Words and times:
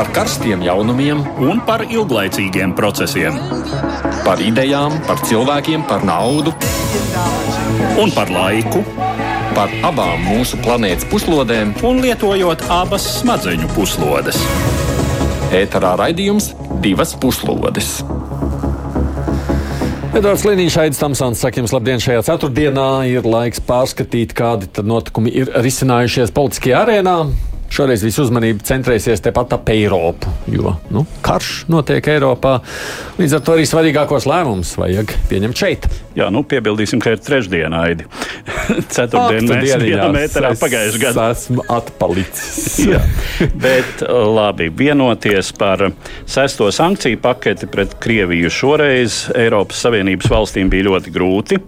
par 0.00 0.08
karstiem 0.16 0.62
jaunumiem 0.64 1.18
un 1.44 1.58
par 1.68 1.82
ilglaicīgiem 1.84 2.70
procesiem. 2.72 3.34
Par 4.24 4.40
idejām, 4.40 4.94
par 5.04 5.18
cilvēkiem, 5.28 5.82
par 5.90 6.06
naudu 6.08 6.54
un 8.00 8.08
par 8.14 8.32
laiku. 8.32 8.80
Par 9.52 9.68
abām 9.84 10.22
mūsu 10.24 10.56
planētas 10.64 11.04
puslodēm, 11.10 11.74
un 11.84 12.00
lietojot 12.00 12.64
abas 12.72 13.04
smadzeņu 13.18 13.68
puslodes. 13.74 14.40
Ēterā 15.60 15.92
raidījums 16.00 16.54
divas 16.80 17.12
puslodes. 17.20 17.98
Edvards 20.16 20.48
Līniņš, 20.48 20.80
Aits 20.80 21.04
Tamsons, 21.04 21.44
saka 21.44 21.60
jums 21.60 21.76
labdien 21.76 22.00
šajā 22.00 22.24
ceturtdienā. 22.30 22.88
Ir 23.12 23.28
laiks 23.28 23.60
pārskatīt, 23.68 24.32
kādi 24.32 24.72
notikumi 24.80 25.36
ir 25.44 25.52
risinājušies 25.60 26.32
politiskajā 26.40 26.86
arēnā. 26.86 27.20
Šoreiz 27.70 28.02
visu 28.02 28.24
uzmanību 28.24 28.64
centrēsies 28.66 29.22
tepat 29.22 29.52
ap 29.54 29.68
Eiropu, 29.70 30.30
jo 30.50 30.72
nu, 30.90 31.04
karš 31.22 31.68
notiek 31.70 32.08
Eiropā. 32.10 32.56
Līdz 33.20 33.36
ar 33.36 33.44
to 33.46 33.54
arī 33.54 33.66
svarīgākos 33.68 34.26
lēmumus 34.26 34.72
vajag 34.80 35.12
pieņemt 35.30 35.60
šeit. 35.60 35.86
Jā, 36.18 36.26
nu 36.34 36.42
piebildīsim, 36.50 36.98
ka 37.02 37.12
ir 37.14 37.22
trešdiena, 37.22 37.84
Aidi. 37.86 38.08
Ceturtdiena 38.94 39.60
mēs 39.60 39.76
bijām 39.84 40.18
ēterā 40.18 40.50
pagājušajā 40.58 41.02
gadā. 41.04 41.28
Esmu 41.36 41.66
atpalicis. 41.70 42.80
Jā. 42.90 43.04
Bet 43.54 44.02
labi, 44.10 44.66
vienoties 44.74 45.52
par 45.54 45.86
sesto 46.26 46.72
sankciju 46.74 47.22
paketi 47.22 47.70
pret 47.70 47.94
Krieviju 48.02 48.50
šoreiz 48.50 49.22
Eiropas 49.38 49.86
Savienības 49.86 50.26
valstīm 50.34 50.74
bija 50.74 50.90
ļoti 50.90 51.14
grūti. 51.14 51.62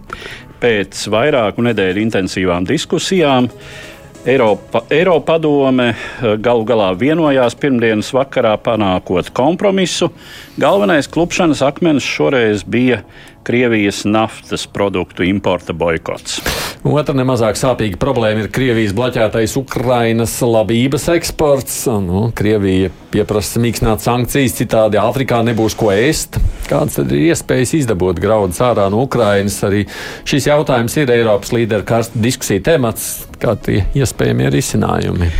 Pēc 0.63 1.07
vairāku 1.11 1.63
nedēļu 1.63 2.03
intensīvām 2.03 2.67
diskusijām 2.67 3.47
Eiropa, 4.25 4.85
Eiropadome 4.89 5.89
eh, 5.91 6.35
galu 6.39 6.63
galā 6.63 6.93
vienojās 6.95 7.57
pirmdienas 7.59 8.13
vakarā 8.15 8.53
panākot 8.55 9.27
kompromisu. 9.35 10.07
Galvenais 10.55 11.09
klupšanas 11.11 11.59
akmens 11.67 12.07
šoreiz 12.07 12.63
bija 12.63 13.01
Krievijas 13.43 14.03
naftas 14.07 14.67
produktu 14.67 15.25
importa 15.27 15.73
boikots. 15.75 16.39
Otra 16.83 17.15
nemazāk 17.15 17.55
sāpīga 17.59 17.99
problēma 17.99 18.43
ir 18.43 18.49
Krievijas 18.51 18.91
bloķētais 18.95 19.55
Ukrainas 19.59 20.35
labības 20.43 21.07
eksports. 21.13 21.77
Nu, 22.03 22.25
Krievija 22.35 22.91
pieprasa 23.13 23.61
mīkstināt 23.63 24.03
sankcijas, 24.03 24.57
citādi 24.57 24.99
Āfrikā 24.99 25.39
nebūs 25.47 25.77
ko 25.79 25.93
ēst. 25.95 26.39
Kādas 26.67 26.99
tad 26.99 27.11
ir 27.15 27.29
iespējas 27.29 27.75
izdabūt 27.79 28.19
graudus 28.23 28.59
ārā 28.63 28.89
no 28.91 29.03
Ukrainas? 29.07 29.59
Arī 29.63 29.85
šis 30.27 30.49
jautājums 30.51 30.97
ir 30.99 31.11
Eiropas 31.15 31.55
līderu 31.55 32.03
diskusija 32.15 32.63
temats, 32.71 33.13
kā 33.39 33.55
tie 33.59 33.85
iespējamie 33.95 34.51
risinājumi. 34.51 35.31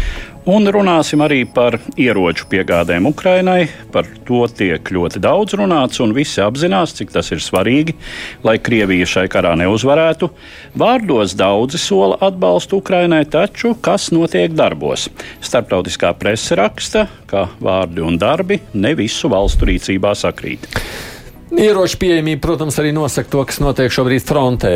Un 0.44 0.68
runāsim 0.68 1.22
arī 1.24 1.46
par 1.48 1.78
ieroču 1.96 2.50
piegādēm 2.52 3.06
Ukrainai. 3.08 3.70
Par 3.94 4.10
to 4.28 4.42
tiek 4.52 4.90
ļoti 4.92 5.22
daudz 5.24 5.56
runāts, 5.56 6.02
un 6.04 6.12
visi 6.12 6.42
apzinās, 6.44 6.92
cik 6.98 7.14
tas 7.16 7.32
ir 7.32 7.40
svarīgi, 7.40 7.96
lai 8.44 8.58
Krievija 8.60 9.08
šai 9.08 9.24
karā 9.32 9.54
neuzvarētu. 9.62 10.28
Vārdos 10.76 11.38
daudzi 11.40 11.80
sola 11.80 12.20
atbalstu 12.28 12.82
Ukrainai, 12.84 13.24
taču 13.24 13.72
kas 13.80 14.10
notiek 14.12 14.52
darbos? 14.52 15.08
Starptautiskā 15.40 16.12
prese 16.20 16.60
raksta, 16.60 17.08
ka 17.24 17.48
vārdi 17.64 18.04
un 18.04 18.20
darbi 18.20 18.60
ne 18.76 18.92
visu 19.00 19.32
valstu 19.32 19.72
rīcībā 19.72 20.12
sakrīt. 20.12 20.68
Ieroču 21.54 22.00
pieejamība, 22.02 22.42
protams, 22.42 22.78
arī 22.82 22.90
nosaka 22.96 23.30
to, 23.30 23.42
kas 23.46 23.60
notiek 23.62 23.94
šobrīd 23.94 24.24
frontē. 24.26 24.72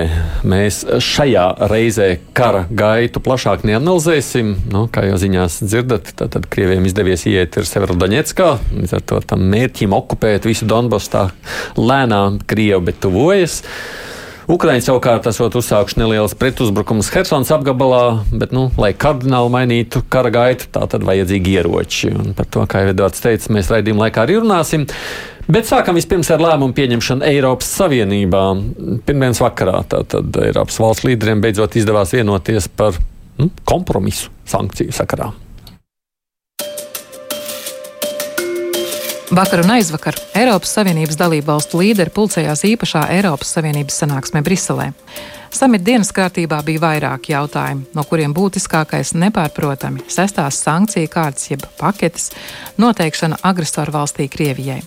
Mēs 0.45 0.83
šajā 1.01 1.45
reizē 1.71 2.09
kara 2.37 2.67
gaitu 2.69 3.21
plašāk 3.23 3.65
neanalizēsim. 3.65 4.51
Nu, 4.69 4.83
kā 4.93 5.07
jau 5.07 5.17
ziņās 5.17 5.57
dzirdat, 5.63 6.11
tad, 6.19 6.35
tad 6.35 6.45
Krievijam 6.53 6.85
izdevies 6.85 7.25
iet 7.31 7.57
Severodaņetskā. 7.57 8.49
Līdz 8.77 8.93
ar 8.93 9.05
to 9.09 9.21
tam 9.25 9.47
mērķim 9.49 9.95
okupēt 9.97 10.45
visu 10.45 10.69
Donbasu 10.69 11.13
tā 11.15 11.23
lēnām 11.81 12.37
Krievu, 12.45 12.85
bet 12.91 13.01
tuvojas. 13.01 13.63
Ukraiņi 14.47 14.85
savukārt 14.85 15.25
esot 15.27 15.57
uzsākuši 15.59 15.97
neliels 15.99 16.31
pretuzbrukums 16.39 17.09
Helsinas 17.11 17.49
apgabalā, 17.51 18.21
bet, 18.31 18.53
nu, 18.55 18.69
lai 18.79 18.93
kardināli 18.95 19.51
mainītu 19.51 20.05
kara 20.07 20.31
gaitu, 20.31 20.69
tā 20.71 20.85
tad 20.87 21.03
vajadzīgi 21.07 21.57
ieroči. 21.59 22.13
Un 22.15 22.31
par 22.37 22.47
to, 22.47 22.63
kā 22.63 22.85
jau 22.85 22.93
Edvards 22.93 23.19
teica, 23.23 23.51
mēs 23.51 23.67
raidījuma 23.73 24.05
laikā 24.05 24.23
arī 24.23 24.37
runāsim. 24.39 24.85
Bet 25.51 25.67
sākam 25.67 25.99
vispirms 25.99 26.31
ar 26.31 26.43
lēmumu 26.43 26.75
pieņemšanu 26.79 27.27
Eiropas 27.27 27.73
Savienībā. 27.75 28.45
Pirmdienas 29.07 29.43
vakarā 29.43 29.81
tātad 29.91 30.39
Eiropas 30.45 30.79
valsts 30.79 31.07
līderiem 31.07 31.43
beidzot 31.43 31.75
izdevās 31.79 32.15
vienoties 32.15 32.71
par 32.71 32.95
nu, 33.41 33.49
kompromisu 33.67 34.31
sankciju 34.47 34.95
sakarā. 34.95 35.33
Vakar 39.27 39.59
un 39.59 39.73
aizvakar 39.75 40.15
Eiropas 40.39 40.71
Savienības 40.77 41.17
dalību 41.19 41.49
valstu 41.49 41.81
līderi 41.81 42.13
pulcējās 42.15 42.61
īpašā 42.69 43.01
Eiropas 43.11 43.49
Savienības 43.57 43.97
sanāksmē 43.99 44.39
Briselē. 44.39 44.85
Samita 45.51 45.83
dienas 45.89 46.13
kārtībā 46.15 46.61
bija 46.63 46.79
vairāki 46.85 47.33
jautājumi, 47.33 47.89
no 47.91 48.05
kuriem 48.07 48.31
būtiskākais 48.31 49.11
nepārprotami 49.19 50.05
sestās 50.07 50.61
sankciju 50.63 51.11
kārtas 51.11 51.51
jeb 51.51 51.67
paketes 51.75 52.29
noteikšana 52.79 53.41
agresoru 53.43 53.97
valstī 53.99 54.29
Krievijai. 54.31 54.79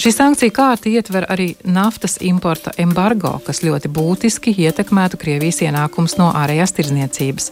Šī 0.00 0.14
sankcija 0.16 0.52
kārta 0.56 0.88
ietver 0.88 1.26
arī 1.28 1.50
naftas 1.68 2.14
importa 2.24 2.72
embargo, 2.80 3.34
kas 3.44 3.58
ļoti 3.60 3.90
būtiski 3.92 4.54
ietekmētu 4.64 5.18
Krievijas 5.20 5.60
ienākumus 5.66 6.16
no 6.16 6.30
ārējās 6.40 6.72
tirzniecības, 6.78 7.50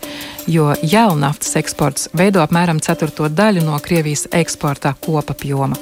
jo 0.48 0.70
jau 0.80 1.10
naftas 1.20 1.58
eksports 1.60 2.08
veido 2.16 2.40
apmēram 2.40 2.80
ceturto 2.80 3.28
daļu 3.28 3.66
no 3.68 3.76
Krievijas 3.84 4.30
eksporta 4.32 4.94
kopapjoma. 5.04 5.76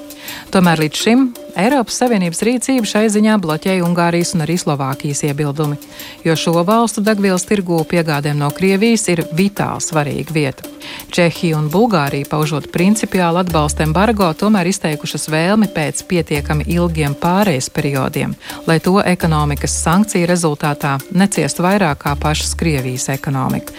Tomēr 0.51 0.83
līdz 0.83 1.03
šim 1.05 1.29
Eiropas 1.57 1.97
Savienības 2.01 2.43
rīcību 2.45 2.89
šai 2.89 3.07
ziņā 3.15 3.37
bloķēja 3.41 3.85
Ungārijas 3.87 4.35
un 4.37 4.45
arī 4.45 4.59
Slovākijas 4.61 5.23
iebildumi, 5.29 5.79
jo 6.27 6.35
šo 6.37 6.65
valstu 6.67 7.05
degvielas 7.05 7.47
tirgū 7.49 7.79
piegādēm 7.89 8.43
no 8.43 8.51
Krievijas 8.53 9.07
ir 9.13 9.23
vitāli 9.39 9.85
svarīga 9.85 10.35
vieta. 10.35 10.67
Čehija 11.15 11.57
un 11.59 11.71
Bulgārija, 11.73 12.29
paužot 12.31 12.69
principiālu 12.75 13.41
atbalstu 13.41 13.87
embargo, 13.87 14.29
tomēr 14.37 14.69
izteikušas 14.71 15.29
vēlmi 15.33 15.71
pēc 15.75 16.05
pietiekami 16.11 16.56
ilgiem 16.65 17.15
pārejas 17.21 17.69
periodiem, 17.71 18.35
lai 18.67 18.79
to 18.81 18.97
ekonomikas 19.05 19.77
sankciju 19.85 20.29
rezultātā 20.31 20.97
neciestu 21.13 21.67
vairāk 21.67 22.05
kā 22.07 22.17
pašas 22.21 22.55
Krievijas 22.59 23.09
ekonomika. 23.13 23.75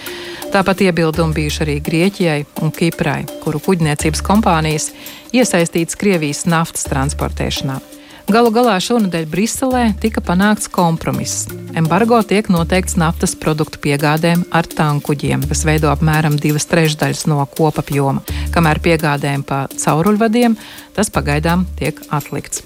Tāpat 0.53 0.85
iebildumi 0.85 1.35
bijuši 1.35 1.63
arī 1.65 1.77
Grieķijai 1.83 2.39
un 2.63 2.71
Kiprai, 2.71 3.25
kuru 3.43 3.59
kuģniecības 3.65 4.23
kompānijas 4.23 4.91
iesaistītas 5.35 5.99
Krievijas 5.99 6.45
naftas 6.47 6.87
transportēšanā. 6.87 7.96
Galu 8.27 8.49
galā 8.51 8.73
šonadēļ 8.83 9.25
Briselē 9.31 9.81
tika 10.03 10.19
panākts 10.19 10.67
kompromiss. 10.67 11.45
Embargo 11.79 12.17
tiek 12.27 12.49
noteikts 12.51 12.97
naftas 12.99 13.37
produktu 13.39 13.79
piegādēm 13.85 14.41
ar 14.51 14.67
tankuģiem, 14.67 15.45
kas 15.47 15.63
veido 15.63 15.87
apmēram 15.93 16.35
divas 16.35 16.67
trešdaļas 16.67 17.23
no 17.31 17.39
kopapjoma, 17.55 18.25
kamēr 18.51 18.83
piegādēm 18.83 19.47
pa 19.47 19.61
cauruļvadiem 19.71 20.57
tas 20.97 21.13
pagaidām 21.15 21.63
tiek 21.79 22.03
atlikts. 22.11 22.65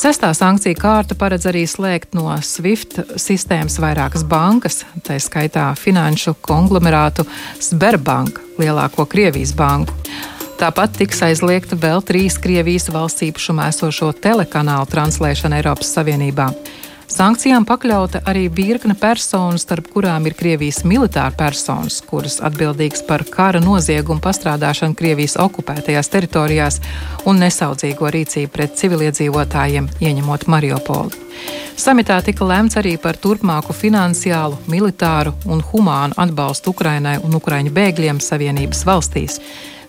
Sestā 0.00 0.32
sankcija 0.34 0.80
kārta 0.80 1.14
paredz 1.20 1.44
arī 1.52 1.66
slēgt 1.68 2.16
no 2.16 2.32
SWIFT 2.40 3.02
sistēmas 3.20 3.76
vairākas 3.84 4.24
bankas, 4.24 4.86
tā 5.04 5.20
skaitā 5.20 5.68
finanšu 5.76 6.38
konglomerātu 6.40 7.28
Sberbank, 7.60 8.40
lielāko 8.56 9.04
Krievijas 9.04 9.52
banku. 9.52 9.92
Tāpat 10.54 10.92
tiks 11.00 11.18
aizliegta 11.26 11.74
vēl 11.74 11.98
trīs 12.06 12.36
Krievijas 12.38 12.86
valsts 12.94 13.24
īpašumā 13.26 13.66
esošo 13.72 14.12
telekanālu 14.22 14.86
translēšana 14.86 15.58
Eiropas 15.58 15.90
Savienībā. 15.96 16.46
Sankcijām 17.10 17.66
pakļauta 17.68 18.22
arī 18.30 18.46
virkne 18.48 18.94
personu, 18.96 19.58
starp 19.60 19.90
kurām 19.92 20.24
ir 20.30 20.36
Krievijas 20.38 20.80
militāra 20.86 21.34
personas, 21.36 21.98
kuras 22.06 22.38
atbildīgas 22.38 23.02
par 23.08 23.26
kara 23.28 23.60
noziegumu 23.60 24.22
pastrādāšanu 24.24 24.96
Krievijas 24.98 25.36
okupētajās 25.42 26.10
teritorijās 26.14 26.80
un 27.26 27.42
nesaudzīgo 27.42 28.14
rīcību 28.14 28.54
pret 28.54 28.78
civiliedzīvotājiem, 28.80 29.90
ieņemot 30.00 30.48
Mariupoli. 30.54 31.22
Samitā 31.76 32.20
tika 32.22 32.46
lemts 32.46 32.78
arī 32.78 32.94
par 33.02 33.18
turpmāku 33.18 33.74
finansiālu, 33.74 34.62
militāru 34.70 35.34
un 35.50 35.60
humānu 35.72 36.14
atbalstu 36.16 36.70
Ukrainai 36.70 37.18
un 37.26 37.34
Ukraiņu 37.42 37.74
bēgļiem 37.74 38.22
Savienības 38.22 38.86
valstīs 38.86 39.40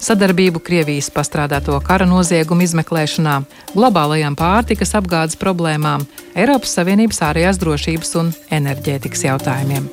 sadarbību 0.01 0.61
Krievijas 0.65 1.11
pastrādāto 1.13 1.77
kara 1.85 2.07
noziegumu 2.09 2.65
izmeklēšanā, 2.65 3.35
globālajām 3.75 4.37
pārtikas 4.39 4.95
apgādes 4.99 5.39
problēmām, 5.41 6.07
Eiropas 6.35 6.75
Savienības 6.77 7.21
ārējās 7.29 7.61
drošības 7.61 8.15
un 8.21 8.33
enerģētikas 8.55 9.25
jautājumiem. 9.27 9.89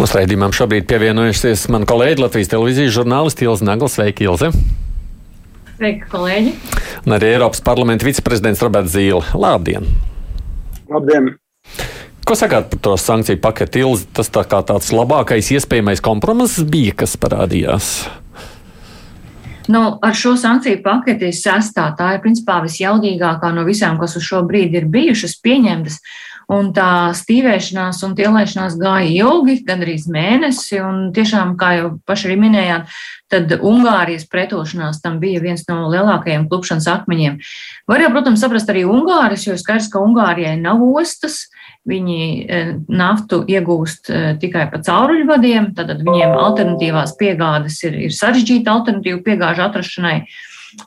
Mūsu 0.00 0.16
raidījumam 0.16 0.54
šobrīd 0.56 0.86
pievienojusies 0.88 1.66
mana 1.72 1.88
kolēģe 1.88 2.22
Latvijas 2.24 2.48
televīzijas 2.54 2.94
žurnālisti 2.96 3.44
Ilza 3.44 3.66
Nagla. 3.68 3.90
Sveiki, 3.92 4.24
Ilze! 4.30 4.48
Sveiki, 5.76 6.06
kolēģi! 6.12 6.54
Un 7.04 7.16
arī 7.18 7.34
Eiropas 7.34 7.60
parlamenta 7.64 8.08
viceprezidents 8.08 8.62
Roberts 8.64 8.94
Zīle. 8.96 9.20
Labdien! 9.36 9.88
Labdien! 10.88 11.34
Ko 12.28 12.36
sakāt 12.38 12.70
par 12.70 12.80
to 12.84 12.96
sankciju 13.00 13.40
paketi? 13.42 13.82
Ilzi, 13.82 14.08
tas 14.14 14.30
tā 14.32 14.44
kā 14.48 14.60
tāds 14.66 14.92
labākais 14.94 15.50
iespējamais 15.56 16.02
kompromiss 16.04 16.62
bija, 16.62 16.94
kas 17.02 17.16
parādījās. 17.20 17.92
Nu, 19.70 19.82
ar 20.02 20.16
šo 20.18 20.34
sankciju 20.40 20.80
paketi 20.82 21.30
sestā 21.36 21.90
tā 21.98 22.14
ir 22.16 22.24
principā 22.24 22.58
visjaudīgākā 22.64 23.52
no 23.54 23.62
visām, 23.68 24.00
kas 24.00 24.16
uz 24.18 24.26
šo 24.26 24.42
brīdi 24.48 24.80
ir 24.80 24.88
bijušas 24.90 25.36
pieņemtas. 25.44 26.00
Un 26.50 26.72
tā 26.74 27.12
stīvēšanās 27.14 28.00
un 28.02 28.16
tielēšanās 28.18 28.74
gāja 28.80 29.10
ilgi, 29.28 29.60
gandrīz 29.68 30.08
mēnesi. 30.10 30.80
Tiešām, 31.14 31.54
kā 31.60 31.76
jau 31.76 31.92
paši 32.10 32.26
arī 32.26 32.38
minējāt, 32.42 32.96
tad 33.30 33.52
Ungārijas 33.56 34.26
pretošanās 34.30 35.00
tam 35.04 35.20
bija 35.22 35.40
viens 35.42 35.62
no 35.68 35.86
lielākajiem 35.92 36.48
klupšanas 36.50 36.88
akmeņiem. 36.90 37.38
Var 37.90 38.04
jau, 38.04 38.10
protams, 38.14 38.42
saprast 38.42 38.70
arī 38.72 38.84
Ungāris, 38.88 39.46
jo 39.46 39.56
skaidrs, 39.60 39.90
ka 39.92 40.02
Ungārijai 40.02 40.56
nav 40.60 40.82
ostas. 40.90 41.44
Viņi 41.88 42.84
naftu 42.92 43.38
iegūst 43.48 44.10
tikai 44.42 44.66
pa 44.68 44.82
cauruļvadiem, 44.84 45.70
tad 45.78 45.94
viņiem 46.04 46.34
alternatīvās 46.36 47.14
piegādes 47.16 47.78
ir, 47.88 47.96
ir 48.10 48.12
sarežģīta 48.12 48.74
alternatīva 48.74 49.22
piegāžu 49.24 49.64
atrašanai. 49.64 50.18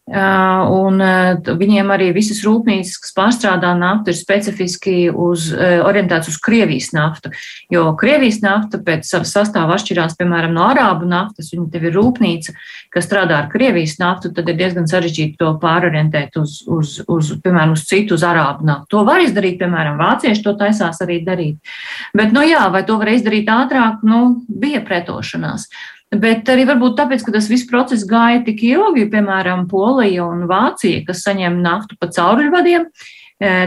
Un 0.07 1.01
viņiem 1.43 1.91
arī 1.93 2.09
visas 2.15 2.41
rūpnīcas, 2.45 2.97
kas 3.03 3.15
pārstrādā 3.17 3.73
naftu, 3.77 4.13
ir 4.13 4.17
specifiski 4.19 4.95
uz, 5.09 5.49
orientētas 5.53 6.31
uz 6.33 6.37
Krievijas 6.43 6.91
naftu. 6.95 7.33
Jo 7.73 7.91
Krievijas 7.99 8.41
nafta 8.43 8.79
pēc 8.83 9.07
savas 9.09 9.33
sastāvā 9.35 9.77
atšķirās, 9.77 10.15
piemēram, 10.19 10.53
no 10.55 10.67
arābu 10.69 11.07
naftas. 11.09 11.51
Viņa 11.53 11.67
tev 11.73 11.87
ir 11.89 11.97
rūpnīca, 11.97 12.55
kas 12.93 13.07
strādā 13.07 13.41
ar 13.41 13.49
Krievijas 13.51 13.97
naftu, 14.01 14.31
tad 14.35 14.49
ir 14.51 14.59
diezgan 14.59 14.87
sarežģīti 14.89 15.39
to 15.41 15.53
pārorientēt 15.61 16.37
uz, 16.41 16.61
uz, 16.67 16.99
uz 17.07 17.33
piemēram, 17.43 17.75
uz 17.77 17.85
citu, 17.89 18.17
uz 18.17 18.25
arābu 18.27 18.67
naftu. 18.69 18.91
To 18.95 19.03
var 19.07 19.23
izdarīt, 19.23 19.59
piemēram, 19.61 19.99
vācieši 19.99 20.45
to 20.45 20.55
taisās 20.59 21.01
arī 21.03 21.21
darīt. 21.25 21.73
Bet, 22.15 22.31
nu 22.35 22.45
jā, 22.45 22.65
vai 22.73 22.83
to 22.87 22.99
var 23.01 23.13
izdarīt 23.13 23.51
ātrāk, 23.51 24.03
nu, 24.07 24.23
bija 24.47 24.83
pretošanās. 24.85 25.67
Bet 26.13 26.49
arī 26.51 26.67
varbūt 26.69 26.97
tāpēc, 26.99 27.23
ka 27.25 27.33
tas 27.33 27.49
viss 27.49 27.65
process 27.69 28.05
gāja 28.05 28.43
tik 28.45 28.61
ilgi, 28.67 29.07
piemēram, 29.09 29.65
Polija 29.71 30.27
un 30.27 30.45
Vācija, 30.49 31.01
kas 31.07 31.23
saņem 31.25 31.57
naftu 31.63 31.97
pa 31.97 32.09
cauruļvadiem, 32.13 32.85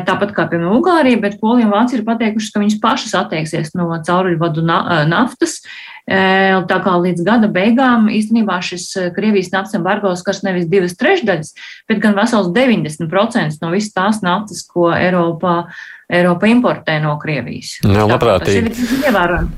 tāpat 0.07 0.31
kā, 0.37 0.47
piemēram, 0.53 0.77
Ungārija, 0.79 1.21
bet 1.25 1.41
Polija 1.41 1.67
un 1.67 1.75
Vācija 1.75 1.99
ir 2.01 2.07
pateikušas, 2.07 2.53
ka 2.55 2.63
viņas 2.63 2.79
pašas 2.85 3.17
atteiksies 3.19 3.75
no 3.75 3.89
cauruļvadu 4.07 4.63
naftas. 4.67 5.59
Tā 6.07 6.77
kā 6.85 6.93
līdz 7.03 7.25
gada 7.27 7.51
beigām 7.51 8.07
īstenībā 8.15 8.61
šis 8.63 8.93
Krievijas 9.17 9.51
naftas 9.51 9.75
embargo 9.81 10.13
skars 10.15 10.45
nevis 10.47 10.69
divas 10.71 10.95
trešdaļas, 11.01 11.51
bet 11.91 11.99
gan 12.05 12.15
vesels 12.15 12.53
90% 12.55 13.59
no 13.65 13.73
visas 13.75 13.97
tās 13.97 14.23
naftas, 14.23 14.63
ko 14.71 14.93
Eiropā 14.95 15.65
Eiropa 16.07 16.47
importē 16.47 17.01
no 17.03 17.17
Krievijas. 17.19 17.81
Jā, 17.83 18.05
labprātīgi. 18.07 18.71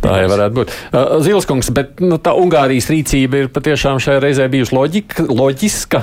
Tā 0.01 0.15
jau 0.23 0.31
varētu 0.33 0.55
būt. 0.57 0.71
Zilskungs, 1.27 1.69
bet 1.77 2.01
nu, 2.01 2.17
tā 2.25 2.33
Ungārijas 2.41 2.89
rīcība 2.89 3.43
ir 3.43 3.51
patiešām 3.53 4.01
šajā 4.01 4.23
reizē 4.25 4.47
bijusi 4.49 4.73
loģika, 4.73 5.27
loģiska. 5.29 6.01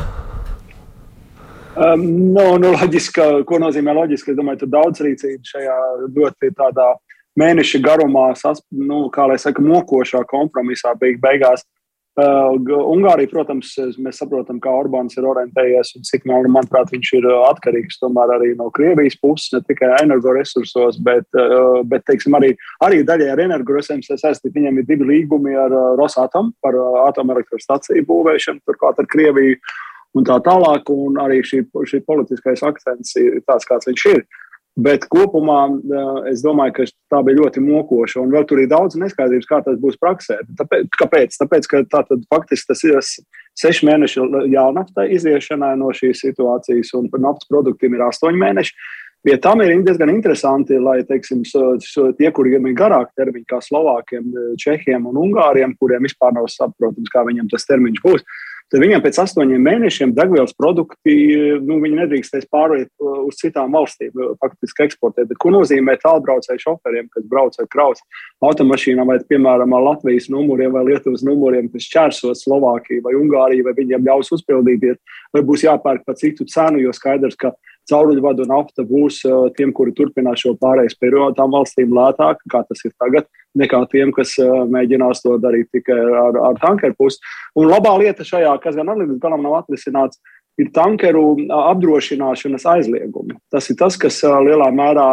Um, 1.75 2.05
no, 2.35 2.45
nu, 2.61 2.75
loģiska, 2.77 3.25
ko 3.49 3.57
nozīmē 3.59 3.95
loģiski? 3.97 4.35
Es 4.35 4.37
domāju, 4.37 4.61
ka 4.61 4.71
daudz 4.77 5.01
rīcība 5.03 5.49
šajā 5.49 5.79
ļoti 6.13 6.53
tādā 6.55 6.91
mēneša 7.41 7.81
garumā, 7.83 8.29
sas, 8.37 8.61
nu, 8.69 9.07
kā 9.11 9.25
lai 9.31 9.39
saka, 9.41 9.65
mokošā 9.65 10.21
kompromisā 10.29 10.93
beig 11.01 11.17
beigās. 11.25 11.65
Uh, 12.15 12.55
Ungārija, 12.87 13.27
protams, 13.27 13.73
mēs 13.99 14.21
saprotam, 14.21 14.61
kā 14.63 14.71
Orbāns 14.71 15.17
ir 15.17 15.25
orientējies 15.27 15.89
un 15.97 16.05
cik, 16.07 16.23
man, 16.29 16.45
manuprāt, 16.47 16.93
viņš 16.93 17.09
ir 17.17 17.25
uh, 17.27 17.41
atkarīgs 17.49 17.99
tomēr 17.99 18.31
arī 18.37 18.53
no 18.55 18.69
Krievijas 18.71 19.17
puses, 19.19 19.49
ne 19.51 19.59
tikai 19.67 19.89
energoresursos, 19.97 21.01
bet, 21.03 21.27
uh, 21.35 21.81
bet 21.83 22.05
teiksim, 22.07 22.37
arī, 22.39 22.53
arī 22.87 23.01
daļai 23.03 23.33
ar 23.33 23.43
energoresursiem 23.49 24.05
saistīti. 24.07 24.53
Viņiem 24.55 24.79
ir 24.79 24.87
divi 24.87 25.09
līgumi 25.09 25.57
ar 25.59 25.75
uh, 25.75 25.91
Rosatom 25.99 26.53
par 26.63 26.79
uh, 26.79 27.01
atomelektrostaciju 27.09 28.07
būvēšanu, 28.07 28.63
turklāt 28.63 29.03
ar 29.03 29.11
Krieviju 29.11 29.59
un 30.15 30.23
tā 30.23 30.39
tālāk, 30.47 30.87
un 30.95 31.19
arī 31.19 31.41
šī, 31.43 31.65
šī 31.67 31.99
politiskais 32.07 32.63
akcents 32.63 33.11
ir 33.19 33.41
tāds, 33.43 33.67
kāds 33.67 33.91
viņš 33.91 34.07
ir. 34.13 34.23
Uh, 34.23 34.44
Bet 34.75 35.05
kopumā 35.07 35.69
es 36.27 36.41
domāju, 36.43 36.73
ka 36.75 36.85
tā 37.13 37.21
bija 37.23 37.39
ļoti 37.39 37.61
mokoša. 37.63 38.19
Un 38.25 38.33
vēl 38.33 38.43
tur 38.49 38.59
ir 38.59 38.67
daudz 38.67 38.97
neskaidrības, 38.99 39.47
kā 39.47 39.61
tas 39.63 39.77
būs 39.79 39.95
praksē. 40.01 40.41
Tāpēc, 40.59 40.89
kāpēc? 40.99 41.37
Tāpēc, 41.39 41.69
ka 41.71 41.81
tā 41.93 42.01
tad 42.09 42.25
faktiski 42.27 42.73
tas 42.73 42.83
ir 42.83 42.99
seši 43.55 43.87
mēneši 43.87 44.25
jaunaftai 44.51 45.07
iziešanai 45.15 45.77
no 45.79 45.93
šīs 45.95 46.25
situācijas, 46.27 46.91
un 46.99 47.07
par 47.13 47.23
naftas 47.23 47.47
produktiem 47.47 47.95
ir 47.95 48.03
astoņi 48.09 48.41
mēneši. 48.41 48.75
Pie 49.25 49.37
tam 49.41 49.63
ir 49.63 49.71
diezgan 49.87 50.11
interesanti, 50.11 50.75
lai 50.77 50.99
teiksim, 51.07 51.39
tie, 52.19 52.27
kuriem 52.35 52.67
ir 52.67 52.75
garāki 52.77 53.15
termiņi, 53.17 53.47
kā 53.49 53.61
Slovākiem, 53.63 54.27
Čehiem 54.61 55.07
un 55.09 55.17
Ungāriem, 55.23 55.73
kuriem 55.79 56.03
vispār 56.05 56.35
nav 56.35 56.51
saprotams, 56.51 57.09
kā 57.09 57.23
viņiem 57.25 57.47
tas 57.49 57.65
termiņš 57.65 58.03
būs, 58.03 58.27
tad 58.73 58.81
viņiem 58.81 59.03
pēc 59.03 59.19
astoņiem 59.21 59.61
mēnešiem 59.65 60.13
degvielas 60.17 60.55
produkti 60.57 61.15
nu, 61.63 61.77
nedrīkstēs 61.83 62.47
pāriet 62.51 62.89
uh, 63.01 63.21
uz 63.29 63.37
citām 63.39 63.75
valstīm, 63.75 64.11
uh, 64.17 64.33
faktiski 64.41 64.87
eksportēt. 64.87 65.29
Bet 65.29 65.39
ko 65.41 65.53
nozīmē 65.53 65.97
tālbraucēju 66.01 66.63
šoferiem, 66.63 67.09
kas 67.13 67.27
brauc 67.29 67.57
ar 67.61 67.69
kraus 67.71 68.01
automašīnām 68.45 69.11
vai, 69.11 69.19
piemēram, 69.29 69.75
ar 69.77 69.85
Latvijas 69.91 70.29
numuriem 70.33 70.73
vai 70.75 70.85
Lietuvas 70.89 71.23
numuriem, 71.25 71.69
kas 71.73 71.89
čērsos 71.93 72.43
Slovākiju 72.47 73.05
vai 73.05 73.15
Ungāriju, 73.19 73.67
vai 73.69 73.75
viņiem 73.77 74.09
ļaus 74.09 74.33
uzpildīties, 74.39 74.99
vai 75.35 75.45
būs 75.45 75.67
jāpērk 75.67 76.05
par 76.07 76.19
citu 76.19 76.47
cenu, 76.49 76.81
jo 76.83 76.93
skaidrs, 76.95 77.37
ka 77.39 77.53
cauruļvadu 77.89 78.45
nafta 78.49 78.85
būs 78.87 79.21
uh, 79.27 79.47
tiem, 79.57 79.73
kuri 79.75 79.93
turpinās 79.95 80.41
šo 80.43 80.55
pārējais 80.61 80.97
periodu, 81.01 81.35
tām 81.37 81.53
valstīm 81.55 81.93
lētāk, 81.95 82.41
kā 82.51 82.63
tas 82.67 82.85
ir 82.87 82.93
tagad, 83.01 83.27
nekā 83.57 83.81
tiem, 83.91 84.13
kas 84.15 84.35
uh, 84.41 84.63
mēģinās 84.71 85.23
to 85.25 85.37
darīt 85.41 85.69
tikai 85.75 85.97
ar, 85.97 86.39
ar 86.51 86.61
tankeru 86.63 86.97
pusi. 86.97 87.21
Un 87.59 87.69
labā 87.71 87.95
lieta 88.01 88.25
šajā, 88.27 88.55
kas 88.63 88.77
gan 88.79 88.93
līdz 88.93 89.19
galam 89.23 89.45
nav 89.45 89.59
atrisināts, 89.61 90.21
ir 90.61 90.69
tankeru 90.75 91.25
uh, 91.35 91.55
apdrošināšanas 91.71 92.67
aizliegumi. 92.75 93.37
Tas 93.53 93.69
ir 93.69 93.79
tas, 93.81 93.97
kas 94.01 94.21
lielā 94.23 94.69
mērā 94.75 95.09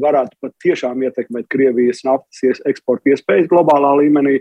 varētu 0.00 0.36
pat 0.42 0.56
tiešām 0.64 1.06
ietekmēt 1.08 1.48
Krievijas 1.52 2.04
naftas 2.06 2.64
eksporta 2.68 3.14
iespējas 3.14 3.48
globālā 3.52 3.96
līmenī. 4.02 4.40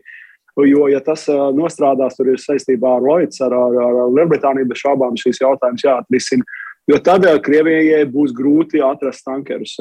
Jo, 0.59 0.89
ja 0.91 0.99
tas 0.99 1.21
nostrādās, 1.55 2.17
tur 2.17 2.33
ir 2.33 2.39
saistībā 2.41 2.97
ar 2.97 3.03
Lloyds, 3.05 3.37
ar, 3.45 3.53
ar, 3.55 3.77
ar 3.79 4.09
Lielbritāniju, 4.11 4.67
bez 4.67 4.81
šaubām 4.81 5.15
šīs 5.15 5.39
jautājums 5.39 5.85
jāatrisina. 5.85 6.43
Jo 6.89 6.97
tad 7.05 7.21
Krievijai 7.45 8.01
būs 8.09 8.31
grūti 8.33 8.79
atrast 8.81 9.21
tankerus. 9.27 9.75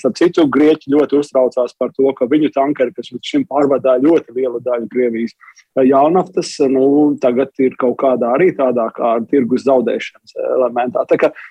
Starp 0.00 0.14
citu, 0.16 0.46
Grieķi 0.48 0.92
ļoti 0.94 1.18
uztraucās 1.18 1.74
par 1.76 1.90
to, 1.92 2.08
ka 2.16 2.28
viņu 2.30 2.48
tankeri, 2.54 2.94
kas 2.96 3.10
līdz 3.12 3.32
šim 3.32 3.44
pārvadāja 3.50 4.00
ļoti 4.00 4.32
lielu 4.38 4.62
daļu 4.64 4.88
Krievijas 4.92 5.34
eh, 5.34 5.82
jaunaftas, 5.90 6.54
nu, 6.72 6.86
tagad 7.20 7.52
ir 7.60 7.76
kaut 7.80 7.98
kādā 8.00 8.32
arī 8.38 8.54
tādā 8.56 8.86
kā 8.96 9.18
tirgus 9.28 9.66
zaudēšanas 9.66 10.38
elementā. 10.56 11.04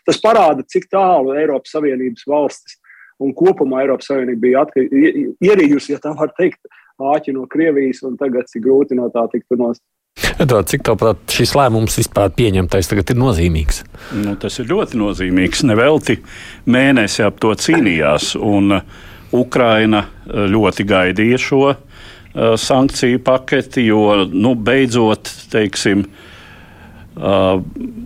Tas 0.09 0.21
parāda, 0.23 0.65
cik 0.73 0.89
tālu 0.89 1.37
Eiropas 1.37 1.75
Savienības 1.75 2.25
valstis 2.31 2.79
un 3.21 3.35
kopumā 3.37 3.83
Eiropas 3.85 4.09
Savienība 4.09 4.41
bija 4.47 4.65
ierījusi, 4.73 5.93
ja 5.93 6.01
tā 6.01 6.15
var 6.17 6.33
teikt, 6.39 6.63
āķi 6.97 7.35
no 7.35 7.45
Krievijas, 7.51 8.01
un 8.07 8.17
tagad 8.17 8.49
cik 8.49 8.65
grūti 8.65 8.97
no 8.97 9.11
tā 9.13 9.27
tiktu 9.29 9.59
nost. 9.59 9.83
Edvard, 10.15 10.67
cik 10.71 10.83
tāpat 10.87 11.33
šis 11.35 11.51
lēmums 11.57 11.97
vispār 11.99 12.29
pieņemtais 12.35 12.87
tagad 12.91 13.11
ir 13.11 13.17
nozīmīgs? 13.19 13.81
Nu, 14.19 14.35
tas 14.39 14.59
ir 14.61 14.69
ļoti 14.69 14.99
nozīmīgs. 14.99 15.63
Nevelti 15.67 16.17
mēnesi 16.71 17.23
ap 17.25 17.41
to 17.43 17.51
cīnījās, 17.59 18.33
un 18.39 18.77
Ukraina 19.35 20.05
ļoti 20.25 20.85
gaidīja 20.87 21.41
šo 21.41 21.63
uh, 21.71 21.79
sankciju 22.59 23.19
paketi, 23.27 23.87
jo 23.89 24.23
nu, 24.31 24.55
beidzot, 24.55 25.31
teiksim, 25.51 26.07
uh, 26.07 26.31
Uh, 27.15 27.61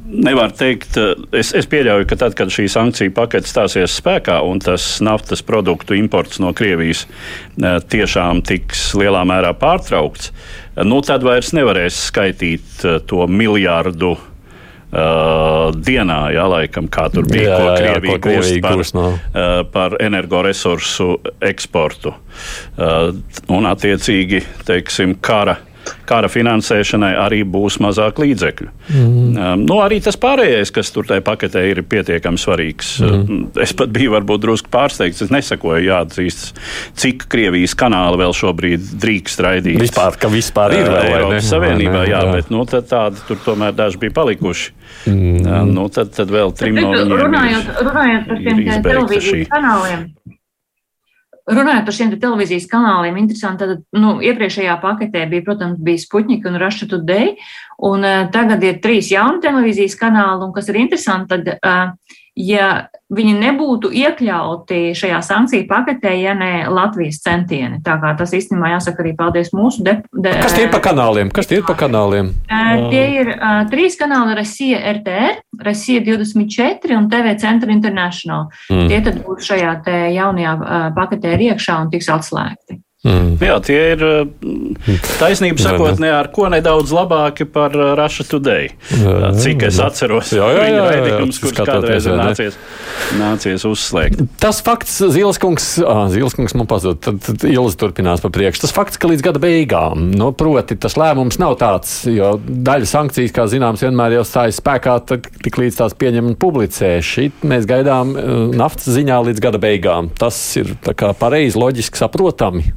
nevar 0.05 0.51
teikt, 0.53 0.93
es, 1.33 1.49
es 1.57 1.65
pieļauju, 1.65 2.05
ka 2.11 2.13
tad, 2.21 2.35
kad 2.37 2.51
šī 2.53 2.67
sankcija 2.69 3.09
pakete 3.17 3.49
stāsies 3.49 3.95
spēkā 3.97 4.35
un 4.45 4.61
tas 4.61 4.83
naftas 5.01 5.41
produktu 5.41 5.97
imports 5.97 6.37
no 6.37 6.51
Krievijas 6.53 7.07
uh, 7.07 7.79
tiešām 7.81 8.43
tiks 8.45 8.91
lielā 8.99 9.23
mērā 9.25 9.55
pārtraukts, 9.57 10.29
uh, 10.29 10.68
nu, 10.87 11.01
tad 11.05 11.25
vairs 11.25 11.53
nevarēs 11.55 12.07
skaitīt 12.09 12.83
to 13.09 13.25
miljārdu 13.27 14.17
Uh, 14.89 15.67
dienā, 15.85 16.31
jā, 16.33 16.47
laikam, 16.49 16.87
kā 16.89 17.03
tur 17.13 17.27
bija, 17.29 17.51
jā, 17.51 17.57
ko 17.61 17.73
Krievija 17.77 18.15
jā, 18.15 18.21
gūst 18.23 18.63
par, 18.65 18.79
no. 18.97 19.03
uh, 19.13 19.59
par 19.69 19.93
energoresursu 20.01 21.11
eksportu. 21.45 22.15
Uh, 22.73 23.11
un, 23.53 23.67
attiecīgi, 23.69 24.41
teiksim, 24.65 25.13
kara 25.21 25.59
kara 26.09 26.29
finansēšanai 26.31 27.11
arī 27.19 27.41
būs 27.47 27.79
mazāk 27.83 28.19
līdzekļu. 28.21 28.69
Mm. 28.89 29.35
Um, 29.35 29.65
nu, 29.65 29.79
arī 29.83 29.99
tas 30.03 30.17
pārējais, 30.19 30.71
kas 30.75 30.91
tur 30.93 31.07
tajā 31.09 31.23
paketē 31.25 31.63
ir 31.69 31.81
pietiekami 31.89 32.41
svarīgs. 32.41 32.95
Mm. 33.03 33.41
Es 33.63 33.73
pat 33.77 33.93
biju 33.95 34.15
varbūt 34.15 34.43
drusku 34.45 34.71
pārsteigts. 34.73 35.23
Es 35.25 35.33
nesakoju, 35.33 35.83
jāatzīst, 35.87 36.59
cik 36.99 37.27
Krievijas 37.31 37.75
kanāli 37.79 38.21
vēl 38.23 38.35
šobrīd 38.37 38.91
drīkst 39.01 39.43
raidīt. 39.45 39.79
Vispār, 39.81 40.17
ka 40.19 40.31
vispār 40.33 40.77
ir 40.79 40.89
vēl 40.89 41.13
Eiropas 41.13 41.51
Savienībā, 41.53 42.03
jā, 42.09 42.17
jā, 42.17 42.35
bet 42.35 42.51
nu, 42.53 42.65
tādi 42.69 43.25
tur 43.27 43.41
tomēr 43.45 43.75
daži 43.77 44.01
bija 44.01 44.15
palikuši. 44.19 44.75
Mm. 45.09 45.45
Uh, 45.45 45.61
nu, 45.69 45.87
tad, 45.93 46.11
tad 46.15 46.31
vēl 46.33 46.53
trim 46.57 46.79
no 46.79 46.91
viņiem 46.93 47.15
runājot, 47.23 47.71
runājot 47.85 48.29
par 48.29 48.43
tiem 48.43 48.63
televīzijas 48.83 49.51
kanāliem. 49.53 50.09
Runājot 51.49 51.87
par 51.87 51.95
šiem 51.95 52.13
te 52.13 52.19
televīzijas 52.21 52.67
kanāliem, 52.71 53.17
interesanti, 53.21 53.65
tad 53.65 53.99
nu, 53.99 54.15
iepriekšējā 54.25 54.77
paketē 54.83 55.25
bija, 55.31 55.45
protams, 55.47 55.81
bija 55.83 56.03
Sputņika 56.03 56.51
un 56.51 56.59
Russia 56.61 56.89
Today, 56.91 57.35
un 57.89 58.05
uh, 58.05 58.23
tagad 58.33 58.63
ir 58.65 58.81
trīs 58.83 59.11
jauni 59.13 59.43
televīzijas 59.43 59.97
kanāli, 59.99 60.47
un 60.47 60.55
kas 60.55 60.69
ir 60.71 60.81
interesanti, 60.83 61.35
tad 61.35 61.53
uh, 61.57 62.18
ja 62.37 62.69
viņi 63.13 63.33
nebūtu 63.39 63.89
iekļauti 63.95 64.93
šajā 64.97 65.19
sankciju 65.25 65.65
paketē, 65.69 66.11
ja 66.21 66.35
ne 66.37 66.67
Latvijas 66.69 67.21
centieni. 67.23 67.79
Tā 67.85 67.97
kā 68.01 68.13
tas 68.19 68.33
īstenībā 68.37 68.73
jāsaka 68.75 69.03
arī 69.03 69.15
paldies 69.17 69.51
mūsu 69.55 69.85
de, 69.85 69.95
de, 70.13 70.33
Kas 70.43 70.55
tie 70.57 70.67
ir 70.67 70.73
pa 70.73 70.81
kanāliem? 70.83 71.31
Kas 71.33 71.49
tie 71.49 71.59
ir 71.59 71.65
pa 71.67 71.75
kanāliem? 71.79 72.31
Tie 72.93 73.05
ir 73.21 73.33
uh, 73.35 73.63
trīs 73.71 73.97
kanāli 73.99 74.37
Rasija 74.37 74.81
RTR, 74.97 75.39
Rasija 75.65 76.03
24 76.05 76.99
un 76.99 77.09
TV 77.11 77.33
Centra 77.41 77.73
International. 77.73 78.47
Mm. 78.69 78.91
Tie 78.91 79.01
tad 79.07 79.23
būs 79.25 79.49
šajā 79.49 79.79
jaunajā 80.13 80.53
uh, 80.59 80.77
paketē 80.97 81.33
iekšā 81.49 81.81
un 81.83 81.91
tiks 81.93 82.11
atslēgti. 82.13 82.81
Mm. 83.07 83.37
Jā, 83.39 83.53
tie 83.63 83.77
ir 83.93 84.01
taisnība 85.21 85.63
sakot, 85.63 86.01
ne 86.03 86.09
ar 86.11 86.27
ko 86.35 86.49
nedaudz 86.51 86.91
labāki 86.91 87.45
par 87.47 87.71
Russia 87.71 88.25
Today. 88.27 88.73
Jā, 88.91 89.29
Cik 89.39 89.61
es 89.69 89.77
atceros, 89.79 90.33
jā, 90.35 90.49
jā, 90.51 90.65
jā, 90.67 90.81
raidījums, 90.83 91.37
kurš 91.39 91.61
kādreiz 91.61 92.09
ir 92.09 92.17
nācies, 92.19 92.57
nācies 93.15 93.63
uzslēgt. 93.69 94.25
Tas 94.43 94.59
fakts, 94.65 94.97
Zilskungs, 95.15 95.69
ah, 95.87 96.01
Zilskungs 96.11 96.57
man 96.59 96.67
pazūd, 96.67 96.99
tad, 97.05 97.21
tad 97.23 97.45
Ilis 97.47 97.79
turpinās 97.79 98.19
pa 98.19 98.33
priekšu. 98.35 98.65
Tas 98.65 98.75
fakts, 98.75 98.99
ka 98.99 99.07
līdz 99.13 99.23
gada 99.29 99.43
beigām, 99.47 100.09
no 100.19 100.33
proti, 100.35 100.75
tas 100.75 100.99
lēmums 100.99 101.39
nav 101.39 101.55
tāds, 101.63 102.01
jo 102.11 102.33
daļa 102.43 102.91
sankcijas, 102.97 103.31
kā 103.31 103.47
zināms, 103.47 103.85
vienmēr 103.87 104.17
jau 104.17 104.25
stājas 104.27 104.59
spēkā, 104.59 104.97
tad 105.13 105.31
tik 105.39 105.61
līdz 105.63 105.79
tās 105.79 105.95
pieņem 105.95 106.33
un 106.33 106.35
publicē. 106.43 106.97
Šit 106.99 107.47
mēs 107.47 107.63
gaidām 107.69 108.11
naftas 108.59 108.91
ziņā 108.99 109.23
līdz 109.31 109.47
gada 109.47 109.63
beigām. 109.63 110.11
Tas 110.19 110.43
ir 110.59 110.75
tā 110.83 110.97
kā 110.99 111.15
pareizi, 111.15 111.55
loģiski 111.63 112.03
saprotami. 112.03 112.67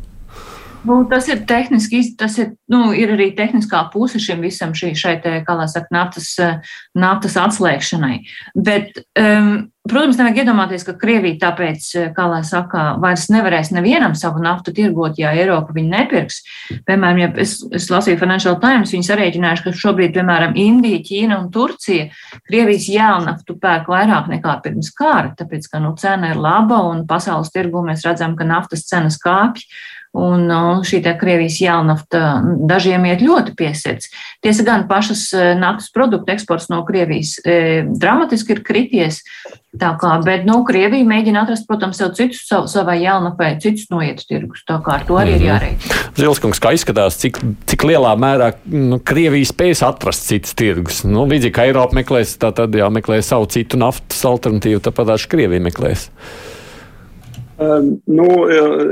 Nu, 0.84 1.04
tas 1.06 1.28
ir 1.30 1.44
tehniski, 1.46 2.00
tas 2.18 2.36
ir, 2.42 2.54
nu, 2.70 2.88
ir 2.96 3.12
arī 3.14 3.28
tehniskā 3.38 3.84
puse 3.92 4.18
šim 4.22 4.42
visam, 4.42 4.72
šī, 4.74 4.94
šai, 4.98 5.18
te, 5.22 5.36
kā 5.46 5.54
lai 5.54 5.68
saka, 5.70 5.92
naftas, 5.94 6.32
naftas 6.98 7.36
atslēgšanai. 7.38 8.16
Bet, 8.66 8.98
um, 9.18 9.68
protams, 9.86 10.18
nevajag 10.18 10.40
iedomāties, 10.42 10.86
ka 10.86 10.96
Krievija 10.98 11.38
tāpēc, 11.44 11.86
kā 12.16 12.26
lai 12.32 12.40
saka, 12.46 12.96
vairs 13.02 13.28
nevarēs 13.30 13.70
nevienam 13.76 14.16
savu 14.18 14.42
naftu 14.42 14.74
tirgot, 14.74 15.20
ja 15.22 15.30
Eiropa 15.38 15.76
viņu 15.76 15.94
nepirks. 15.94 16.40
Piemēram, 16.88 17.22
ja 17.22 17.30
es, 17.46 17.54
es 17.70 17.86
lasīju 17.92 18.18
Financial 18.18 18.58
Times, 18.62 18.96
viņi 18.96 19.06
sarēķinājuši, 19.06 19.66
ka 19.68 19.76
šobrīd, 19.84 20.16
piemēram, 20.18 20.58
Indija, 20.58 20.98
Ķīna 21.06 21.38
un 21.44 21.48
Turcija 21.54 22.10
Krievijas 22.50 22.90
jēlnaftu 22.90 23.58
pērk 23.62 23.90
vairāk 23.94 24.34
nekā 24.34 24.58
pirms 24.66 24.90
kāra, 24.98 25.30
tāpēc, 25.38 25.70
ka, 25.70 25.82
nu, 25.86 25.94
cena 25.98 26.34
ir 26.34 26.42
laba 26.42 26.82
un 26.90 27.06
pasaules 27.06 27.54
tirgu 27.54 27.86
mēs 27.86 28.02
redzam, 28.08 28.34
ka 28.34 28.50
naftas 28.50 28.88
cenas 28.90 29.22
kāpj. 29.22 29.68
Un 30.12 30.44
šī 30.84 31.00
Krievijas 31.16 31.56
jēlnafta 31.62 32.42
dažiem 32.68 33.06
iet 33.08 33.22
ļoti 33.24 33.54
piesirds. 33.56 34.10
Tiesa 34.44 34.64
gan 34.66 34.84
pašas 34.88 35.30
e, 35.32 35.46
naftas 35.56 35.88
produktu 35.94 36.34
eksports 36.34 36.68
no 36.68 36.82
Krievijas 36.84 37.38
e, 37.40 37.54
dramatiski 37.88 38.52
ir 38.52 38.60
krities. 38.66 39.22
Tā 39.80 39.94
kā, 39.96 40.10
bet, 40.20 40.44
nu, 40.44 40.58
Krievija 40.68 41.08
mēģina 41.08 41.46
atrast, 41.46 41.64
protams, 41.64 41.96
sev 41.96 42.12
citus, 42.18 42.42
sav, 42.44 42.66
savai 42.68 42.98
jēlnafai, 43.00 43.54
citus 43.64 43.88
noietu 43.88 44.28
tirgus. 44.28 44.66
Tā 44.68 44.76
kā 44.84 44.98
ar 44.98 45.06
to 45.08 45.16
arī 45.16 45.32
mm 45.32 45.38
-hmm. 45.38 45.40
ir 45.40 45.40
mhm. 45.40 45.48
jārēķina. 45.48 46.14
Zilskungs, 46.20 46.60
kā 46.60 46.74
izskatās, 46.76 47.16
cik, 47.16 47.40
cik 47.66 47.84
lielā 47.88 48.12
mērā 48.12 48.52
nu, 48.68 49.00
Krievija 49.00 49.48
spēs 49.48 49.80
atrast 49.80 50.28
citus 50.28 50.54
tirgus? 50.54 51.04
Nu, 51.04 51.24
līdzīgi 51.24 51.56
kā 51.56 51.64
Eiropa 51.64 51.96
meklēs, 51.96 52.36
tā 52.36 52.52
tad 52.52 52.74
jāmeklē 52.74 53.22
savu 53.22 53.46
citu 53.46 53.80
naftas 53.80 54.24
alternatīvu, 54.24 54.80
tāpat 54.80 55.16
arī 55.16 55.28
Krievija 55.28 55.60
meklēs. 55.60 56.10
Um, 57.60 58.00
nu, 58.08 58.26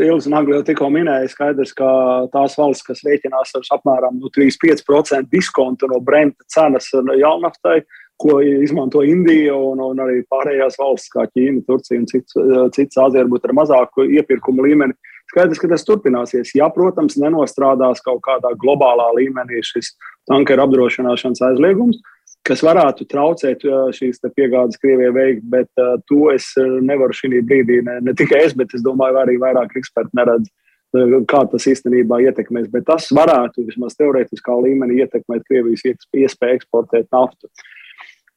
Ilgs 0.04 0.26
Nagli 0.28 0.52
jau 0.58 0.64
tikko 0.66 0.90
minēja, 0.92 1.30
skaidrs, 1.32 1.72
ka 1.76 1.88
tās 2.34 2.58
valsts, 2.60 2.84
kas 2.84 3.00
rēķinās 3.06 3.54
ar 3.56 3.70
apmēram 3.78 4.18
nu, 4.20 4.28
3-5% 4.36 5.30
diskontu 5.32 5.88
no 5.88 6.00
Brenta 6.04 6.44
cenas 6.52 6.90
jaunaftai, 6.92 7.80
ko 8.20 8.36
izmanto 8.44 9.00
Indija 9.06 9.54
un, 9.56 9.80
un 9.80 10.02
arī 10.04 10.20
pārējās 10.28 10.76
valsts, 10.80 11.08
kā 11.14 11.24
Ķīna, 11.30 11.64
Turcija 11.64 12.02
un 12.02 12.06
cits, 12.10 12.36
cits 12.76 13.00
Āzija, 13.00 13.24
varbūt 13.24 13.48
ar 13.48 13.56
mazāku 13.56 14.04
iepirkumu 14.18 14.68
līmeni. 14.68 14.96
Skaidrs, 15.30 15.60
ka 15.62 15.70
tas 15.70 15.86
turpināsies. 15.86 16.52
Ja, 16.58 16.68
protams, 16.74 17.16
nenostrādās 17.22 18.02
kaut 18.04 18.20
kādā 18.26 18.50
globālā 18.60 19.08
līmenī 19.16 19.62
šis 19.64 19.94
tankeru 20.28 20.66
apdrošināšanas 20.66 21.40
aizliegums, 21.48 22.00
kas 22.46 22.62
varētu 22.64 23.06
traucēt 23.10 23.64
šīs 23.96 24.22
piegādes 24.36 24.80
Krievijai 24.80 25.12
veikt, 25.16 25.44
bet 25.52 25.68
uh, 25.80 25.98
to 26.08 26.30
es 26.34 26.52
nevaru 26.58 27.16
šī 27.16 27.42
brīdī, 27.46 27.80
ne, 27.86 28.00
ne 28.04 28.16
tikai 28.16 28.44
es, 28.46 28.56
bet 28.56 28.74
es 28.76 28.84
domāju, 28.86 29.20
arī 29.20 29.36
vairāk 29.42 29.76
eksperti 29.80 30.16
neredz, 30.18 30.48
uh, 30.96 31.18
kā 31.30 31.44
tas 31.52 31.68
īstenībā 31.70 32.22
ietekmēs. 32.28 32.70
Bet 32.72 32.88
tas 32.88 33.10
varētu 33.16 33.66
vismaz 33.68 33.98
teorētiskā 34.00 34.56
līmenī 34.64 35.02
ietekmēt 35.04 35.44
Krievijas 35.48 35.84
iespēju 35.86 36.60
eksportēt 36.60 37.10
naftu. 37.14 37.50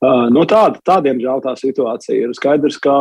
Uh, 0.04 0.28
nu 0.36 0.44
tāda, 0.44 0.82
tādiem 0.84 1.22
žēl 1.24 1.40
tā 1.46 1.54
situācija 1.56 2.26
ir. 2.26 2.32
Skaidrs, 2.36 2.76
ka, 2.84 2.94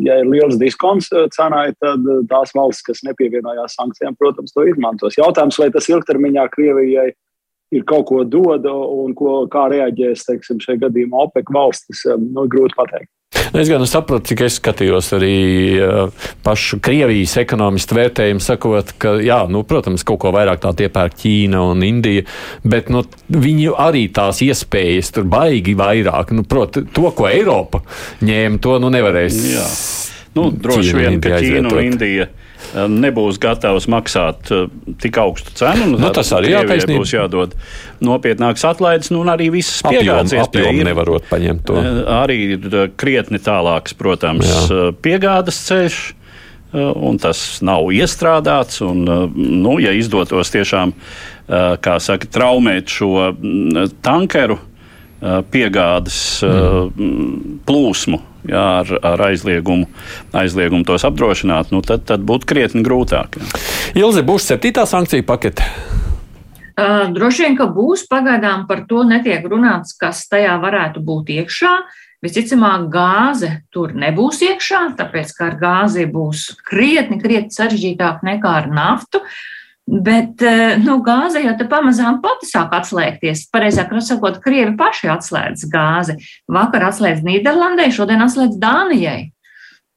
ja 0.00 0.20
ir 0.22 0.30
liels 0.32 0.56
diskonts 0.56 1.10
cenai, 1.36 1.74
tad 1.76 2.06
tās 2.30 2.54
valsts, 2.56 2.86
kas 2.86 3.02
nepievienojās 3.04 3.76
sankcijām, 3.76 4.16
protams, 4.16 4.54
to 4.56 4.64
izmantos. 4.64 5.18
Jautājums, 5.20 5.60
vai 5.60 5.68
tas 5.74 5.90
ilgtermiņā 5.92 6.46
Krievijai 6.56 7.10
ir 7.74 7.86
kaut 7.86 8.08
ko 8.10 8.24
dod 8.26 8.66
un 8.70 9.14
ko, 9.16 9.44
kā 9.50 9.68
reaģēs 9.72 10.26
teiksim, 10.26 10.60
šajā 10.62 10.84
gadījumā 10.86 11.24
OPEC 11.28 11.54
valstis, 11.54 12.04
nu, 12.18 12.46
grūti 12.50 12.78
pateikt. 12.78 13.10
Es 13.54 13.68
gan 13.70 13.82
saprotu, 13.86 14.30
cik 14.30 14.42
es 14.46 14.56
skatījos 14.58 15.08
arī 15.14 15.34
uh, 15.78 16.26
pašu 16.42 16.80
Krievijas 16.82 17.36
ekonomistu 17.40 17.96
vērtējumu, 17.98 18.42
sakot, 18.42 18.92
ka, 19.00 19.16
jā, 19.22 19.38
nu, 19.50 19.62
protams, 19.66 20.04
kaut 20.06 20.20
ko 20.22 20.32
vairāk 20.34 20.62
tā 20.62 20.72
iepērk 20.86 21.16
Ķīna 21.18 21.62
un 21.72 21.86
Indija, 21.86 22.26
bet 22.66 22.90
nu, 22.94 23.04
viņu 23.30 23.76
arī 23.78 24.08
tās 24.14 24.42
iespējas 24.46 25.14
tur 25.14 25.30
baigi 25.30 25.76
vairāk. 25.78 26.34
Nu, 26.34 26.46
proti, 26.46 26.84
to, 26.94 27.06
ko 27.14 27.30
Eiropa 27.30 27.82
ņēma, 28.22 28.62
to 28.62 28.78
nu 28.82 28.90
nevarēs. 28.94 29.40
Jā. 29.54 29.66
Nu, 30.38 30.50
droši 30.54 30.98
vien, 30.98 31.22
ka 31.22 31.38
Ķīna 31.38 31.70
un 31.70 31.82
Indija 31.86 32.30
Eh, 32.30 32.39
nebūs 32.74 33.38
gatavs 33.42 33.88
maksāt 33.90 34.50
eh, 34.54 34.68
tik 35.02 35.18
augstu 35.20 35.54
cenu. 35.58 35.90
Nu, 35.96 36.12
tas 36.14 36.30
arī 36.36 36.52
Krievijai 36.54 36.98
būs 37.00 37.14
jādod 37.14 37.56
nopietnāks 38.04 38.64
atlaides, 38.68 39.10
nu, 39.14 39.22
un 39.24 39.32
arī 39.32 39.50
visas 39.54 39.82
piegādes 39.86 40.34
iespējas. 40.36 40.84
nevarot 40.86 41.26
paņemt 41.30 41.66
to. 41.66 41.80
Eh, 41.80 42.00
arī 42.20 42.38
ir 42.56 42.78
krietni 43.00 43.42
tālāks, 43.42 43.96
protams, 43.98 44.46
Jā. 44.46 44.88
piegādes 45.02 45.60
ceļš. 45.68 46.00
Un 46.70 47.16
tas 47.18 47.58
nav 47.66 47.88
iestrādāts. 47.90 48.76
Un, 48.86 49.00
nu, 49.34 49.72
ja 49.82 49.90
izdotos 49.90 50.52
tiešām, 50.54 50.92
saka, 51.50 52.28
traumēt 52.30 52.92
šo 52.94 53.32
mm, 53.32 53.88
tankeru 54.06 54.54
piegādes 55.50 56.20
mm. 56.46 57.58
plūsmu, 57.66 58.20
jā, 58.48 58.64
ar, 58.80 58.92
ar 59.12 59.22
aizliegumu, 59.30 59.88
aizliegumu 60.36 60.86
tos 60.88 61.04
apdrošināt, 61.08 61.72
nu, 61.74 61.82
tad, 61.86 62.06
tad 62.08 62.24
būtu 62.26 62.48
krietni 62.48 62.84
grūtāk. 62.86 63.40
Jā. 63.40 63.62
Ilze, 64.04 64.24
būs 64.26 64.48
septītā 64.50 64.86
sankcija 64.88 65.26
pakete? 65.26 65.66
Uh, 66.80 67.10
droši 67.12 67.44
vien, 67.44 67.56
ka 67.58 67.68
būs. 67.68 68.06
Pagaidām 68.08 68.64
par 68.68 68.86
to 68.88 69.04
netiek 69.04 69.44
runāts, 69.50 69.92
kas 69.98 70.24
tajā 70.30 70.56
varētu 70.62 71.02
būt 71.04 71.34
iekšā. 71.36 71.74
Visticamāk, 72.24 72.88
gāze 72.92 73.50
tur 73.72 73.94
nebūs 73.96 74.42
iekšā, 74.44 74.82
tāpēc, 74.98 75.32
ka 75.36 75.46
ar 75.50 75.56
gāzi 75.60 76.04
būs 76.08 76.50
krietni, 76.68 77.16
krietni 77.20 77.52
sarežģītāk 77.52 78.24
nekā 78.24 78.58
ar 78.62 78.68
naftu. 78.72 79.22
Uh, 79.24 79.38
Bet 79.90 80.42
eh, 80.46 80.76
nu, 80.78 81.00
gāze 81.02 81.40
jau 81.42 81.54
pamazām 81.70 82.20
pati 82.22 82.46
sāk 82.46 82.76
atslēgties. 82.78 83.48
Pareizāk 83.50 83.90
sakot, 84.06 84.38
Krievi 84.44 84.76
paši 84.78 85.10
atslēdz 85.10 85.66
gāzi. 85.72 86.14
Vakar 86.46 86.86
atslēdz 86.92 87.24
Nīderlandē, 87.26 87.88
šodien 87.90 88.22
atslēdz 88.22 88.60
Dānijai. 88.62 89.32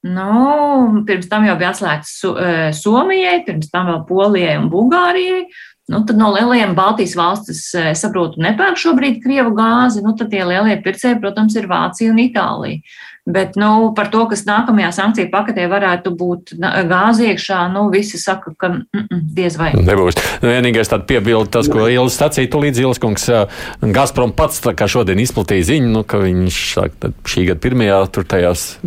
Nu, 0.03 1.03
pirms 1.07 1.29
tam 1.31 1.45
jau 1.47 1.53
bija 1.59 1.69
atslēgts 1.71 2.15
eh, 2.25 2.71
Somijai, 2.75 3.38
pirms 3.45 3.69
tam 3.71 3.91
vēl 3.91 4.01
Polijai 4.09 4.57
un 4.63 4.71
Bulgārijai. 4.73 5.45
Nu, 5.91 6.01
tad 6.07 6.17
no 6.17 6.29
lielajiem 6.31 6.73
Baltijas 6.75 7.13
valstis, 7.19 7.62
eh, 7.77 7.91
saprotu, 8.00 8.41
nepērk 8.41 8.81
šobrīd 8.81 9.21
Krievu 9.23 9.53
gāzi. 9.55 10.01
Nu, 10.01 10.15
tad 10.17 10.33
tie 10.33 10.41
lielie 10.47 10.79
pircēji, 10.81 11.21
protams, 11.21 11.53
ir 11.59 11.69
Vācija 11.69 12.15
un 12.15 12.23
Itālija. 12.23 12.81
Bet 13.24 13.56
nu, 13.56 13.96
par 13.96 14.10
to, 14.12 14.25
kas 14.27 14.42
nākamajā 14.44 14.89
sankciju 14.98 15.30
paketē 15.32 15.63
varētu 15.72 16.12
būt 16.20 16.60
gāzi 16.89 17.30
iekšā, 17.32 17.72
nu, 17.72 17.86
visi 17.88 18.20
saka, 18.20 18.51
ka 18.60 18.68
mm 18.68 18.84
-mm, 18.92 19.22
diez 19.38 19.56
vai. 19.56 19.72
Nebūs. 19.72 20.20
Nu, 20.42 20.50
vienīgais 20.51 20.92
tāds 20.92 21.08
piebildi, 21.08 21.50
tas, 21.50 21.70
ko 21.72 21.88
Ielas 21.88 22.20
sacīja, 22.20 22.51
tu 22.51 22.60
līdz 22.60 22.80
Ielas 22.84 23.00
kungs, 23.00 23.24
Gazprom 23.80 24.36
pats 24.36 24.60
tā 24.60 24.75
kā 24.75 24.92
šodien 24.92 25.20
izplatīja 25.24 25.63
ziņu, 25.63 25.88
nu, 25.88 26.03
ka 26.03 26.18
viņš 26.18 26.74
saka, 26.74 27.15
šī 27.24 27.46
gada 27.48 27.60
pirmajā 27.63 28.08
tur 28.12 28.24
tajās 28.27 28.77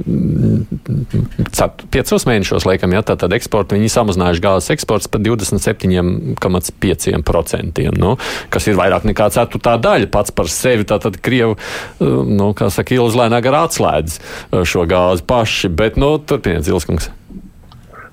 piecos 1.90 2.26
mēnešos, 2.28 2.68
laikam, 2.68 2.92
jā, 2.92 3.02
tātad 3.02 3.32
eksportu 3.32 3.74
viņi 3.74 3.88
samazinājuši 3.88 4.40
gāzes 4.44 4.70
eksports 4.76 5.08
par 5.08 5.20
27,5%, 5.20 7.90
nu, 7.96 8.16
kas 8.50 8.66
ir 8.66 8.76
vairāk 8.76 9.04
nekā 9.08 9.30
ceturtā 9.30 9.76
daļa 9.80 10.06
pats 10.12 10.30
par 10.30 10.48
sevi, 10.52 10.84
tātad 10.84 11.16
Krievu, 11.16 11.56
nu, 12.00 12.52
kā 12.52 12.70
saka, 12.70 12.94
Ielas 12.94 13.14
lēnāk 13.16 13.46
ar 13.48 13.54
atslēdz 13.64 14.25
šo 14.64 14.86
gāzi 14.88 15.26
paši. 15.26 15.70
Bet, 15.72 15.98
nu, 16.00 16.16
turpiniet, 16.18 16.66
Zilskungs. 16.66 17.10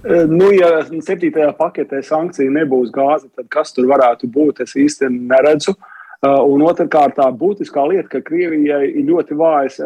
Nu, 0.03 0.49
ja 0.51 0.81
septītajā 0.83 1.53
paketē 1.55 2.01
sankcija 2.03 2.51
nebūs 2.51 2.91
gāze, 2.91 3.29
tad 3.37 3.47
kas 3.53 3.71
tur 3.71 3.87
varētu 3.87 4.27
būt, 4.27 4.59
es 4.65 4.75
īsti 4.75 5.07
neredzu. 5.13 5.77
Un 6.23 6.61
otrkārt, 6.63 7.17
tā 7.17 7.25
būtiskā 7.35 7.83
lieta, 7.87 8.07
ka 8.11 8.21
Krievijai 8.23 8.85
ir 8.89 9.07
ļoti 9.09 9.35
vājas 9.35 9.79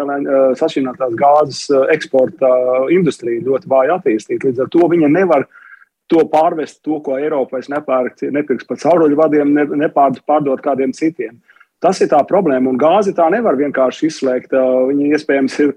sašķinātās 0.60 1.16
gāzes 1.18 1.64
eksporta 1.94 2.50
industrija, 2.94 3.46
ļoti 3.46 3.70
vāja 3.70 3.98
attīstīta. 3.98 4.50
Līdz 4.50 4.66
ar 4.66 4.70
to 4.74 4.90
viņa 4.90 5.10
nevar 5.14 5.48
to 6.10 6.22
pārvest, 6.32 6.80
to, 6.86 7.00
ko 7.06 7.18
Eiropā 7.18 7.62
nepērk, 7.74 8.22
nepirks 8.34 8.70
pa 8.70 8.78
cauruļu 8.80 9.18
vadiem, 9.18 9.54
ne, 9.54 9.66
nepārdot 9.86 10.62
kādiem 10.66 10.94
citiem. 10.98 11.38
Tas 11.84 12.00
ir 12.02 12.10
tā 12.10 12.24
problēma, 12.26 12.72
un 12.72 12.80
gāzi 12.82 13.14
tā 13.14 13.28
nevar 13.30 13.58
vienkārši 13.60 14.08
izslēgt. 14.10 14.54
Viņa 14.90 15.12
iespējams 15.14 15.58
ir 15.62 15.74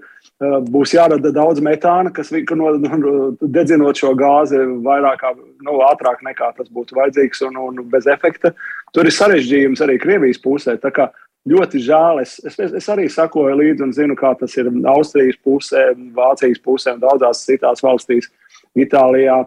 būs 0.73 0.95
jārada 0.95 1.29
daudz 1.33 1.61
metāna, 1.61 2.09
kas 2.13 2.31
no, 2.33 2.71
no, 2.81 3.11
dedzinot 3.41 4.01
šo 4.01 4.15
gāzi 4.17 4.63
vairāk, 4.81 5.21
nu, 5.61 5.77
ātrāk 5.85 6.23
nekā 6.25 6.53
tas 6.57 6.71
būtu 6.73 6.97
vajadzīgs 6.97 7.45
un, 7.45 7.59
un 7.61 7.83
bez 7.93 8.09
efekta. 8.09 8.55
Tur 8.95 9.05
ir 9.05 9.13
sarežģījums 9.13 9.85
arī 9.85 9.99
Krievijas 10.01 10.41
pusē. 10.41 10.79
Ļoti 11.51 11.79
žēl. 11.85 12.19
Es, 12.21 12.35
es, 12.45 12.57
es 12.57 12.89
arī 12.89 13.07
sakoju 13.09 13.55
līdzi 13.61 13.85
un 13.85 13.93
zinu, 13.97 14.17
kā 14.17 14.33
tas 14.37 14.57
ir 14.57 14.73
Austrijas 14.89 15.37
pusē, 15.45 15.91
Vācijas 16.17 16.61
pusē 16.61 16.97
un 16.97 17.01
daudzās 17.05 17.45
citās 17.45 17.81
valstīs, 17.85 18.29
Itālijā 18.77 19.43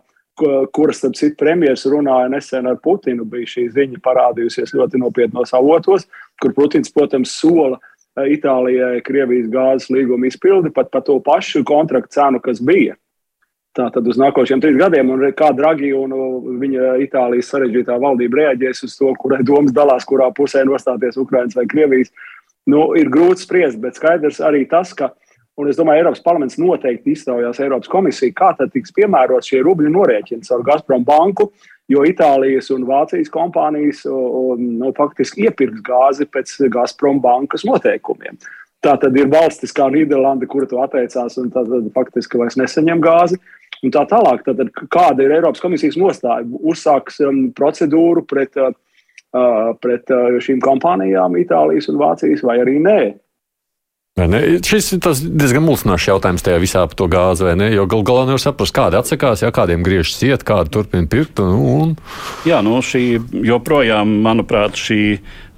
kuras, 0.73 0.99
starp 0.99 1.15
citu, 1.15 1.37
premjerministrs 1.39 1.93
runāja 1.93 2.31
nesen 2.33 2.67
ar 2.67 2.79
Putinu. 2.83 3.27
Bija 3.29 3.47
šī 3.55 3.69
ziņa 3.75 4.01
parādījusies 4.03 4.75
ļoti 4.75 5.01
nopietnos 5.03 5.55
avotos, 5.55 6.09
kur 6.43 6.55
Putins, 6.57 6.93
protams, 6.93 7.37
sola 7.39 7.79
Itālijai 8.15 9.03
Krievijas 9.03 9.49
gāzes 9.51 9.91
līguma 9.91 10.29
izpildi 10.29 10.71
pat 10.75 10.93
par 10.95 11.03
to 11.07 11.19
pašu 11.23 11.65
kontraktu 11.67 12.15
cenu, 12.15 12.41
kas 12.43 12.63
bija. 12.63 12.95
Tātad 13.75 14.07
uz 14.07 14.19
nākošiem 14.21 14.61
trīs 14.63 14.77
gadiem, 14.79 15.09
un 15.11 15.25
kā 15.35 15.49
Dragi 15.57 15.91
un 15.99 16.13
viņa 16.61 16.93
Itālijas 17.03 17.51
sarežģītā 17.51 17.97
valdība 17.99 18.39
reaģēs 18.39 18.85
uz 18.87 18.95
to, 19.01 19.11
kurai 19.19 19.41
domas 19.43 19.75
dalās, 19.75 20.07
kurā 20.07 20.29
pusē 20.37 20.63
nostāties 20.69 21.19
Ukraiņas 21.19 21.59
vai 21.59 21.67
Krievijas, 21.71 22.13
nu, 22.71 22.87
ir 22.95 23.11
grūti 23.11 23.43
spriest, 23.43 23.81
bet 23.83 23.99
skaidrs 23.99 24.39
arī 24.47 24.63
tas, 24.71 24.95
ka, 24.95 25.11
un 25.61 25.71
es 25.71 25.79
domāju, 25.79 26.03
Eiropas 26.03 26.25
parlaments 26.25 26.59
noteikti 26.59 27.15
iztaujās 27.15 27.61
Eiropas 27.63 27.91
komisiju, 27.93 28.35
kā 28.37 28.55
tad 28.59 28.73
tiks 28.75 28.95
piemērots 28.97 29.53
šie 29.53 29.63
rubļu 29.67 29.93
norēķini 29.95 30.51
ar 30.51 30.67
Gazprom 30.67 31.07
banku, 31.07 31.51
uh, 31.51 31.71
jo 31.91 32.05
Itālijas 32.09 32.71
un 32.75 32.87
Vācijas 32.89 33.31
kompānijas 33.33 34.05
nu, 34.05 34.93
faktiski 34.97 35.49
iepirks 35.49 35.83
gāzi 35.85 36.27
pēc 36.31 36.57
Gazprom 36.73 37.21
bankas 37.25 37.67
noteikumiem. 37.69 38.39
Tā 38.85 38.97
tad 39.01 39.17
ir 39.17 39.31
valstis 39.33 39.73
kā 39.73 39.89
Nīderlanda, 39.93 40.49
kura 40.49 40.69
to 40.69 40.81
atteicās 40.85 41.39
un 41.41 41.51
tad 41.53 41.71
faktiski 41.95 42.41
vairs 42.41 42.59
nesaņem 42.61 43.01
gāzi. 43.05 43.41
Un 43.85 43.93
tā 43.93 44.05
tālāk, 44.09 44.45
tad, 44.47 44.61
kāda 44.93 45.25
ir 45.25 45.33
Eiropas 45.39 45.61
komisijas 45.61 45.97
nostāja? 46.01 46.45
Uzsāks 46.45 47.19
um, 47.25 47.47
procedūru 47.57 48.23
pret, 48.29 48.57
uh, 48.61 49.73
pret 49.81 50.13
uh, 50.13 50.39
šīm 50.41 50.61
kompānijām, 50.65 51.37
Itālijas 51.41 51.91
un 51.93 52.01
Vācijas, 52.01 52.45
vai 52.45 52.61
arī 52.63 52.79
nē? 52.85 52.99
Šis 54.15 54.93
ir 54.95 55.01
diezgan 55.03 55.65
mulsinošs 55.67 56.05
jautājums 56.07 56.45
tajā 56.47 56.61
visā 56.63 56.85
par 56.87 56.95
to 56.95 57.09
gāzi, 57.11 57.49
vai 57.49 57.57
ne? 57.59 57.67
Jo 57.75 57.83
gal 57.91 58.05
galā 58.07 58.29
nevar 58.29 58.39
saprast, 58.39 58.71
kādi 58.77 58.95
atsakās, 58.95 59.43
ja 59.43 59.51
kādiem 59.51 59.83
griežas 59.83 60.23
iet, 60.23 60.45
kādi 60.47 60.71
turpina 60.71 61.11
pirkt. 61.11 61.43
Un, 61.43 61.57
un... 61.59 61.97
Jā, 62.47 62.61
nu 62.63 62.79
šī 62.79 63.03
joprojām, 63.43 64.13
manuprāt, 64.23 64.79
šī 64.79 65.01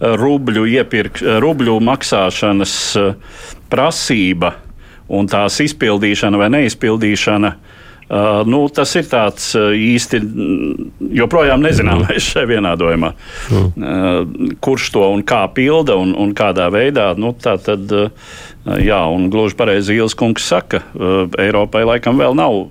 rubļu, 0.00 0.64
iepirk, 0.72 1.20
rubļu 1.44 1.76
maksāšanas 1.84 2.78
prasība 3.68 4.54
un 5.12 5.28
tās 5.28 5.60
izpildīšana 5.60 6.40
vai 6.40 6.48
neizpildīšana. 6.56 7.52
Uh, 7.52 7.75
nu, 8.46 8.60
tas 8.70 8.92
ir 8.98 9.06
tāds 9.10 9.48
uh, 9.58 9.72
īsti 9.74 10.20
joprojām 11.18 11.64
nezināmais 11.64 12.22
šajā 12.30 12.50
vienādojumā. 12.52 13.12
Mm. 13.50 13.70
Uh, 13.76 14.52
kurš 14.62 14.92
to 14.94 15.06
un 15.10 15.24
kā 15.26 15.44
pilda 15.54 15.98
un, 15.98 16.14
un 16.14 16.34
kādā 16.36 16.68
veidā. 16.74 17.12
Nu, 17.18 17.34
tā 17.34 17.56
tad, 17.62 17.90
uh, 17.90 18.12
Jā, 18.66 18.98
un 19.14 19.28
gluži 19.30 19.54
pareizi 19.54 19.94
Ielas 19.94 20.16
kungs 20.18 20.42
saka, 20.42 20.80
uh, 20.98 21.28
Eiropai 21.38 21.84
laikam 21.86 22.18
vēl 22.18 22.34
nav 22.34 22.64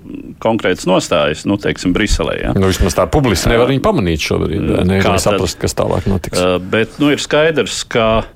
konkrēts 0.44 0.84
nostājas, 0.84 1.46
nu, 1.48 1.56
teiksim, 1.56 1.94
Briselē. 1.96 2.34
Ja? 2.42 2.50
Nu, 2.52 2.68
vismaz 2.68 2.98
tā 2.98 3.06
publiski 3.08 3.48
nevar 3.48 3.70
viņu 3.72 3.80
pamanīt 3.84 4.26
šobrīd, 4.26 4.74
ne, 4.84 4.98
kā 5.00 5.14
saprast, 5.22 5.56
kas 5.62 5.72
tālāk 5.78 6.04
notiks. 6.10 6.36
Uh, 6.36 6.58
bet, 6.60 6.98
nu, 7.00 7.08
ir 7.14 7.22
skaidrs, 7.24 7.80
ka 7.88 8.26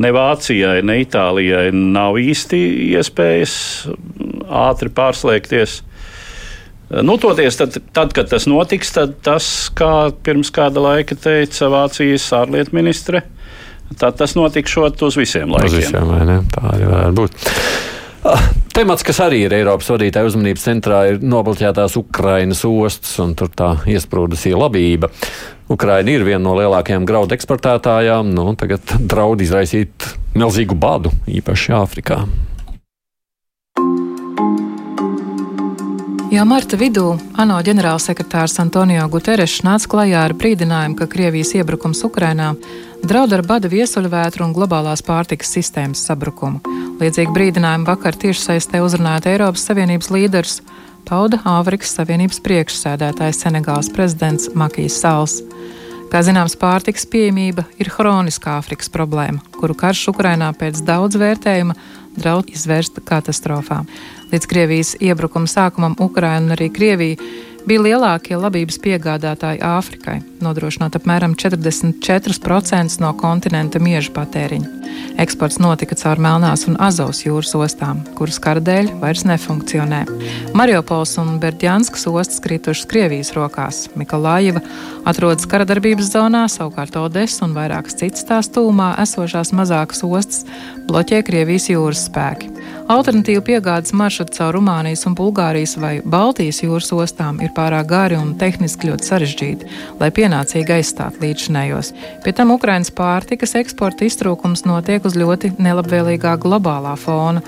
ne 0.00 0.14
Vācijai, 0.16 0.80
ne 0.86 0.96
Itālijai 1.02 1.68
nav 1.76 2.16
īsti 2.20 2.60
iespējas 2.94 3.54
ātri 4.48 4.88
pārslēgties. 4.96 5.80
Uh, 6.90 7.00
nu, 7.06 7.16
toties, 7.22 7.56
tad, 7.56 7.80
tad, 7.96 8.12
kad 8.16 8.28
tas 8.30 8.48
notiks, 8.50 8.92
tad 8.98 9.16
tas, 9.24 9.70
kā 9.74 10.10
pirms 10.26 10.52
kāda 10.54 10.82
laika 10.82 11.16
teica 11.16 11.70
Vācijas 11.72 12.28
ārlietu 12.36 12.76
ministre, 12.76 13.24
Tad 13.98 14.18
tas 14.20 14.36
notikšot 14.38 15.02
uz 15.02 15.16
visiem 15.18 15.50
laikiem. 15.50 15.66
Uz 15.66 15.78
visiem, 15.80 16.06
vai 16.06 16.22
ne? 16.28 16.38
Tā 16.50 16.62
arī 16.76 16.86
varētu 16.86 17.16
būt. 17.16 17.48
Ah, 18.30 18.42
temats, 18.76 19.02
kas 19.06 19.18
arī 19.24 19.44
ir 19.46 19.54
Eiropas 19.56 19.88
vadītāja 19.90 20.28
uzmanības 20.28 20.66
centrā, 20.68 21.00
ir 21.10 21.22
nobloķētās 21.24 21.96
Ukrainas 21.98 22.62
ostas 22.68 23.16
un 23.22 23.32
tur 23.38 23.50
tā 23.50 23.72
iesprūdusī 23.90 24.52
labība. 24.54 25.10
Ukraina 25.70 26.12
ir 26.12 26.26
viena 26.26 26.42
no 26.44 26.54
lielākajām 26.58 27.06
graudu 27.08 27.34
eksportētājām, 27.34 28.30
nu 28.34 28.52
tagad 28.60 28.94
draud 29.10 29.42
izraisīt 29.42 30.06
milzīgu 30.38 30.76
badu, 30.78 31.14
īpaši 31.30 31.74
Āfrikā. 31.80 32.22
Jau 36.30 36.44
marta 36.46 36.78
vidū 36.78 37.16
ANO 37.42 37.56
ģenerālsekretārs 37.66 38.52
Antonio 38.62 39.02
Guterres 39.10 39.56
nāca 39.66 39.88
klajā 39.90 40.20
ar 40.28 40.34
brīdinājumu, 40.38 40.94
ka 41.00 41.08
Krievijas 41.10 41.56
iebrukums 41.58 42.04
Ukrainā 42.06 42.52
draud 43.02 43.34
ar 43.34 43.42
bada 43.48 43.66
viesuļvētru 43.72 44.46
un 44.46 44.52
globālās 44.54 45.02
pārtikas 45.02 45.50
sistēmas 45.56 46.04
sabrukumu. 46.06 46.62
Līdzīgi 47.02 47.34
brīdinājumu 47.34 47.90
vakar 47.90 48.14
tiešsaistē 48.14 48.78
uzrunājot 48.86 49.26
Eiropas 49.32 49.66
Savienības 49.66 50.12
līderus 50.14 50.60
pauda 51.08 51.42
Āfrikas 51.42 51.96
Savienības 51.98 52.38
priekšsēdētājs 52.46 53.42
Senegāls 53.42 53.90
prezidents 53.90 54.52
Makijas 54.54 55.00
Sals. 55.02 55.40
Kā 56.14 56.22
zināms, 56.22 56.54
pārtikas 56.54 57.10
pieejamība 57.10 57.66
ir 57.82 57.90
hroniska 57.96 58.54
Āfrikas 58.60 58.90
problēma, 58.94 59.42
kuru 59.58 59.74
karš 59.82 60.06
Ukrainā 60.14 60.54
pēc 60.54 60.78
daudz 60.86 61.18
vērtējuma 61.18 61.74
draud 62.22 62.54
izvērst 62.54 63.02
katastrofā. 63.06 63.82
Līdz 64.30 64.46
Krievijas 64.46 64.92
iebrukuma 65.02 65.50
sākumam 65.50 65.96
Ukraina 65.98 66.44
un 66.44 66.54
arī 66.54 66.68
Krievija 66.70 67.16
bija 67.66 67.82
lielākie 67.82 68.36
labības 68.38 68.78
piegādātāji 68.82 69.60
Āfrikai, 69.64 70.20
nodrošinot 70.42 70.94
apmēram 70.96 71.34
44% 71.38 73.00
no 73.02 73.10
kontinenta 73.18 73.82
miežu 73.82 74.14
patēriņa. 74.16 74.70
Eksports 75.20 75.58
notika 75.60 75.98
caur 75.98 76.20
Melnās 76.22 76.64
un 76.70 76.78
Azovas 76.80 77.24
jūras 77.24 77.52
ostām, 77.58 78.00
kuras 78.16 78.38
kara 78.42 78.62
dēļ 78.64 78.92
vairs 79.02 79.26
nefunkcionē. 79.28 80.00
Mariupols 80.56 81.16
un 81.20 81.36
Berdjanskas 81.42 82.06
ostas 82.10 82.40
kritušas 82.44 82.88
Krievijas 82.90 83.34
rokās. 83.36 83.84
Mikolājeva 83.98 84.62
atrodas 85.10 85.48
karadarbības 85.50 86.12
zonā, 86.14 86.46
savukārt 86.50 86.96
Odessa 87.02 87.44
un 87.48 87.56
vairākas 87.58 87.98
citas 88.00 88.26
tās 88.30 88.50
tūmā 88.54 88.94
esošās 89.04 89.52
mazākas 89.56 90.04
ostas 90.06 90.46
bloķē 90.88 91.24
Krievijas 91.26 91.70
jūras 91.74 92.06
spēki. 92.08 92.54
Alternatīva 92.90 93.38
piegādes 93.46 93.92
maršruti 93.94 94.34
caur 94.34 94.56
Rumānijas 94.56 95.04
un 95.06 95.14
Bulgārijas 95.14 95.76
vai 95.78 95.92
Baltijas 96.02 96.58
jūras 96.64 96.88
ostām 96.90 97.36
ir 97.38 97.52
pārāk 97.54 97.86
gari 97.92 98.16
un 98.18 98.32
tehniski 98.40 98.88
ļoti 98.88 99.06
sarežģīti, 99.06 99.68
lai 100.00 100.08
pienācīgi 100.16 100.74
aizstātu 100.74 101.22
līdzinējos. 101.22 101.92
Pie 102.24 102.34
tam 102.34 102.50
Ukrainas 102.56 102.90
pārtikas 102.90 103.54
eksporta 103.60 104.08
iztrūkums 104.08 104.64
notiek 104.66 105.06
uz 105.06 105.14
ļoti 105.14 105.52
nelabvēlīgā 105.62 106.34
globālā 106.42 106.96
fona. 106.98 107.44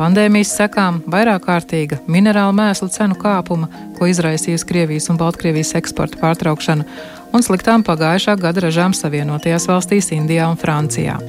Pandēmijas 0.00 0.56
sekām 0.56 1.02
vairāk 1.12 1.44
kārtīga 1.44 2.00
minerālu 2.08 2.56
mēslu 2.56 2.88
cenu 2.96 3.20
kāpuma, 3.20 3.68
ko 3.98 4.08
izraisījusi 4.08 4.70
Krievijas 4.72 5.10
un 5.12 5.20
Baltkrievijas 5.20 5.76
eksporta 5.76 6.24
pārtraukšana, 6.24 6.88
un 7.36 7.44
sliktām 7.44 7.84
pagājušā 7.84 8.40
gada 8.40 8.64
ražām 8.64 8.96
Savienotajās 8.96 9.68
valstīs, 9.68 10.14
Indijā 10.16 10.48
un 10.48 10.56
Francijā. 10.56 11.20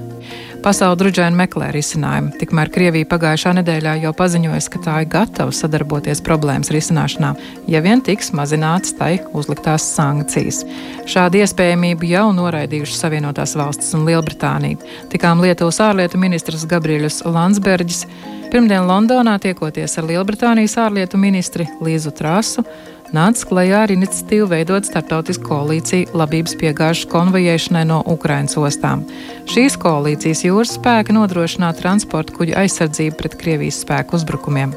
Pasaule 0.68 0.98
drudžēni 1.00 1.38
meklē 1.40 1.70
risinājumu, 1.72 2.34
tikmēr 2.42 2.68
Krievija 2.76 3.08
pagājušā 3.08 3.54
nedēļā 3.56 3.94
jau 4.02 4.10
paziņoja, 4.20 4.58
ka 4.74 4.82
tā 4.84 4.96
ir 5.00 5.06
gatava 5.14 5.54
sadarboties 5.56 6.20
problēmas 6.26 6.74
risināšanā, 6.76 7.30
ja 7.72 7.80
vien 7.86 8.04
tiks 8.04 8.34
mazināts 8.36 8.92
tai 8.98 9.14
uzliktās 9.32 9.86
sankcijas. 9.96 10.66
Šādu 11.08 11.40
iespējamību 11.40 12.10
jau 12.12 12.26
noraidījušas 12.36 13.00
Savienotās 13.06 13.56
valstis 13.56 13.96
un 13.96 14.04
Lielbritānija. 14.10 14.82
Tikām 15.14 15.40
Lietuvas 15.46 15.80
ārlietu 15.88 16.20
ministrs 16.20 16.68
Gabriels 16.68 17.22
Landsbergis 17.24 18.04
pirmdien 18.52 18.92
Londonā 18.92 19.38
tiekoties 19.40 19.96
ar 20.02 20.12
Lielbritānijas 20.12 20.76
ārlietu 20.84 21.16
ministri 21.16 21.70
Līzu 21.80 22.12
Trasu 22.12 22.68
nāca 23.16 23.48
klajā 23.50 23.84
ar 23.86 23.94
iniciatīvu 23.94 24.50
veidot 24.52 24.88
starptautisku 24.88 25.48
koalīciju 25.48 26.16
labības 26.18 26.56
piegāžu 26.60 27.10
konvojēšanai 27.12 27.84
no 27.88 28.02
Ukrainas 28.14 28.58
ostām. 28.60 29.06
Šīs 29.52 29.78
koalīcijas 29.82 30.46
jūras 30.48 30.76
spēki 30.78 31.16
nodrošināt 31.16 31.80
transporta 31.82 32.36
kuģu 32.36 32.58
aizsardzību 32.64 33.20
pret 33.20 33.38
Krievijas 33.40 33.84
spēku 33.84 34.18
uzbrukumiem. 34.20 34.76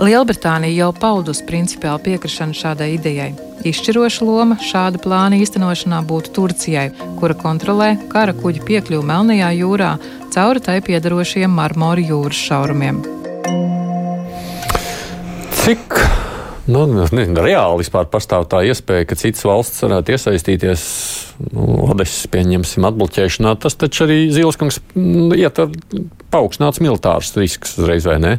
Lielbritānija 0.00 0.86
jau 0.86 0.90
paudusi 0.96 1.44
principiāli 1.48 2.06
piekrišanu 2.08 2.56
šādai 2.56 2.94
idejai. 2.94 3.32
Izšķiroša 3.68 4.24
loma 4.24 4.56
šāda 4.64 5.00
plāna 5.04 5.36
īstenošanā 5.42 5.98
būtu 6.08 6.32
Turcijai, 6.38 6.86
kura 7.20 7.36
kontrolē 7.36 7.90
kara 8.08 8.32
kuģu 8.36 8.64
piekļuvi 8.70 9.08
Melnajā 9.10 9.50
jūrā 9.58 9.90
cauri 10.32 10.64
tai 10.64 10.78
piedarošiem 10.86 11.52
Marmora 11.52 12.00
jūras 12.00 12.40
šaurumiem. 12.48 13.02
Cik 15.60 16.00
nu, 16.70 16.84
nezinu, 17.14 17.42
reāli 17.44 17.82
vispār 17.82 18.06
pastāv 18.10 18.46
tā 18.50 18.62
iespēja, 18.68 19.06
ka 19.08 19.18
citas 19.18 19.42
valsts 19.46 19.82
varētu 19.84 20.14
iesaistīties 20.14 20.84
nu, 21.50 21.66
Odesas 21.90 22.28
pieņemsim 22.32 22.86
atbloķēšanā? 22.88 23.54
Tas 23.62 23.78
taču 23.80 24.06
arī 24.06 24.18
Zīleskungs 24.34 24.80
ietver 25.36 25.74
paaugstināts 26.32 26.82
militārs 26.84 27.32
risks 27.38 27.78
uzreiz, 27.80 28.06
vai 28.08 28.18
ne? 28.22 28.36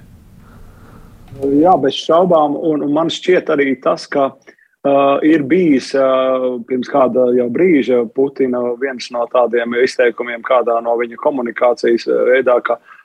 Jā, 1.41 1.76
bez 1.82 1.98
šaubām. 2.06 2.56
Un, 2.56 2.86
un 2.86 2.96
man 2.96 3.12
šķiet 3.13 3.50
arī 3.54 3.74
tas, 3.82 4.06
ka 4.12 4.30
uh, 4.32 5.17
ir 5.26 5.46
bijis 5.50 5.91
uh, 5.98 6.62
pirms 6.70 6.91
kāda 6.91 7.32
jau 7.38 7.50
brīža 7.54 8.04
Putina 8.15 8.62
viens 8.82 9.12
no 9.13 9.26
tādiem 9.34 9.78
izteikumiem, 9.82 10.44
kādā 10.46 10.78
no 10.86 10.98
viņa 11.02 11.22
komunikācijas 11.24 12.06
veidā, 12.30 12.60
ka, 12.65 12.78
uh, 12.78 12.98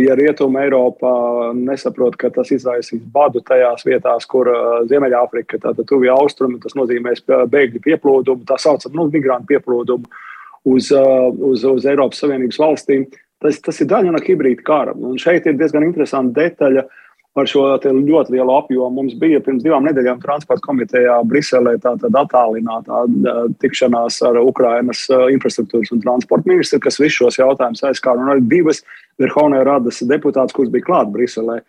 ja 0.00 0.14
Rietuma 0.16 0.62
Eiropa 0.64 1.10
nesaprot, 1.56 2.16
ka 2.16 2.30
tas 2.32 2.48
izraisīs 2.54 3.02
badu 3.12 3.42
tajās 3.44 3.84
vietās, 3.84 4.24
kur 4.30 4.48
uh, 4.48 4.68
Ziemeļāfrika, 4.88 5.60
tātad 5.60 5.88
tuvie 5.88 6.08
austrumi, 6.14 6.60
tas 6.62 6.76
nozīmēs 6.78 7.26
bēgļu 7.28 7.82
pieplūdumu, 7.84 8.46
tā 8.48 8.56
saucam, 8.60 8.94
nu, 8.96 9.08
migrantu 9.12 9.52
pieplūdumu 9.52 10.08
uz, 10.72 10.88
uh, 10.96 11.28
uz, 11.50 11.66
uz 11.68 11.88
Eiropas 11.88 12.22
Savienības 12.24 12.60
valstīm. 12.62 13.04
Tas, 13.40 13.60
tas 13.64 13.78
ir 13.80 13.88
daļa 13.88 14.12
no 14.12 14.20
hibrīda 14.24 14.64
kara. 14.64 14.92
Un 14.96 15.20
šeit 15.20 15.46
ir 15.48 15.60
diezgan 15.60 15.84
interesanta 15.86 16.42
detaļa. 16.42 16.84
Uh, 16.84 17.09
par 17.40 17.48
šo 17.48 17.62
ļoti 17.80 18.34
lielu 18.34 18.52
apjomu. 18.52 18.92
Mums 18.98 19.16
bija 19.20 19.40
pirms 19.44 19.64
divām 19.64 19.86
nedēļām 19.88 20.20
transporta 20.20 20.64
komitejā 20.66 21.20
Briselē 21.28 21.76
tāda 21.80 22.10
attālināta 22.20 23.04
tikšanās 23.62 24.20
ar 24.28 24.40
Ukrainas 24.42 25.06
infrastruktūras 25.32 25.92
un 25.94 26.02
transporta 26.04 26.50
ministru, 26.50 26.82
kas 26.84 27.00
visus 27.00 27.20
šos 27.22 27.40
jautājumus 27.40 27.86
aizskāra. 27.88 28.20
Un 28.20 28.34
arī 28.34 28.44
divas 28.50 28.84
Verhovnē 29.20 29.62
radas 29.64 30.02
deputātas, 30.08 30.52
kuras 30.56 30.72
bija 30.72 30.86
klāt 30.86 31.08
Briselē, 31.14 31.60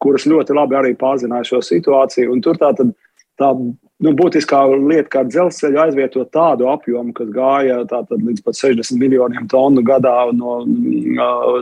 kuras 0.00 0.26
ļoti 0.28 0.56
labi 0.56 0.80
arī 0.80 0.94
pārzināja 0.96 1.50
šo 1.52 1.62
situāciju. 1.64 2.32
Un 2.32 2.42
tur 2.44 2.56
tā 2.60 2.72
tad 2.78 2.96
tā 3.38 3.52
nu, 3.54 4.12
būtiskā 4.18 4.64
lieta, 4.80 5.08
kā 5.12 5.22
dzelzceļa 5.28 5.84
aizvietot 5.84 6.32
tādu 6.34 6.70
apjomu, 6.72 7.12
kas 7.14 7.30
gāja 7.36 7.84
līdz 7.84 8.42
pat 8.46 8.58
60 8.58 8.98
miljoniem 8.98 9.46
tonu 9.50 9.84
gadā 9.86 10.16
no, 10.34 10.60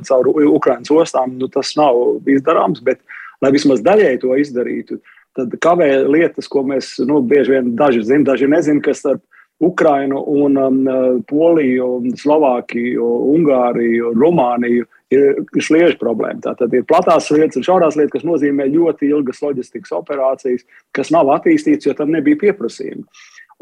caur 0.09 0.33
Ukraiņas 0.33 0.95
ostām, 1.03 1.37
nu, 1.41 1.51
tas 1.53 1.75
nav 1.79 2.27
izdarāms. 2.31 2.83
Bet, 2.87 3.03
uh, 3.03 3.23
lai 3.45 3.53
vismaz 3.55 3.85
daļēji 3.85 4.23
to 4.25 4.37
izdarītu, 4.41 5.01
tad 5.37 5.57
kavē 5.63 5.91
lietas, 6.09 6.49
ko 6.49 6.65
mēs 6.67 6.97
nu, 7.09 7.21
bieži 7.21 7.57
vien 7.57 7.75
daži 7.77 8.05
zinām, 8.07 8.27
daži 8.31 8.49
nezinām, 8.51 8.83
kas 8.85 9.03
starp 9.05 9.25
Ukrainu 9.61 10.21
un 10.29 10.59
um, 10.61 10.81
Poliju, 11.29 12.03
Slovākiju, 12.21 13.07
Ungāriju, 13.33 14.13
Rumāniju 14.13 14.85
ir 15.15 15.63
sliežu 15.65 15.97
problēma. 16.01 16.43
Tātad 16.45 16.75
ir 16.77 16.85
platās 16.89 17.31
lietas 17.33 17.61
un 17.61 17.65
šaurās 17.65 17.97
lietas, 17.97 18.19
kas 18.19 18.27
nozīmē 18.29 18.67
ļoti 18.73 19.09
ilgas 19.15 19.41
loģistikas 19.45 19.95
operācijas, 19.97 20.67
kas 20.97 21.13
nav 21.15 21.31
attīstītas, 21.39 21.89
jo 21.89 21.97
tam 21.97 22.13
nebija 22.13 22.41
pieprasījuma. 22.43 23.07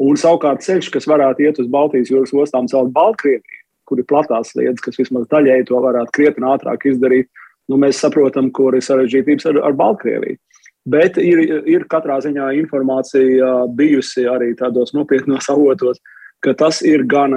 Un 0.03 0.19
savukārt 0.19 0.65
ceļš, 0.65 0.89
kas 0.91 1.07
varētu 1.07 1.45
iet 1.45 1.61
uz 1.63 1.71
Baltijas 1.71 2.11
jūras 2.11 2.33
ostām 2.35 2.67
caur 2.67 2.89
Baltkrieviju, 2.91 3.61
kur 3.87 4.01
ir 4.01 4.07
platās 4.09 4.51
lietas, 4.57 4.83
kas 4.83 4.99
vismaz 4.99 5.29
daļēji 5.31 5.69
to 5.69 5.79
varētu 5.79 6.11
krietni 6.17 6.49
ātrāk 6.49 6.89
izdarīt, 6.89 7.29
nu, 7.71 7.79
mēs 7.81 8.01
saprotam, 8.03 8.51
kur 8.53 8.75
ir 8.77 8.85
sarežģītības 8.85 9.49
ar, 9.51 9.61
ar 9.69 9.77
Baltkrieviju. 9.77 10.37
Bet 10.85 11.17
ir, 11.17 11.41
ir 11.65 11.87
katrā 11.89 12.19
ziņā 12.21 12.51
informācija 12.59 13.63
bijusi 13.77 14.27
arī 14.29 14.51
tādos 14.57 14.93
nopietnos 14.93 15.49
avotos, 15.53 16.01
ka 16.45 16.53
tas 16.53 16.83
ir 16.85 17.05
gan 17.09 17.33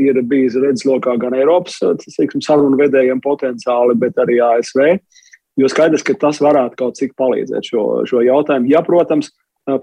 ir 0.00 0.22
bijis 0.24 0.56
redzeslokā 0.56 1.18
gan 1.20 1.36
Eiropas 1.36 1.76
teiksim, 2.06 2.40
sarunu 2.40 2.78
vedējiem 2.80 3.20
potenciāli, 3.20 3.98
bet 4.00 4.16
arī 4.22 4.38
ASV. 4.46 4.96
Jo 5.60 5.68
skaidrs, 5.68 6.06
ka 6.06 6.14
tas 6.16 6.40
varētu 6.40 6.78
kaut 6.78 6.96
cik 6.96 7.12
palīdzēt 7.20 7.68
šo, 7.68 7.84
šo 8.08 8.24
jautājumu. 8.24 8.70
Ja, 8.72 8.80
protams, 8.86 9.28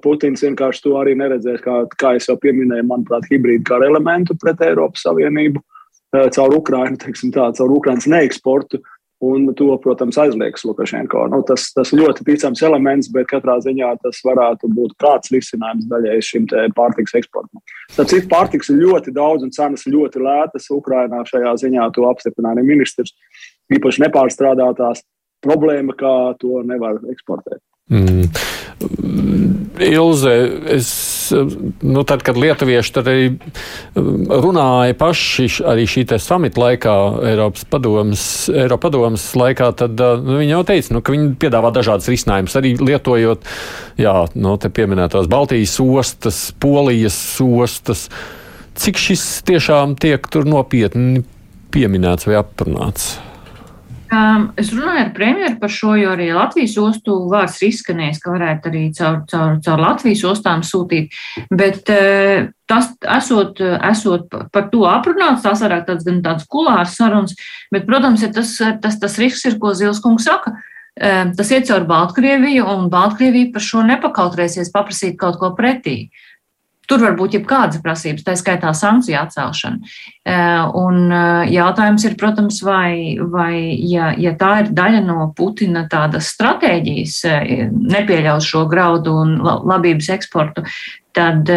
Putins 0.02 0.42
vienkārši 0.42 0.82
to 0.88 0.96
arī 0.98 1.14
neredzēs, 1.20 1.62
kā, 1.62 1.84
kā 2.02 2.16
jau 2.18 2.34
pieminēju, 2.42 2.88
manuprāt, 2.90 3.28
hibrīdu 3.30 3.68
kara 3.68 3.86
elementu 3.92 4.34
pret 4.42 4.64
Eiropas 4.66 5.06
Savienību 5.06 5.62
caur 6.34 6.56
tā, 7.36 7.52
caur 7.60 7.76
Ukrainas 7.78 8.10
neeksportu. 8.10 8.82
Uh, 8.82 8.97
Un 9.26 9.48
to, 9.58 9.72
protams, 9.82 10.18
aizliegs 10.22 10.62
Lukašenko. 10.68 11.24
Nu, 11.34 11.40
tas, 11.46 11.72
tas 11.74 11.90
ļoti 11.90 12.22
ticams 12.28 12.62
elements, 12.68 13.10
bet 13.10 13.26
katrā 13.32 13.56
ziņā 13.66 13.96
tas 14.04 14.20
varētu 14.26 14.70
būt 14.78 14.94
kāds 15.02 15.34
risinājums 15.34 15.88
daļai 15.90 16.20
šim 16.22 16.46
pārtiks 16.78 17.18
eksportam. 17.18 17.64
Tad 17.96 18.14
citu 18.14 18.30
pārtiks 18.30 18.70
ir 18.70 18.84
ļoti 18.84 19.16
daudz 19.18 19.48
un 19.48 19.54
cenas 19.56 19.88
ļoti 19.90 20.22
lētas. 20.22 20.70
Ukrainā 20.76 21.24
šajā 21.26 21.56
ziņā 21.66 21.90
to 21.98 22.06
apstiprināja 22.12 22.62
ministrs. 22.68 23.16
Īpaši 23.74 24.06
nepārstrādātās 24.06 25.02
problēma, 25.42 25.98
kā 25.98 26.16
to 26.38 26.62
nevar 26.70 27.02
eksportēt. 27.10 27.64
Mm. 27.90 29.57
Ilze, 29.84 30.34
es, 30.74 30.90
nu, 31.82 32.04
tad, 32.08 32.24
kad 32.26 32.38
lietuvieši 32.40 32.94
arī 33.02 33.18
runāja 33.96 34.96
paši 34.98 35.48
arī 35.68 35.86
šī 35.90 36.06
samita 36.22 36.62
laikā, 36.62 36.96
Eiropas 37.32 37.68
padomas, 37.70 38.24
Eiropa 38.50 38.88
padomas 38.88 39.28
laikā, 39.38 39.70
tad 39.78 40.00
nu, 40.00 40.40
viņi 40.42 40.56
jau 40.56 40.64
teica, 40.72 40.96
nu, 40.96 41.04
ka 41.04 41.16
viņi 41.16 41.30
piedāvā 41.42 41.72
dažādas 41.76 42.10
risinājumus, 42.12 42.58
arī 42.60 42.74
lietojot, 42.82 43.48
jā, 44.02 44.18
no 44.36 44.56
nu, 44.56 44.58
te 44.62 44.72
pieminētās 44.74 45.30
Baltijas 45.32 45.78
ostas, 45.84 46.42
Polijas 46.60 47.20
ostas. 47.44 48.08
Cik 48.78 49.00
šis 49.02 49.26
tiešām 49.48 49.98
tiek 49.98 50.28
tur 50.32 50.46
nopietni 50.50 51.26
pieminēts 51.74 52.30
vai 52.30 52.38
aprunāts? 52.42 53.16
Um, 54.08 54.46
es 54.56 54.70
runāju 54.72 55.02
ar 55.02 55.10
premjeru 55.16 55.58
par 55.60 55.72
šo, 55.74 55.92
jo 56.00 56.14
arī 56.14 56.30
Latvijas 56.32 56.78
ostu 56.80 57.18
vārds 57.28 57.58
ir 57.60 57.74
izskanējis, 57.74 58.22
ka 58.24 58.32
varētu 58.32 58.70
arī 58.70 58.84
caur, 58.96 59.18
caur, 59.28 59.58
caur 59.66 59.84
Latvijas 59.84 60.24
ostām 60.30 60.64
sūtīt. 60.64 61.18
Bet 61.52 61.92
uh, 61.92 62.48
tas, 62.72 62.94
esot, 63.18 63.60
esot 63.90 64.38
par 64.54 64.70
to 64.72 64.86
aprunāts, 64.88 65.44
tās 65.44 65.64
varētu 65.66 65.92
tāds 65.92 66.08
gan 66.08 66.22
tāds 66.24 66.48
kulārs 66.48 66.96
sarunas, 66.96 67.36
bet, 67.74 67.84
protams, 67.90 68.24
ir 68.24 68.32
tas, 68.38 68.56
tas, 68.84 68.96
tas 69.02 69.20
risks 69.20 69.44
ir, 69.50 69.60
ko 69.60 69.74
Zilskungs 69.76 70.30
saka. 70.30 70.56
Uh, 70.98 71.28
tas 71.36 71.52
iet 71.52 71.68
caur 71.68 71.84
Baltkrieviju, 71.90 72.64
un 72.64 72.88
Baltkrievija 72.94 73.52
par 73.58 73.68
šo 73.68 73.84
nepakautrēsies 73.92 74.72
paprasīt 74.72 75.20
kaut 75.20 75.36
ko 75.44 75.52
pretī. 75.58 76.08
Tur 76.88 77.02
var 77.04 77.18
būt 77.20 77.36
jebkādas 77.36 77.82
prasības, 77.84 78.24
tā 78.24 78.34
skaitā 78.40 78.72
sankciju 78.76 79.18
atcelšana. 79.20 79.90
Eh, 80.28 80.78
un 80.80 81.12
eh, 81.12 81.50
jautājums 81.52 82.06
ir, 82.08 82.16
protams, 82.20 82.62
vai, 82.64 83.18
vai 83.20 83.76
ja, 83.88 84.14
ja 84.16 84.32
tā 84.40 84.54
ir 84.62 84.72
daļa 84.76 85.02
no 85.04 85.28
Putina 85.36 85.84
tādas 85.92 86.32
stratēģijas, 86.36 87.18
eh, 87.28 87.68
nepieļaus 87.72 88.48
šo 88.48 88.64
graudu 88.72 89.18
un 89.20 89.36
labības 89.44 90.14
eksportu, 90.16 90.64
tad 91.18 91.50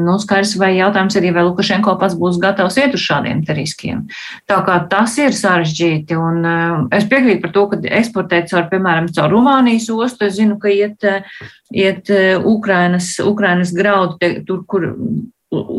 nu, 0.00 0.16
skaidrs, 0.22 0.56
vai 0.60 0.72
jautājums 0.76 1.16
arī, 1.20 1.30
vai 1.34 1.44
Lukašenko 1.46 1.96
pats 2.00 2.16
būs 2.18 2.40
gatavs 2.42 2.78
iet 2.80 2.96
uz 2.96 3.04
šādiem 3.04 3.44
riskiem. 3.54 4.04
Tā 4.50 4.60
kā 4.66 4.78
tas 4.90 5.14
ir 5.22 5.36
sarežģīti, 5.36 6.18
un 6.18 6.48
es 6.94 7.06
piekrītu 7.10 7.44
par 7.44 7.54
to, 7.54 7.66
ka 7.70 7.80
eksportēt 8.00 8.50
caur, 8.50 8.66
piemēram, 8.72 9.10
caur 9.14 9.30
Rumānijas 9.32 9.90
ostu, 9.94 10.26
es 10.28 10.38
zinu, 10.40 10.58
ka 10.62 10.72
iet, 10.72 11.06
iet 11.70 12.10
Ukrainas, 12.42 13.14
Ukrainas 13.22 13.74
graudu, 13.76 14.18
te, 14.20 14.34
tur, 14.46 14.64
kur 14.66 14.90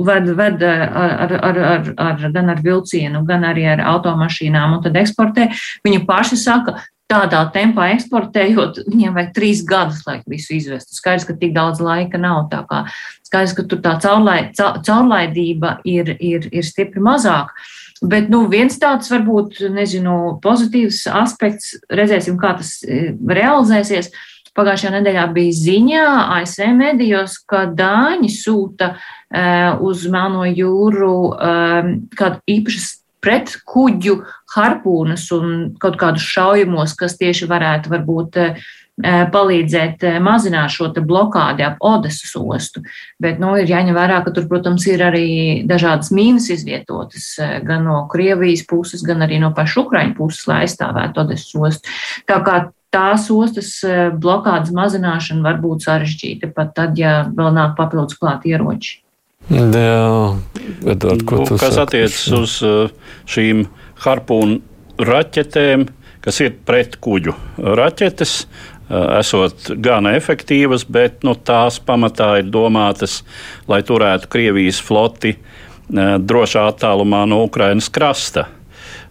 ved, 0.06 0.30
ved 0.38 0.64
ar, 0.64 0.82
ar, 0.96 1.34
ar, 1.44 1.94
ar, 1.98 2.28
gan 2.34 2.52
ar 2.54 2.62
vilcienu, 2.64 3.24
gan 3.28 3.46
arī 3.48 3.66
ar 3.74 3.84
automašīnām, 3.96 4.78
un 4.78 4.84
tad 4.86 4.98
eksportē. 5.00 5.50
Viņi 5.86 6.04
paši 6.08 6.40
saka, 6.40 6.78
tādā 7.12 7.44
tempā 7.54 7.92
eksportējot, 7.94 8.82
viņiem 8.90 9.16
vajag 9.18 9.34
trīs 9.36 9.62
gadus, 9.68 10.02
lai 10.08 10.20
visu 10.30 10.56
izvestu. 10.58 10.96
Skaidrs, 10.98 11.28
ka 11.28 11.36
tik 11.38 11.54
daudz 11.56 11.82
laika 11.84 12.20
nav. 12.22 12.48
Skaidrs, 13.26 13.54
ka 13.58 13.66
tur 13.70 13.82
tā 13.86 13.96
caurlaid, 14.02 14.56
caurlaidība 14.58 15.80
ir, 15.86 16.16
ir, 16.18 16.50
ir 16.50 16.66
stipri 16.66 17.04
mazāka. 17.04 17.54
Bet 18.06 18.30
nu, 18.30 18.44
viens 18.52 18.76
tāds 18.82 19.10
varbūt 19.14 19.62
nezinu, 19.74 20.38
pozitīvs 20.44 21.06
aspekts, 21.14 21.76
redzēsim, 21.94 22.40
kā 22.42 22.56
tas 22.60 22.80
e, 22.84 23.14
realizēsies. 23.14 24.12
Pagājušajā 24.56 24.92
nedēļā 24.98 25.24
bija 25.36 25.56
ziņā 25.56 26.04
ASV 26.38 26.70
medijos, 26.78 27.38
ka 27.44 27.66
Dāņi 27.76 28.30
sūta 28.32 28.94
uh, 28.96 29.82
uz 29.84 30.06
Melno 30.08 30.46
jūru 30.48 31.10
uh, 31.28 31.90
kādu 32.16 32.40
īpašas 32.54 32.94
pret 33.26 33.56
kuģu 33.66 34.20
harpūnas 34.56 35.28
un 35.36 35.54
kaut 35.82 35.98
kādus 36.00 36.26
šaujamos, 36.30 36.94
kas 37.00 37.18
tieši 37.18 37.48
varētu 37.50 37.92
varbūt 37.92 38.40
eh, 38.42 38.60
palīdzēt 39.34 40.06
eh, 40.06 40.20
mazināt 40.24 40.76
šo 40.76 40.92
blokādi 41.00 41.66
ap 41.66 41.82
Odesas 41.86 42.36
ostu. 42.38 42.84
Bet 43.22 43.42
nu, 43.42 43.56
ir 43.60 43.72
jāņem 43.72 43.98
vērā, 43.98 44.22
ka 44.26 44.34
tur, 44.36 44.48
protams, 44.52 44.86
ir 44.92 45.04
arī 45.04 45.28
dažādas 45.68 46.14
mīnas 46.16 46.52
izvietotas 46.54 47.34
eh, 47.42 47.58
gan 47.66 47.88
no 47.90 48.06
Krievijas 48.12 48.66
puses, 48.70 49.04
gan 49.06 49.26
arī 49.26 49.42
no 49.42 49.52
pašu 49.58 49.88
Ukraiņu 49.88 50.18
puses, 50.20 50.46
lai 50.52 50.64
aizstāvētu 50.66 51.26
Odesas 51.26 51.56
ostu. 51.58 51.96
Tā 52.30 52.42
kā 52.46 52.60
tās 52.96 53.26
ostas 53.34 53.74
blokādes 54.22 54.72
mazināšana 54.72 55.44
var 55.44 55.58
būt 55.60 55.84
sarežģīta, 55.84 56.54
pat 56.56 56.78
tad, 56.78 56.96
ja 57.02 57.26
vēl 57.28 57.52
nāk 57.58 57.74
papildus 57.76 58.16
klāt 58.22 58.48
ieroči. 58.48 59.02
Jā, 59.50 60.38
Edvard, 60.90 61.22
ko 61.28 61.44
nu, 61.44 61.58
kas 61.62 61.78
attiecas 61.78 62.24
uz 62.34 62.56
šīm 63.30 63.68
harpūnu 64.02 65.06
raķetēm, 65.06 65.86
kas 66.26 66.42
ir 66.42 66.56
pret 66.66 66.98
kuģu 67.04 67.36
raķetes, 67.78 68.34
esot 69.20 69.70
gan 69.86 70.10
efektīvas, 70.10 70.88
bet 70.90 71.22
nu, 71.26 71.36
tās 71.38 71.78
pamatā 71.78 72.40
ir 72.42 72.50
domātas, 72.54 73.22
lai 73.70 73.84
turētu 73.86 74.30
Krievijas 74.34 74.82
floti 74.82 75.36
drošā 75.90 76.66
attālumā 76.72 77.26
no 77.30 77.44
Ukrainas 77.46 77.92
krasta. 77.94 78.48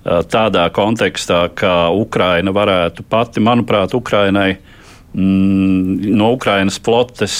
Tādā 0.04 0.66
kontekstā, 0.74 1.46
ka 1.56 1.88
Ukraina 1.94 2.52
varētu 2.52 3.06
pati, 3.08 3.40
manuprāt, 3.40 3.94
Ukrainai 3.96 4.50
mm, 4.52 4.73
no 5.14 6.32
Ukrainas 6.34 6.80
flotes 6.82 7.34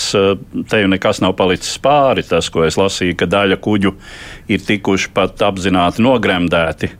te 0.69 0.79
jau 0.79 0.87
nekas 0.91 1.19
nav 1.23 1.33
palicis 1.35 1.75
pāri. 1.83 2.23
Tas, 2.23 2.47
ko 2.49 2.63
es 2.63 2.77
lasīju, 2.79 3.17
ka 3.19 3.27
daļa 3.27 3.59
kuģu 3.59 3.91
ir 4.47 4.63
tikuši 4.63 5.11
pat 5.15 5.43
apzināti 5.43 6.05
nogremdēti, 6.05 6.91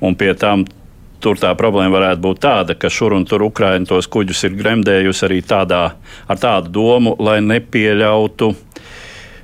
un 0.00 0.16
pie 0.16 0.32
tam 0.40 0.64
tur 1.22 1.38
tā 1.38 1.52
problēma 1.58 1.94
varētu 1.94 2.22
būt 2.24 2.42
tāda, 2.42 2.74
ka 2.74 2.90
šur 2.90 3.14
un 3.16 3.26
tur 3.28 3.44
Ukraiņa 3.46 3.88
tos 3.92 4.08
kuģus 4.10 4.42
ir 4.48 4.58
gremdējusi 4.58 5.26
arī 5.28 5.40
tādā, 5.46 5.84
ar 6.26 6.42
tādu 6.42 6.72
domu, 6.74 7.14
lai 7.22 7.38
nepieļautu. 7.44 8.52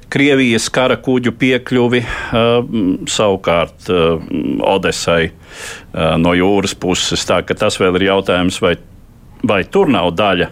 Krievijas 0.08 0.70
kara 0.72 0.96
kuģu 1.04 1.34
piekļuvi 1.36 2.00
uh, 2.00 2.68
savukārt 3.12 3.90
uh, 3.92 4.22
Odesai 4.64 5.28
uh, 5.28 6.14
no 6.16 6.32
jūras 6.32 6.72
puses. 6.80 7.26
Tā, 7.28 7.42
tas 7.44 7.76
vēl 7.76 8.00
ir 8.00 8.08
jautājums, 8.08 8.56
vai, 8.64 8.78
vai 9.44 9.60
tur 9.68 9.92
nav 9.92 10.14
daļa 10.16 10.48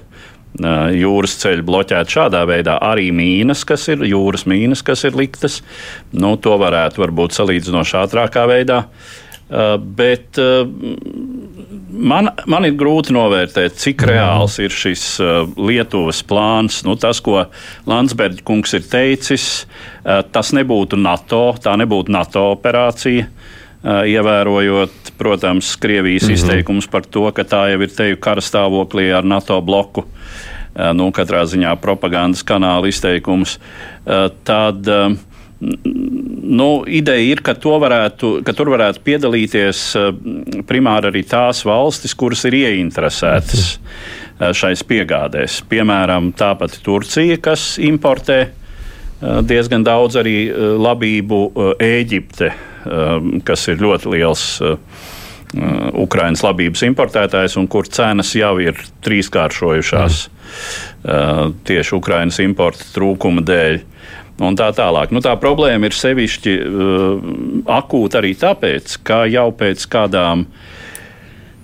jūras 0.97 1.37
ceļa 1.43 1.67
bloķēta 1.67 2.17
šādā 2.17 2.43
veidā. 2.49 2.79
Arī 2.83 3.11
mīnas, 3.13 3.65
kas 3.69 3.89
ir 3.93 4.07
jūras 4.09 4.47
mīnas, 4.49 4.83
kas 4.87 5.05
ir 5.05 5.19
liktas, 5.19 5.63
nu, 6.13 6.37
to 6.37 6.57
varētu 6.61 7.05
varbūt 7.05 7.37
salīdzinoši 7.37 8.03
ātrākā 8.07 8.47
veidā 8.51 8.85
bet 9.79 10.39
man, 11.91 12.31
man 12.51 12.67
ir 12.67 12.75
grūti 12.79 13.15
novērtēt, 13.15 13.77
cik 13.79 14.03
mhm. 14.03 14.11
reāls 14.11 14.59
ir 14.63 14.75
šis 14.75 15.05
Lietuvas 15.57 16.23
plāns. 16.27 16.83
Nu, 16.87 16.97
tas, 16.99 17.21
ko 17.23 17.45
Landsbergs 17.87 18.43
kungs 18.47 18.75
ir 18.75 18.87
teicis, 18.91 19.67
tas 20.03 20.53
nebūtu 20.57 20.99
NATO, 20.99 21.49
tā 21.63 21.77
nebūtu 21.79 22.15
NATO 22.15 22.51
operācija. 22.57 23.31
Ievērojot, 23.87 25.13
protams, 25.15 25.77
Krievijas 25.79 26.25
mm 26.25 26.29
-hmm. 26.29 26.35
izteikumus 26.35 26.87
par 26.91 27.05
to, 27.07 27.31
ka 27.31 27.45
tā 27.45 27.69
jau 27.71 27.83
ir 27.83 27.91
teju 27.95 28.17
kara 28.17 28.41
stāvoklī 28.41 29.13
ar 29.15 29.25
NATO 29.25 29.61
bloku, 29.61 30.05
nu, 30.97 31.11
katrā 31.17 31.45
ziņā 31.49 31.77
propagandas 31.81 32.45
kanāla 32.47 32.91
izteikums, 32.91 33.57
tad 34.45 34.91
uh, 34.93 35.17
Nu, 36.47 36.85
ideja 36.85 37.23
ir, 37.33 37.41
ka, 37.41 37.55
varētu, 37.57 38.43
ka 38.45 38.53
tur 38.53 38.69
varētu 38.75 39.01
piedalīties 39.07 39.81
eh, 39.97 40.11
primāri 40.69 41.09
arī 41.09 41.23
tās 41.25 41.63
valstis, 41.65 42.13
kuras 42.15 42.45
ir 42.45 42.59
ieinteresētas 42.59 43.65
eh, 43.73 44.53
šais 44.53 44.85
piegādēs. 44.85 45.63
Piemēram, 45.71 46.29
tā 46.37 46.53
pati 46.61 46.83
Turcija, 46.85 47.41
kas 47.41 47.79
importē 47.81 48.39
eh, 48.45 48.53
diezgan 49.49 49.87
daudz 49.87 50.21
arī 50.21 50.37
labību, 50.77 51.43
Ēģipte, 51.81 52.53
kas 53.43 53.65
ir 53.73 53.81
ļoti 53.83 54.11
liels 54.13 54.45
Ukraiņas 56.05 56.43
labības 56.45 56.85
importētājs 56.87 57.57
un 57.59 57.67
kur 57.71 57.89
cenas 57.91 58.31
jau 58.37 58.53
ir 58.63 58.79
trīskāršojušās 59.03 60.21
mm. 60.21 60.36
Tieši 61.67 61.95
Ukraiņas 61.97 62.41
importa 62.45 62.87
trūkuma 62.95 63.45
dēļ 63.47 63.83
un 64.45 64.57
tā 64.59 64.71
tālāk. 64.77 65.13
Nu, 65.15 65.23
tā 65.25 65.35
problēma 65.41 65.89
ir 65.89 65.97
sevišķi 65.97 66.57
uh, 66.61 67.29
akūta 67.79 68.21
arī 68.21 68.35
tāpēc, 68.39 68.99
ka 69.07 69.25
jau 69.31 69.49
pēc 69.57 69.87
kādām 69.93 70.47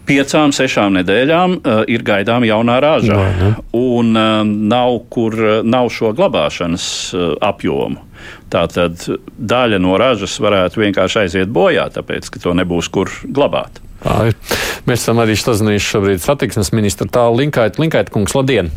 piecām, 0.09 0.55
sešām 0.57 0.97
nedēļām 0.99 1.59
uh, 1.59 1.83
ir 1.91 2.05
gaidām 2.07 2.47
jaunā 2.49 2.79
raža, 2.83 3.19
no, 3.19 3.53
un 3.79 4.17
uh, 4.17 4.41
nav, 4.47 5.03
kur, 5.13 5.37
nav 5.65 5.93
šo 5.95 6.15
glabāšanas 6.17 6.87
uh, 7.15 7.29
apjomu. 7.45 8.03
Tātad 8.53 9.03
daļa 9.37 9.81
no 9.83 9.97
ražas 9.99 10.37
varētu 10.43 10.85
vienkārši 10.85 11.25
aiziet 11.25 11.53
bojā, 11.53 11.89
tāpēc 11.93 12.29
ka 12.31 12.43
to 12.43 12.55
nebūs 12.57 12.91
kur 12.93 13.11
glabāt. 13.27 13.83
Tā, 14.03 14.33
mēs 14.89 15.05
esam 15.05 15.21
arī 15.23 15.37
sazinājušies 15.39 15.91
šobrīd 15.95 16.23
satiksmes 16.25 16.73
ministru 16.75 17.07
tālu 17.13 17.43
Linkaitu. 17.43 17.83
Linkaitu 17.85 18.15
kungs, 18.15 18.35
labdien! 18.35 18.73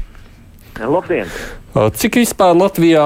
Labdien! 0.79 1.29
Cik 1.75 2.21
vispār 2.21 2.53
Latvijā 2.55 3.03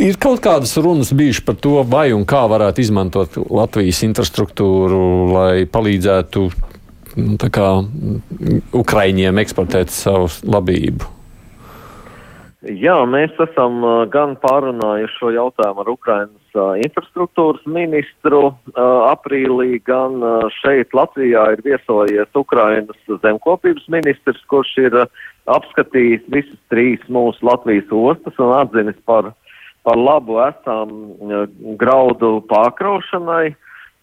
ir 0.00 0.16
kaut 0.20 0.40
kādas 0.44 0.72
runas 0.80 1.10
bijušas 1.16 1.44
par 1.44 1.58
to, 1.60 1.74
vai 1.84 2.06
un 2.16 2.24
kā 2.28 2.46
varētu 2.48 2.80
izmantot 2.80 3.36
Latvijas 3.52 4.00
infrastruktūru, 4.06 5.00
lai 5.34 5.66
palīdzētu 5.68 6.46
nu, 7.20 7.36
kā, 7.36 7.68
Ukraiņiem 8.76 9.42
eksportēt 9.44 9.92
savu 9.92 10.30
labību? 10.48 11.12
Jā, 12.66 12.96
mēs 13.06 13.36
esam 13.44 13.84
gan 14.10 14.34
pārunājuši 14.42 15.18
šo 15.20 15.34
jautājumu 15.36 15.84
ar 15.84 15.92
Ukrainas 15.92 16.45
infrastruktūras 16.84 17.64
ministru 17.68 18.50
aprīlī, 18.76 19.80
gan 19.86 20.20
šeit 20.60 20.94
Latvijā 20.96 21.44
ir 21.54 21.62
viesojies 21.66 22.38
Ukrainas 22.38 23.18
zemkopības 23.22 23.88
ministrs, 23.92 24.42
kurš 24.50 24.72
ir 24.84 24.98
apskatījis 25.50 26.24
visas 26.32 26.60
trīs 26.72 27.02
mūsu 27.12 27.46
Latvijas 27.46 27.90
ostas 27.92 28.40
un 28.42 28.54
atzinis 28.56 28.98
par, 29.06 29.32
par 29.86 30.00
labu 30.00 30.40
esam 30.46 30.92
graudu 31.80 32.40
pārkraušanai. 32.50 33.54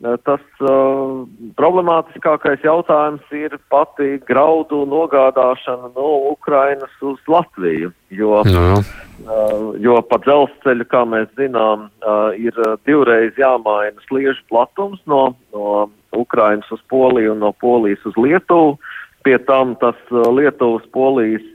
Tas 0.03 0.41
uh, 0.59 1.23
problemātiskākais 1.55 2.63
jautājums 2.65 3.23
ir 3.31 3.53
pati 3.71 4.17
graudu 4.27 4.81
nogādāšana 4.91 5.93
no 5.95 6.07
Ukrainas 6.33 6.91
uz 6.99 7.21
Latviju, 7.31 7.93
jo, 8.11 8.41
no. 8.43 8.81
uh, 8.81 9.69
jo 9.79 9.95
pa 10.09 10.19
dzelzceļu, 10.25 10.87
kā 10.91 11.05
mēs 11.07 11.29
zinām, 11.39 11.85
uh, 12.03 12.35
ir 12.35 12.57
divreiz 12.83 13.39
jāmaina 13.39 13.95
sliežu 14.09 14.43
platums 14.51 14.99
no, 15.07 15.37
no 15.55 15.87
Ukrainas 16.19 16.67
uz 16.75 16.83
Poliju 16.91 17.37
un 17.37 17.39
no 17.45 17.53
Polijas 17.63 18.03
uz 18.03 18.19
Lietuvu. 18.19 18.75
Pie 19.23 19.37
tam 19.47 19.77
tas 19.79 19.95
Lietuvas-Polijas 20.11 21.45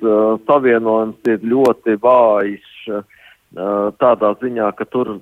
savienojums 0.49 1.29
ir 1.29 1.43
ļoti 1.45 1.99
vājš 2.01 2.65
tādā 4.01 4.31
ziņā, 4.41 4.71
ka 4.73 4.87
tur 4.89 5.19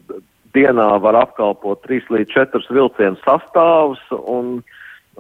dienā 0.57 0.89
var 1.05 1.21
apkalpot 1.21 1.85
3 1.87 2.11
līdz 2.17 2.33
4 2.35 2.75
vilcienu 2.79 3.21
sastāvus, 3.23 4.03
un, 4.17 4.59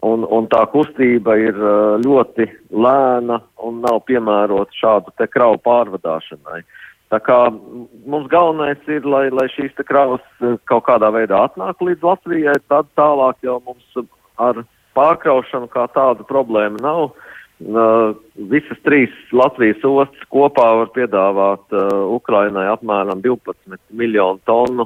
un, 0.03 0.25
un 0.25 0.49
tā 0.53 0.65
kustība 0.73 1.37
ir 1.41 1.61
ļoti 2.05 2.49
lēna 2.73 3.41
un 3.69 3.81
nav 3.85 4.03
piemērota 4.09 4.81
šādu 4.81 5.15
te 5.21 5.29
kravu 5.31 5.61
pārvadāšanai. 5.67 6.65
Tā 7.13 7.21
kā 7.23 7.39
mums 7.53 8.27
galvenais 8.33 8.81
ir, 8.91 9.05
lai, 9.07 9.29
lai 9.31 9.47
šīs 9.53 9.77
te 9.79 9.85
kravas 9.87 10.25
kaut 10.67 10.89
kādā 10.89 11.13
veidā 11.15 11.45
atnāk 11.47 11.85
līdz 11.85 12.03
Latvijai, 12.03 12.57
tad 12.67 12.91
tālāk 12.99 13.39
jau 13.47 13.61
mums 13.63 14.09
ar 14.43 14.65
pārkraušanu 14.97 15.71
kā 15.71 15.87
tādu 15.95 16.27
problēmu 16.27 16.83
nav. 16.83 17.13
Uh, 17.57 18.13
visas 18.53 18.77
trīs 18.85 19.13
Latvijas 19.33 19.81
ostas 19.89 20.27
kopā 20.29 20.67
var 20.83 20.91
piedāvāt 20.93 21.73
uh, 21.73 22.03
Ukrainai 22.13 22.67
apmēram 22.69 23.23
12 23.25 23.79
miljonu 23.97 24.43
tonu 24.45 24.85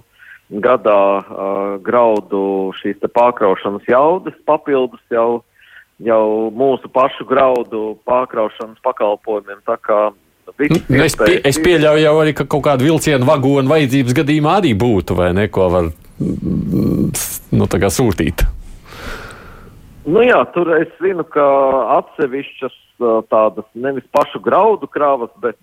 gadā 0.50 1.02
uh, 1.20 1.76
graudu 1.84 2.72
šīs 2.80 2.98
pārkraušanas 3.14 3.86
jaudas, 3.88 4.34
papildus 4.46 5.02
jau, 5.12 5.42
jau 6.02 6.24
mūsu 6.50 6.90
pašu 6.90 7.26
graudu 7.28 7.94
pārkraušanas 8.08 8.82
pakalpojumiem. 8.82 9.62
Nu, 10.58 11.02
es, 11.04 11.14
pie, 11.14 11.38
es 11.46 11.60
pieļauju 11.62 12.02
jau 12.02 12.14
arī, 12.20 12.34
ka 12.34 12.44
kaut 12.50 12.64
kāda 12.66 12.84
vilciena 12.84 13.26
vagona 13.26 13.70
vajadzības 13.70 14.16
gadījumā 14.18 14.56
arī 14.58 14.74
būtu, 14.74 15.14
vai 15.16 15.30
ne, 15.36 15.46
ko 15.52 15.68
var 15.70 15.92
nu, 17.54 17.68
sūtīt. 17.70 18.44
Nu 20.10 20.24
jā, 20.24 20.40
tur 20.54 20.72
es 20.80 20.90
zinu, 20.98 21.24
ka 21.28 21.44
atsevišķas 22.00 22.76
tādas 23.30 23.66
nevis 23.74 24.04
pašu 24.12 24.40
graudu 24.42 24.88
krāvas, 24.90 25.30
bet, 25.40 25.58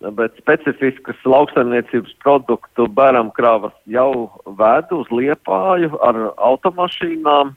bet 0.00 0.34
specifiskas 0.40 1.20
lauksaimniecības 1.28 2.14
produktu 2.22 2.86
bēram 2.90 3.30
krāvas 3.36 3.74
jau 3.86 4.30
ved 4.58 4.90
uz 4.92 5.10
liepāju 5.10 5.94
ar 6.02 6.18
automašīnām. 6.36 7.54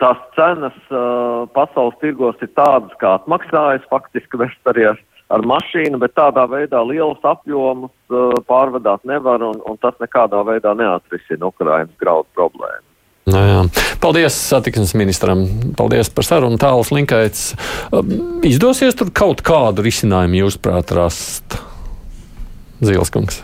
Tās 0.00 0.20
cenas 0.34 0.76
uh, 0.90 1.44
pasaules 1.54 1.96
tirgos 2.00 2.40
ir 2.42 2.50
tādas, 2.58 2.94
kā 2.98 3.14
atmaksājas 3.18 3.84
faktiski 3.90 4.40
vest 4.40 4.70
arī 4.70 4.88
ar, 4.90 4.98
ar 5.30 5.44
mašīnu, 5.46 6.00
bet 6.02 6.16
tādā 6.18 6.48
veidā 6.50 6.80
lielus 6.82 7.22
apjomus 7.22 7.92
uh, 8.10 8.34
pārvadāt 8.48 9.04
nevar 9.06 9.44
un, 9.44 9.60
un 9.68 9.78
tas 9.84 9.94
nekādā 10.02 10.42
veidā 10.48 10.74
neatrisina 10.78 11.52
Ukrainas 11.52 11.94
graudu 12.02 12.28
problēmu. 12.34 12.93
Nu 13.24 13.40
jā. 13.40 13.60
Paldies 14.04 14.36
satiksmes 14.36 14.92
ministram. 15.00 15.46
Paldies 15.78 16.10
par 16.12 16.26
sarunu. 16.28 16.60
Tāls 16.60 16.92
Linkaits. 16.92 17.54
Izdosies 18.44 18.98
tur 18.98 19.12
kaut 19.16 19.40
kādu 19.46 19.84
risinājumu, 19.86 20.42
jūsuprāt, 20.44 20.92
rast? 20.96 21.56
Zīleskungs. 22.84 23.40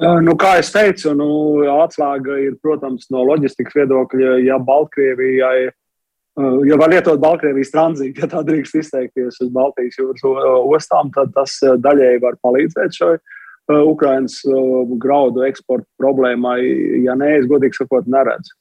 Nu, 0.00 0.32
kā 0.40 0.54
jau 0.56 0.68
teicu, 0.72 1.12
nu, 1.16 1.28
atslēga 1.82 2.38
ir, 2.40 2.54
protams, 2.64 3.10
no 3.12 3.24
loģistikas 3.28 3.74
viedokļa, 3.76 4.38
ja 4.46 4.56
Baltkrievijai, 4.64 5.66
ja 6.68 6.78
var 6.80 6.92
lietot 6.92 7.20
Baltkrievijas 7.20 7.72
tranzītu, 7.74 8.22
ja 8.22 8.28
tā 8.32 8.40
drīkst 8.46 8.78
izteikties 8.80 9.42
uz 9.44 9.50
Baltijas 9.52 10.00
jūras 10.00 10.24
ostām, 10.24 11.12
tad 11.12 11.34
tas 11.36 11.58
daļēji 11.60 12.22
var 12.24 12.40
palīdzēt 12.40 12.96
šai 12.96 13.12
Ukrainas 13.86 14.40
graudu 15.02 15.44
eksporta 15.46 15.86
problēmai. 16.00 16.58
Ja 17.04 17.16
nē, 17.18 17.36
es 17.40 17.50
godīgi 17.50 17.82
sakot, 17.82 18.08
neredzu 18.10 18.56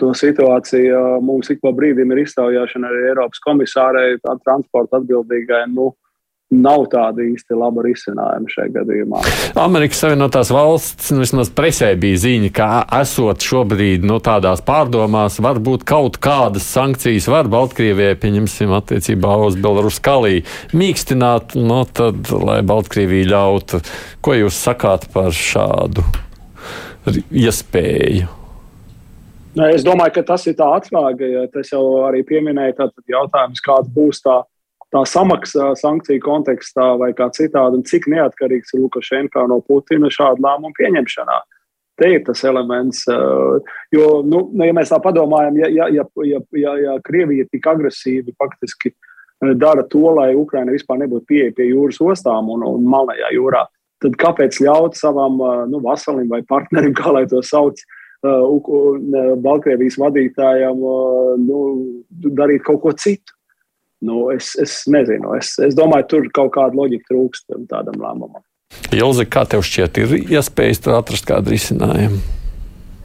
to 0.00 0.10
situāciju. 0.16 1.20
Mums 1.22 1.50
ik 1.52 1.60
pa 1.62 1.70
brīdim 1.76 2.10
ir 2.12 2.22
iztaujāšana 2.24 2.88
arī 2.90 3.02
Eiropas 3.10 3.42
komisārei, 3.44 4.16
transporta 4.44 5.00
atbildīgai. 5.00 5.66
Nu, 5.72 5.92
nav 6.54 6.84
tāda 6.92 7.24
īsti 7.26 7.56
laba 7.58 7.82
risinājuma 7.82 8.50
šajā 8.52 8.70
gadījumā. 8.76 9.22
Amerikas 9.58 9.98
Savienotās 10.04 10.52
valsts, 10.54 11.10
nu, 11.10 11.24
vismaz 11.24 11.50
presē 11.54 11.90
bija 11.98 12.20
ziņa, 12.22 12.50
ka 12.54 12.68
esot 13.00 13.42
šobrīd 13.42 14.06
nu, 14.06 14.20
tādās 14.22 14.62
pārdomās, 14.66 15.40
varbūt 15.42 15.82
kaut 15.88 16.20
kādas 16.22 16.68
sankcijas 16.70 17.26
var 17.32 17.50
Baltkrievijai, 17.50 18.14
pieņemsim, 18.22 18.74
attiecībā 18.78 19.34
uz 19.48 19.58
Belarus 19.58 19.98
kalī, 19.98 20.44
mīkstināt, 20.76 21.58
no 21.58 21.82
nu, 21.82 21.90
tad, 21.90 22.30
lai 22.30 22.60
Baltkrievija 22.66 23.32
ļautu. 23.34 23.82
Ko 24.22 24.38
jūs 24.38 24.62
sakāt 24.68 25.10
par 25.14 25.34
šādu 25.34 26.06
iespēju? 27.30 28.34
Es 29.72 29.84
domāju, 29.86 30.18
ka 30.18 30.22
tas 30.34 30.44
ir 30.46 30.54
tā 30.58 30.66
atslēga, 30.76 31.26
ja 31.32 31.42
tas 31.48 31.70
jau 31.72 31.82
arī 32.04 32.20
pieminēja, 32.28 32.76
tad 32.76 32.92
jautājums, 33.08 33.62
kāds 33.64 33.88
būs 33.92 34.20
tā 34.22 34.42
tā 34.94 35.02
samaksa 35.08 35.72
sankciju 35.78 36.22
kontekstā 36.24 36.92
vai 37.00 37.10
kā 37.16 37.28
citādi, 37.34 37.80
un 37.80 37.84
cik 37.86 38.08
neatkarīgs 38.12 38.74
ir 38.74 38.84
Lukašenko 38.84 39.46
no 39.50 39.60
Putina 39.66 40.10
šādu 40.12 40.44
lēmumu 40.46 40.76
pieņemšanā. 40.78 41.38
Te 41.96 42.10
ir 42.12 42.24
tas 42.26 42.42
elements, 42.44 43.06
jo, 43.94 44.06
nu, 44.28 44.42
ja 44.60 44.72
mēs 44.76 44.92
tā 44.92 44.98
padomājam, 45.00 45.56
ja, 45.62 45.70
ja, 45.72 45.86
ja, 45.94 46.04
ja, 46.28 46.40
ja, 46.60 46.74
ja 46.82 46.96
Krievija 47.04 47.46
tik 47.48 47.66
agresīvi 47.72 48.34
faktiski 48.36 48.92
dara 49.56 49.84
to, 49.88 50.04
lai 50.16 50.34
Ukraina 50.36 50.74
vispār 50.74 51.00
nebūtu 51.02 51.24
pieeja 51.28 51.54
pie 51.56 51.70
jūras 51.70 52.00
ostām 52.04 52.50
un, 52.52 52.64
un 52.68 52.84
Melnajā 52.84 53.32
jūrā, 53.36 53.64
tad 54.04 54.16
kāpēc 54.20 54.60
ļaut 54.64 54.96
savam 54.96 55.40
nu, 55.72 55.80
vasalim 55.84 56.28
vai 56.28 56.42
partnerim, 56.44 56.92
kā 56.96 57.12
lai 57.16 57.24
to 57.30 57.40
sauc, 57.44 57.80
Baltkrievijas 58.26 59.98
vadītājam, 60.00 60.80
nu, 61.46 61.58
darīt 62.36 62.64
kaut 62.66 62.82
ko 62.84 62.92
citu? 62.96 63.36
Nu, 64.04 64.26
es, 64.34 64.52
es 64.60 64.82
nezinu, 64.92 65.32
es, 65.38 65.54
es 65.62 65.76
domāju, 65.76 66.08
tur 66.10 66.26
kaut 66.36 66.52
kāda 66.58 66.76
loģika 66.76 67.08
trūkst 67.12 67.48
tādam 67.70 67.96
lēmumam. 68.02 68.42
Ilzi, 68.92 69.24
kā 69.30 69.46
tev 69.48 69.62
šķiet, 69.64 70.00
ir 70.02 70.34
iespējas 70.36 70.82
tur 70.84 70.98
atrast 70.98 71.26
kādu 71.28 71.54
risinājumu? 71.54 72.20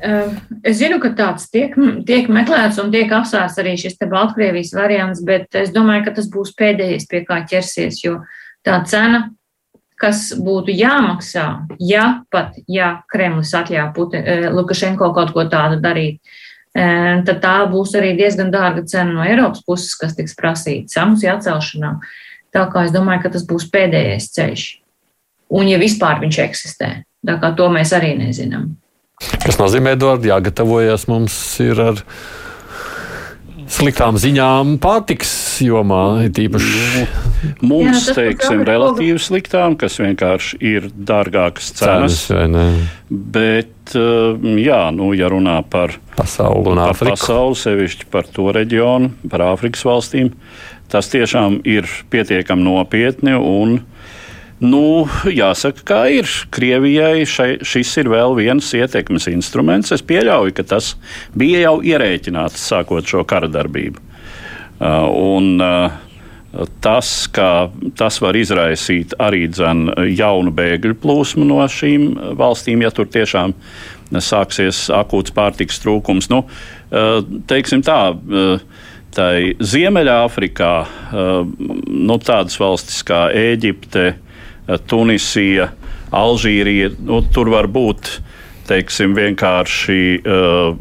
Es 0.02 0.80
zinu, 0.80 0.98
ka 1.02 1.12
tāds 1.14 1.46
tiek, 1.54 1.76
tiek 2.08 2.30
meklēts 2.34 2.80
un 2.82 2.90
tiek 2.94 3.12
apsvērts 3.14 3.60
arī 3.62 3.76
šis 3.78 4.00
Baltkrievijas 4.02 4.74
variants, 4.74 5.22
bet 5.24 5.54
es 5.56 5.70
domāju, 5.74 6.08
ka 6.08 6.16
tas 6.18 6.30
būs 6.34 6.56
pēdējais, 6.58 7.06
pie 7.10 7.22
kā 7.28 7.44
ķersies, 7.48 8.02
jo 8.02 8.18
tā 8.66 8.80
cena, 8.90 9.28
kas 10.02 10.32
būtu 10.42 10.74
jāmaksā, 10.74 11.46
ja 11.78 12.24
pat 12.34 12.58
ja 12.66 12.96
Kremlis 13.14 13.54
atļauj 13.54 14.50
Lukašenko 14.56 15.12
kaut 15.14 15.36
ko 15.36 15.46
tādu 15.46 15.78
darīt, 15.84 16.18
tad 16.74 17.40
tā 17.44 17.56
būs 17.72 17.96
arī 18.00 18.14
diezgan 18.20 18.52
dārga 18.54 18.86
cena 18.88 19.12
no 19.12 19.26
Eiropas 19.26 19.64
puses, 19.68 19.96
kas 20.00 20.16
tiks 20.16 20.38
prasīta 20.40 20.96
sankciju 20.96 21.34
atcelšanā. 21.36 21.96
Tā 22.52 22.68
kā 22.72 22.86
es 22.88 22.94
domāju, 22.96 23.26
ka 23.26 23.34
tas 23.36 23.44
būs 23.48 23.70
pēdējais 23.72 24.30
ceļš. 24.36 24.68
Un 25.52 25.68
ja 25.68 25.80
vispār 25.80 26.22
viņš 26.24 26.38
eksistē, 26.46 26.92
tā 27.28 27.36
kā 27.40 27.52
to 27.56 27.68
mēs 27.72 27.92
arī 27.96 28.14
nezinām. 28.20 28.70
Kas 29.44 29.60
nozīmē, 29.60 29.96
Edvard, 29.98 30.24
jāgatavojas 30.26 31.06
mums 31.12 31.36
ir 31.64 31.80
ar 31.80 32.00
sliktām 33.72 34.18
ziņām 34.22 34.78
pārtiks 34.84 35.34
jomā, 35.66 36.28
īpaši. 36.28 37.06
Mums, 37.66 38.10
Jā, 38.12 38.16
teiksim, 38.20 38.66
relatīvi 38.68 39.22
sliktām, 39.22 39.78
kas 39.80 39.98
vienkārši 40.02 40.60
ir 40.62 40.90
dārgākas 40.94 41.72
cenas. 41.80 42.26
cenas 42.30 42.82
bet, 43.12 43.96
eh, 43.96 44.40
jā, 44.64 44.82
nu, 44.96 45.12
ja 45.18 45.28
runā 45.32 45.60
par 45.68 45.98
pasauli 46.16 46.72
un 46.72 46.80
Āfriku, 46.86 47.18
pasauli, 47.18 47.60
sevišķi 47.60 48.08
par 48.12 48.30
to 48.32 48.48
reģionu, 48.56 49.12
par 49.30 49.44
Āfrikas 49.52 49.84
valstīm, 49.88 50.32
tas 50.92 51.12
tiešām 51.12 51.60
ir 51.68 51.90
pietiekami 52.12 52.64
nopietni 52.64 53.36
un 53.36 53.82
Nu, 54.62 55.08
jāsaka, 55.26 55.82
kā 55.86 56.02
ir. 56.14 56.30
Krievijai 56.54 57.26
šai, 57.26 57.50
šis 57.66 57.96
ir 57.98 58.12
vēl 58.14 58.36
viens 58.38 58.68
ietekmes 58.78 59.26
instruments. 59.32 59.90
Es 59.96 60.06
pieļauju, 60.06 60.54
ka 60.54 60.66
tas 60.76 60.94
bija 61.34 61.64
jau 61.66 61.80
ierēķināts 61.82 62.62
sākot 62.70 63.10
šo 63.10 63.26
kara 63.26 63.50
darbību. 63.50 63.98
Uh, 64.82 65.10
un, 65.18 65.58
uh, 65.62 66.66
tas, 66.82 67.10
ka 67.34 67.72
tas 67.98 68.22
var 68.22 68.38
izraisīt 68.38 69.18
arī 69.22 69.48
dzen, 69.50 69.88
jaunu 70.14 70.54
bēgļu 70.54 70.98
plūsmu 71.02 71.46
no 71.50 71.66
šīm 71.66 72.12
valstīm, 72.38 72.86
ja 72.86 72.94
tur 72.94 73.10
tiešām 73.10 73.58
sāksies 74.14 74.88
akūts 74.94 75.34
pārtiks 75.34 75.82
trūkums. 75.82 76.30
Nu, 76.30 76.44
uh, 76.46 77.22
teiksim 77.50 77.82
tā, 77.86 78.02
tai 79.16 79.36
Ziemeļāfrikā 79.58 80.74
nu, 81.12 82.18
tādas 82.22 82.62
valstis 82.62 83.02
kā 83.08 83.26
Ēģipte, 83.36 84.12
Tunisija, 84.88 85.72
Alžīrija. 86.12 86.92
Nu, 87.08 87.22
tur 87.34 87.52
var 87.54 87.70
būt 87.72 88.18
teiksim, 88.70 89.16
vienkārši 89.18 90.02
uh, 90.22 90.76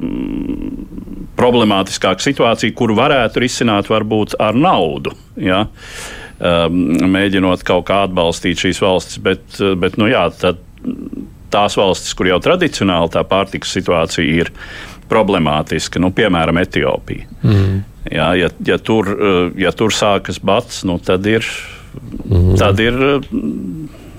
problemātiskāka 1.38 2.22
situācija, 2.22 2.74
kuru 2.76 2.96
varētu 2.98 3.42
risināt 3.42 3.90
varbūt 3.90 4.36
ar 4.42 4.58
naudu. 4.58 5.14
Ja? 5.40 5.64
Um, 6.40 6.82
mēģinot 7.12 7.64
kaut 7.68 7.86
kā 7.90 8.04
atbalstīt 8.06 8.62
šīs 8.62 8.80
valstis, 8.82 9.20
bet, 9.24 9.58
bet 9.80 9.98
nu, 10.00 10.08
jā, 10.08 10.26
tās 11.52 11.76
valstis, 11.76 12.14
kur 12.16 12.30
jau 12.30 12.38
tradicionāli 12.42 13.12
tā 13.12 13.24
pārtikas 13.28 13.74
situācija 13.76 14.24
ir 14.44 14.52
problemātiska, 15.10 16.00
nu, 16.00 16.12
piemēram, 16.14 16.60
Etiopija. 16.62 17.26
Mm. 17.42 17.80
Jā, 18.10 18.30
ja, 18.38 18.48
ja, 18.64 18.78
tur, 18.80 19.10
ja 19.60 19.74
tur 19.76 19.92
sākas 19.92 20.38
bats, 20.40 20.84
nu, 20.88 20.96
tad 21.04 21.26
ir 21.28 21.44
Mm. 22.30 22.56
Tad 22.60 22.80
ir. 22.82 22.98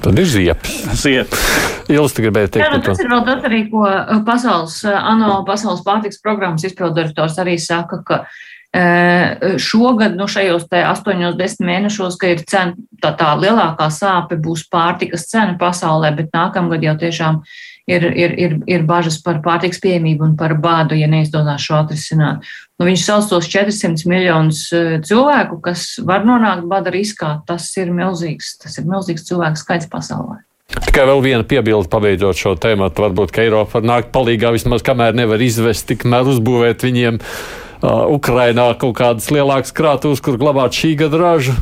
Tad 0.01 0.17
ir 0.17 0.25
ziepes. 0.25 0.77
Ziepes. 0.97 1.41
Tu 1.85 2.23
gribēji 2.23 2.55
teikt, 2.55 2.63
Jā, 2.63 2.69
nu, 2.73 2.79
tas 2.85 3.01
ir 3.03 3.09
vēl 3.11 3.25
tas 3.27 3.43
arī, 3.45 3.59
ko 3.69 3.83
uh, 3.85 4.15
pasaules, 4.25 4.79
uh, 4.87 4.95
ANO 5.11 5.41
pasaules 5.45 5.83
pārtiks 5.85 6.21
programmas 6.23 6.65
izpildirektors 6.65 7.37
arī 7.43 7.57
saka, 7.61 7.99
ka 8.07 8.17
uh, 8.23 9.57
šogad, 9.61 10.15
nu 10.17 10.25
šajos 10.31 10.65
8-10 10.71 11.61
mēnešos, 11.67 12.17
ka 12.17 12.31
ir 12.33 12.41
cena, 12.49 12.73
tā, 13.03 13.13
tā 13.19 13.35
lielākā 13.37 13.91
sāpe 13.93 14.39
būs 14.41 14.65
pārtikas 14.73 15.27
cena 15.29 15.53
pasaulē, 15.61 16.15
bet 16.17 16.33
nākamgad 16.33 16.87
jau 16.87 16.95
tiešām 17.05 17.43
ir, 17.43 17.59
ir, 17.99 18.31
ir, 18.39 18.55
ir 18.69 18.85
bažas 18.87 19.19
par 19.23 19.41
pārtiks 19.45 19.81
pieejamību 19.83 20.29
un 20.29 20.35
par 20.39 20.55
bādu, 20.61 20.97
ja 20.99 21.09
neizdodas 21.11 21.63
šo 21.65 21.81
atrisināt. 21.81 22.45
Nu, 22.79 22.87
viņš 22.87 23.03
sauc 23.05 23.27
tos 23.29 23.49
400 23.51 24.07
miljonus 24.09 24.63
eh, 24.73 24.95
cilvēku, 25.05 25.59
kas 25.65 25.87
var 26.07 26.25
nonākt 26.27 26.65
bada 26.69 26.93
riskā. 26.93 27.35
Tas 27.47 27.67
ir 27.77 27.93
milzīgs, 27.93 28.55
tas 28.63 28.79
ir 28.81 28.87
milzīgs 28.89 29.27
cilvēku 29.27 29.61
skaits 29.61 29.89
pasaulē. 29.91 30.41
Tikai 30.71 31.03
vēl 31.09 31.19
viena 31.23 31.45
piebilde, 31.47 31.89
pabeidzot 31.91 32.39
šo 32.39 32.55
tēmu. 32.59 32.87
Varbūt, 32.95 33.33
ka 33.35 33.43
Eiropa 33.43 33.77
var 33.77 33.89
nākt 33.89 34.13
palīdzīgā 34.15 34.53
vismaz 34.55 34.85
kamēr 34.87 35.17
nevar 35.19 35.43
izvest, 35.43 35.89
tikmēr 35.91 36.31
uzbūvēt 36.31 36.87
viņiem 36.87 37.19
uh, 37.19 38.07
Ukrainā 38.15 38.69
kaut 38.79 38.95
kādas 39.01 39.27
lielākas 39.35 39.75
krātuves, 39.75 40.23
kur 40.23 40.39
glabāt 40.41 40.77
šī 40.77 40.95
gada 41.03 41.19
ražu 41.21 41.57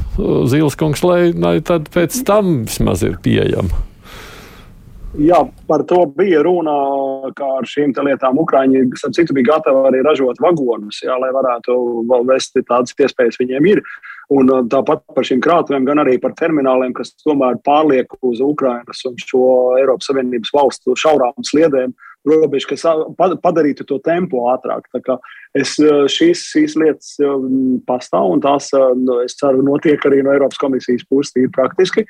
zīles 0.52 0.78
kungs, 0.80 1.04
lai, 1.04 1.34
lai 1.34 1.58
tad 1.66 1.90
pēc 1.94 2.22
tam 2.28 2.64
vismaz 2.70 3.04
ir 3.08 3.18
pieejama. 3.26 3.89
Jā, 5.18 5.40
par 5.66 5.82
to 5.90 6.04
bija 6.14 6.44
runa, 6.46 6.74
kā 7.34 7.48
ar 7.58 7.66
šīm 7.66 7.96
lietām 8.06 8.38
Ukrāņi, 8.44 8.84
citu, 9.02 9.34
bija 9.34 9.56
gatavi 9.56 9.88
arī 9.90 10.02
ražot 10.06 10.38
vagonus, 10.44 11.00
jā, 11.02 11.16
lai 11.18 11.32
varētu 11.34 11.78
vēl 12.12 12.28
vesti 12.30 12.62
tādas 12.68 12.94
iespējas 12.94 13.40
viņiem 13.42 13.70
ir. 13.72 13.82
Un 14.30 14.52
uh, 14.54 14.62
tāpat 14.70 15.02
par 15.16 15.26
šīm 15.26 15.42
krātuvēm, 15.42 15.88
gan 15.88 16.04
arī 16.04 16.20
par 16.22 16.36
termināliem, 16.38 16.94
kas 16.94 17.16
tomēr 17.24 17.58
pārliek 17.66 18.14
uz 18.22 18.44
Ukrainas 18.46 19.02
un 19.10 19.18
šo 19.18 19.42
Eiropas 19.80 20.12
Savienības 20.12 20.54
valstu 20.54 20.94
šaurām 20.94 21.42
sliedēm, 21.42 21.96
robežu, 22.30 22.70
kas 22.76 22.86
padarītu 23.18 23.88
to 23.90 23.98
tempu 24.06 24.44
ātrāk. 24.52 24.86
Es, 25.58 25.74
uh, 25.82 26.06
šīs, 26.06 26.46
šīs 26.52 26.78
lietas 26.78 27.16
um, 27.26 27.80
pastāv 27.90 28.36
un 28.36 28.46
tās, 28.46 28.70
uh, 28.78 28.94
nu, 28.94 29.24
es 29.26 29.34
ceru, 29.42 29.66
notiek 29.66 30.06
arī 30.06 30.22
no 30.22 30.38
Eiropas 30.38 30.62
komisijas 30.62 31.08
puses 31.10 31.34
tīri 31.34 31.50
praktiski 31.58 32.06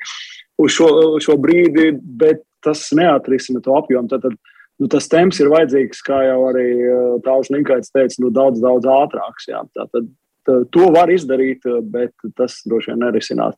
uz 0.60 0.76
šo, 0.76 0.90
šo 1.24 1.40
brīdi, 1.40 1.94
bet 1.96 2.44
tas 2.64 2.86
neatrisina 2.96 3.62
to 3.64 3.76
apjomu. 3.78 4.10
Tad, 4.10 4.26
tad 4.26 4.36
nu, 4.80 4.88
tas 4.92 5.08
temps 5.12 5.40
ir 5.42 5.52
vajadzīgs, 5.52 6.02
kā 6.06 6.22
jau 6.28 6.40
arī 6.52 6.68
Tāls 7.26 7.52
Linkaits 7.52 7.92
teica, 7.94 8.16
nu, 8.24 8.32
daudz, 8.34 8.62
daudz 8.64 8.88
ātrāks. 8.88 9.50
Jā. 9.50 9.64
Tātad 9.76 10.08
to 10.72 10.88
var 10.94 11.10
izdarīt, 11.12 11.64
bet 11.92 12.12
tas 12.38 12.60
droši 12.68 12.92
vien 12.92 13.02
nerisinās 13.04 13.56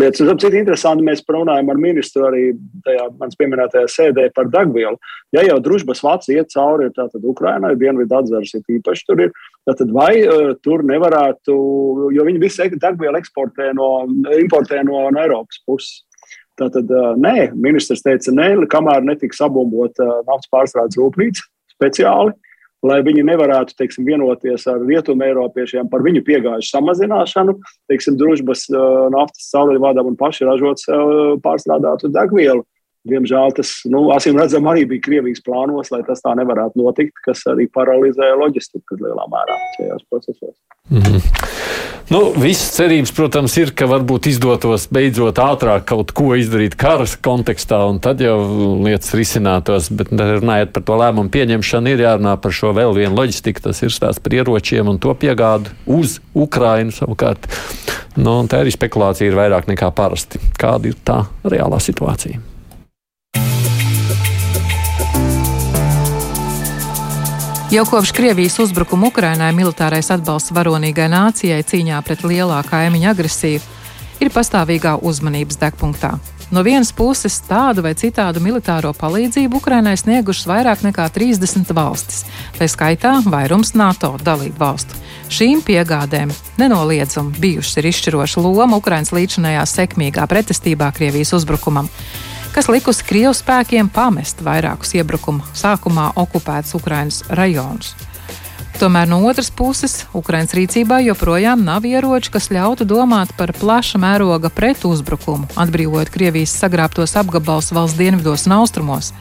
lietas. 0.00 0.22
Un, 0.24 0.38
cik 0.40 0.56
interesanti, 0.58 1.04
mēs 1.06 1.22
runājam 1.30 1.70
ar 1.70 1.80
ministru 1.80 2.26
arī 2.28 2.44
tajā 2.86 3.06
manas 3.20 3.38
pieminētajā 3.40 3.90
sēdē 3.90 4.28
par 4.34 4.50
degvielu. 4.52 4.98
Ja 5.36 5.44
jau 5.46 5.60
družbas 5.62 6.02
vats 6.04 6.30
iet 6.32 6.50
cauri, 6.54 6.90
tātad 6.96 7.24
Ukrainai, 7.24 7.74
Dienvidu 7.78 8.18
atzars 8.18 8.54
ir 8.58 8.78
īpaši 8.78 9.06
tur 9.08 9.26
ir, 9.26 9.34
tad 9.70 9.92
vai 9.94 10.12
uh, 10.22 10.52
tur 10.64 10.84
nevarētu, 10.86 11.54
jo 12.14 12.26
viņi 12.26 12.42
visu 12.42 12.68
degvielu 12.74 13.20
eksportē 13.20 13.72
no, 13.78 13.92
importē 14.38 14.82
no, 14.86 15.06
no 15.10 15.22
Eiropas 15.22 15.62
puses. 15.66 16.02
Tātad, 16.60 16.90
nē, 17.18 17.50
ministrs 17.58 18.04
teica, 18.04 18.30
nē, 18.30 18.52
kamēr 18.70 19.02
netiks 19.02 19.40
sabumbota 19.42 20.06
naftas 20.28 20.50
pārstrādes 20.52 20.98
rūpnīca 21.00 21.42
speciāli, 21.74 22.34
lai 22.84 23.00
viņi 23.02 23.24
nevarētu 23.26 23.74
teiksim, 23.78 24.04
vienoties 24.06 24.66
ar 24.70 24.82
rietumu 24.84 25.24
eiropiešiem 25.26 25.88
par 25.90 26.04
viņu 26.04 26.22
piegāžu 26.26 26.68
samazināšanu, 26.68 27.56
teiksim, 27.90 28.18
družbas 28.20 28.68
naftas 29.14 29.48
caurvadām 29.50 30.12
un 30.12 30.18
paši 30.20 30.46
ražot 30.46 30.84
pārstrādātu 31.42 32.12
degvielu. 32.14 32.62
Diemžēl 33.04 33.52
tas, 33.58 33.70
nu, 33.92 34.06
acīm 34.14 34.38
redzam, 34.40 34.64
arī 34.70 34.86
bija 34.88 35.04
Krievijas 35.04 35.42
plānos, 35.44 35.90
lai 35.92 36.00
tas 36.06 36.24
tā 36.24 36.32
nevarētu 36.38 36.80
notikt, 36.80 37.18
kas 37.26 37.44
arī 37.52 37.66
paralizēja 37.68 38.38
loģistiku 38.40 38.96
lielā 38.96 39.26
mērā 39.28 39.58
šajos 39.76 40.06
procesos. 40.08 40.56
Mm 40.88 41.02
-hmm. 41.02 41.52
Nu, 42.08 42.32
Visas 42.36 42.74
cerības, 42.76 43.12
protams, 43.16 43.54
ir, 43.56 43.70
ka 43.72 43.86
varbūt 43.88 44.26
izdotos 44.28 44.84
beidzot 44.92 45.38
ātrāk 45.40 45.86
kaut 45.88 46.12
ko 46.12 46.34
izdarīt 46.36 46.76
karas 46.76 47.16
kontekstā, 47.16 47.78
un 47.88 47.96
tad 48.04 48.20
jau 48.20 48.36
lietas 48.84 49.14
risinātos. 49.16 49.88
Bet 49.88 50.12
runājot 50.12 50.72
par 50.72 50.82
to 50.82 50.98
lēmumu 51.00 51.32
pieņemšanu, 51.32 51.88
ir 51.88 52.04
jārunā 52.04 52.36
par 52.36 52.52
šo 52.52 52.74
vēl 52.76 52.92
vienu 52.94 53.16
loģistiku. 53.16 53.64
Tas 53.68 53.82
ir 53.82 53.92
stāsts 53.94 54.20
par 54.20 54.36
ieročiem 54.36 54.88
un 54.88 55.00
to 55.00 55.16
piegādu 55.16 55.72
uz 55.86 56.20
Ukrainu 56.34 56.92
savukārt. 56.92 57.48
Nu, 58.16 58.44
tā 58.44 58.60
arī 58.60 58.70
spekulācija 58.70 59.30
ir 59.30 59.40
vairāk 59.40 59.72
nekā 59.72 59.88
parasti. 59.96 60.42
Kāda 60.60 60.92
ir 60.92 61.00
tā 61.04 61.24
reālā 61.48 61.80
situācija? 61.80 62.53
Jau 67.74 67.84
kopš 67.84 68.12
Krievijas 68.14 68.58
uzbrukuma 68.62 69.08
Ukrainai 69.10 69.48
militārais 69.50 70.06
atbalsts 70.14 70.52
varonīgai 70.54 71.08
nācijai 71.10 71.64
cīņā 71.66 71.96
pret 72.06 72.20
lielā 72.22 72.60
kaimiņa 72.68 73.08
agresiju 73.10 73.62
ir 74.22 74.28
pastāvīgā 74.30 74.92
uzmanības 75.02 75.58
degpunktā. 75.58 76.12
No 76.54 76.62
vienas 76.62 76.92
puses, 76.94 77.40
tādu 77.48 77.82
vai 77.82 77.96
citādu 77.98 78.38
militāro 78.44 78.92
palīdzību 78.94 79.58
Ukrainai 79.58 79.96
sniegušas 79.98 80.46
vairāk 80.46 80.84
nekā 80.86 81.08
30 81.16 81.74
valstis, 81.74 82.22
tā 82.54 82.68
skaitā 82.70 83.16
vairums 83.26 83.74
NATO 83.74 84.12
dalību 84.22 84.54
valstu. 84.60 85.00
Šīm 85.34 85.64
piegādēm 85.66 86.30
nenoliedzami 86.62 87.34
bijušas 87.42 87.80
ir 87.82 87.90
izšķiroša 87.90 88.44
loma 88.44 88.78
Ukrainas 88.78 89.10
līdzinājā 89.10 89.66
sekmīgā 89.66 90.28
pretestībā 90.30 90.92
Krievijas 90.94 91.34
uzbrukumam 91.40 91.90
kas 92.54 92.70
likusi 92.70 93.02
Krievijas 93.02 93.42
spēkiem 93.42 93.88
pamest 93.90 94.42
vairākus 94.46 94.94
iebrukuma 94.94 95.42
sākumā 95.58 96.12
okupētus 96.22 96.76
Ukrainas 96.78 97.22
rajonus. 97.28 97.94
Tomēr 98.78 99.06
no 99.06 99.20
otras 99.26 99.52
puses, 99.54 100.00
Ukraiņas 100.18 100.54
rīcībā 100.58 100.98
joprojām 101.04 101.62
nav 101.66 101.84
ieroči, 101.86 102.32
kas 102.34 102.50
ļautu 102.50 102.86
domāt 102.90 103.30
par 103.38 103.52
plaša 103.54 104.00
mēroga 104.02 104.50
pretuzbrukumu, 104.50 105.46
atbrīvojot 105.54 106.10
Krievijas 106.14 106.56
sagrābtos 106.58 107.14
apgabalus 107.18 107.70
valsts 107.74 107.98
dienvidos 107.98 108.46
un 108.48 108.56
austrumos. 108.58 109.12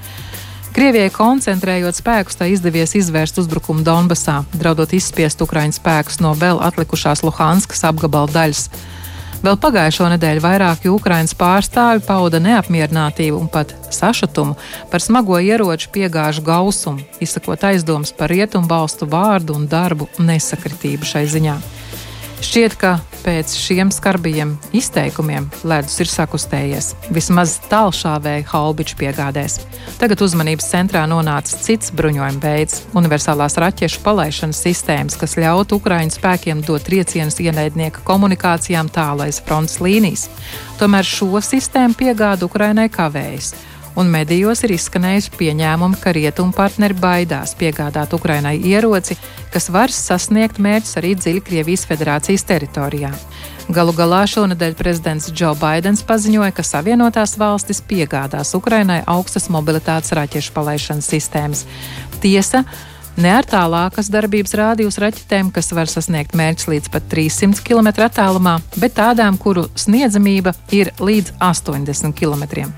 Krievijai 0.74 1.12
koncentrējot 1.14 2.00
spēkus, 2.00 2.38
tā 2.40 2.48
izdevies 2.50 2.96
izvērst 2.98 3.38
uzbrukumu 3.44 3.86
Donbasā, 3.86 4.40
draudot 4.58 4.94
izspiest 4.98 5.42
Ukraiņu 5.46 5.78
spēkus 5.78 6.18
no 6.26 6.34
vēl 6.34 6.58
atlikušās 6.66 7.22
Luhanskas 7.22 7.86
apgabala 7.86 8.34
daļas. 8.34 8.66
Vēl 9.44 9.58
pagājušo 9.60 10.06
nedēļu 10.14 10.40
vairāki 10.40 10.88
Ukraiņas 10.88 11.34
pārstāvi 11.36 12.00
pauda 12.06 12.40
neapmierinātību 12.40 13.42
un 13.42 13.50
pat 13.52 13.74
sašutumu 13.92 14.56
par 14.88 15.04
smago 15.04 15.36
ieroču 15.36 15.90
piegāžu 15.92 16.46
gausumu, 16.48 17.04
izsakot 17.20 17.66
aizdomas 17.68 18.16
par 18.16 18.32
rietumu 18.32 18.72
valstu 18.72 19.04
vārdu 19.12 19.58
un 19.60 19.68
darbu 19.68 20.08
nesakritību 20.16 21.10
šai 21.10 21.26
ziņā. 21.36 21.58
Šķiet, 22.40 22.78
ka 22.80 22.94
pēc 23.24 23.54
šiem 23.58 23.92
skarbajiem 23.94 24.54
izteikumiem 24.76 25.48
ledus 25.68 25.96
ir 26.04 26.10
sakustējies, 26.12 26.92
vismaz 27.16 27.56
tālšāvēja 27.72 28.46
haubiču 28.52 28.98
piegādēs. 29.00 29.60
Tagad 30.02 30.24
uzmanības 30.26 30.70
centrā 30.72 31.06
nonāca 31.10 31.58
cits 31.66 31.94
bruņojuma 31.96 32.44
veids- 32.44 32.84
universālās 33.00 33.58
raķešu 33.64 34.04
palaišanas 34.04 34.64
sistēmas, 34.66 35.18
kas 35.20 35.36
ļautu 35.36 35.80
Ukraiņu 35.80 36.18
spēkiem 36.20 36.66
dot 36.66 36.84
triecienus 36.84 37.40
ienaidnieka 37.40 38.04
komunikācijām 38.04 38.92
tālais 38.92 39.42
frontes 39.42 39.80
līnijas. 39.80 40.28
Tomēr 40.80 41.04
šo 41.04 41.40
sistēmu 41.40 41.96
piegāda 41.96 42.44
Ukrainai 42.44 42.90
kavējas 42.90 43.54
un 43.96 44.10
medijos 44.10 44.64
ir 44.66 44.74
izskanējuši 44.76 45.34
pieņēmumi, 45.38 46.00
ka 46.02 46.14
rietumu 46.16 46.56
partneri 46.56 46.98
baidās 46.98 47.56
piegādāt 47.60 48.14
Ukrainai 48.16 48.56
ieroci, 48.58 49.18
kas 49.54 49.70
var 49.74 49.94
sasniegt 49.94 50.62
mērķus 50.64 50.98
arī 51.02 51.16
dziļi 51.20 51.44
Krievijas 51.46 51.86
federācijas 51.90 52.46
teritorijā. 52.50 53.14
Galu 53.72 53.94
galā 53.96 54.26
šonadēļ 54.28 54.74
prezidents 54.76 55.30
Džo 55.32 55.54
Baidens 55.56 56.04
paziņoja, 56.04 56.52
ka 56.52 56.66
Savienotās 56.68 57.38
valstis 57.40 57.80
piegādās 57.88 58.52
Ukrainai 58.58 59.00
augstas 59.08 59.48
mobilitātes 59.54 60.12
raķešu 60.18 60.52
palaišanas 60.58 61.08
sistēmas. 61.14 61.64
Tiesa, 62.20 62.66
Ne 63.14 63.30
ar 63.30 63.46
tālākas 63.46 64.08
darbības 64.10 64.56
rādījus 64.58 64.98
raķetēm, 64.98 65.52
kas 65.54 65.68
var 65.78 65.90
sasniegt 65.92 66.34
mērķus 66.34 66.66
līdz 66.72 66.90
pat 66.96 67.06
300 67.12 67.62
km 67.62 67.92
attālumā, 68.08 68.56
bet 68.82 68.96
tādām, 68.98 69.38
kuru 69.38 69.68
sniedzamība 69.78 70.56
ir 70.74 70.90
līdz 70.98 71.36
80 71.38 72.16
km. 72.18 72.72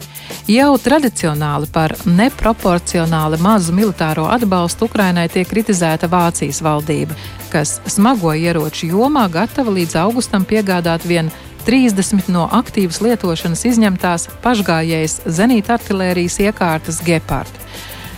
Jau 0.52 0.74
tradicionāli 0.82 1.72
par 1.72 1.96
neproporcionāli 2.04 3.40
mazu 3.40 3.74
militāro 3.78 4.28
atbalstu 4.28 4.90
Ukrainai 4.90 5.30
tiek 5.32 5.48
kritizēta 5.48 6.12
Vācijas 6.12 6.60
valdība, 6.66 7.16
kas 7.54 7.80
smago 7.88 8.36
ieroču 8.36 8.92
jomā 8.92 9.30
gatava 9.32 9.72
līdz 9.72 9.96
augustam 10.04 10.44
piegādāt 10.44 11.08
vien 11.08 11.32
30 11.66 12.28
no 12.30 12.44
aktīvas 12.52 13.00
lietošanas 13.02 13.64
izņemtās 13.72 14.28
pašgājējas 14.44 15.22
zenīta 15.40 15.80
artilērijas 15.80 16.42
iekārtas 16.44 17.00
Gepard. 17.08 17.64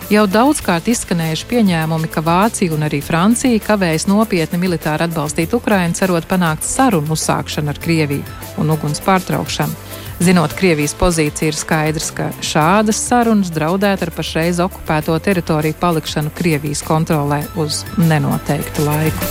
Jau 0.07 0.21
daudzkārt 0.23 0.85
izskanējuši 0.87 1.47
pieņēmumi, 1.49 2.07
ka 2.07 2.21
Vācija 2.23 2.71
un 2.71 2.85
arī 2.87 3.01
Francija 3.03 3.59
kavējas 3.59 4.05
nopietni 4.07 4.55
militāri 4.61 5.03
atbalstīt 5.03 5.51
Ukrainu, 5.51 5.97
cerot 5.99 6.23
panākt 6.29 6.63
sarunu 6.63 7.11
uzsākšanu 7.11 7.73
ar 7.73 7.79
Krieviju 7.83 8.23
un 8.63 8.71
uguns 8.71 9.01
pārtraukšanu. 9.03 9.75
Zinot 10.23 10.55
Krievijas 10.55 10.95
pozīciju, 10.95 11.51
ir 11.51 11.59
skaidrs, 11.59 12.13
ka 12.15 12.29
šādas 12.39 13.01
sarunas 13.03 13.51
draudētu 13.51 14.07
ar 14.07 14.11
pašreiz 14.15 14.61
okupēto 14.63 15.17
teritoriju 15.27 15.75
palikšanu 15.81 16.31
Krievijas 16.39 16.85
kontrolē 16.87 17.41
uz 17.59 17.83
nenoteiktu 17.99 18.87
laiku. 18.87 19.27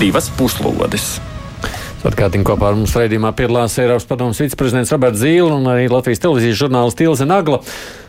Divas 0.00 0.32
puslodes! 0.40 1.18
Atkārtīgi 2.00 2.46
kopā 2.48 2.70
ar 2.70 2.78
mums 2.78 2.94
raidījumā 2.96 3.34
piedalās 3.36 3.74
Eiropas 3.82 4.06
Padomus 4.08 4.40
viceprezidents 4.40 4.92
Roberts 4.94 5.20
Zīle 5.20 5.52
un 5.52 5.68
arī 5.68 5.90
Latvijas 5.92 6.22
televīzijas 6.22 6.62
žurnālists 6.62 7.04
Ilze 7.04 7.28
Nagla. 7.28 7.60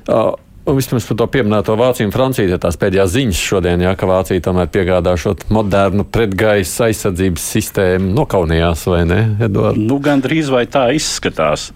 Uh, 0.07 0.31
Vispirms 0.61 1.07
par 1.09 1.17
to 1.17 1.25
pieminēto 1.33 1.73
Vāciju 1.73 2.05
un 2.05 2.11
Franciju, 2.13 2.57
tās 2.61 2.77
pēdējās 2.79 3.15
ziņas 3.15 3.39
šodien, 3.49 3.81
jā, 3.81 3.95
ka 3.97 4.05
Vācija 4.05 4.43
tomēr 4.45 4.67
piegādā 4.71 5.15
šo 5.17 5.33
modernu 5.49 6.05
pretgaisa 6.05 6.85
aizsardzības 6.85 7.47
sistēmu 7.55 8.11
nokaunījās, 8.13 8.83
vai 8.91 8.99
ne, 9.09 9.17
Eduards? 9.41 9.81
Nu, 9.81 9.97
gan 10.05 10.21
drīz 10.21 10.51
vai 10.53 10.67
tā 10.69 10.85
izskatās. 10.93 11.71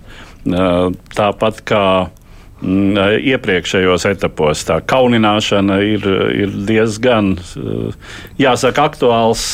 Tāpat 0.45 1.63
kā 1.65 1.85
mm, 2.61 3.25
iepriekšējos 3.33 4.05
etapos, 4.11 4.61
tā 4.69 4.77
kaunināšana 4.85 5.79
ir, 5.89 6.05
ir 6.45 6.53
diezgan, 6.69 7.33
jāsaka, 8.37 8.85
aktuāls 8.85 9.49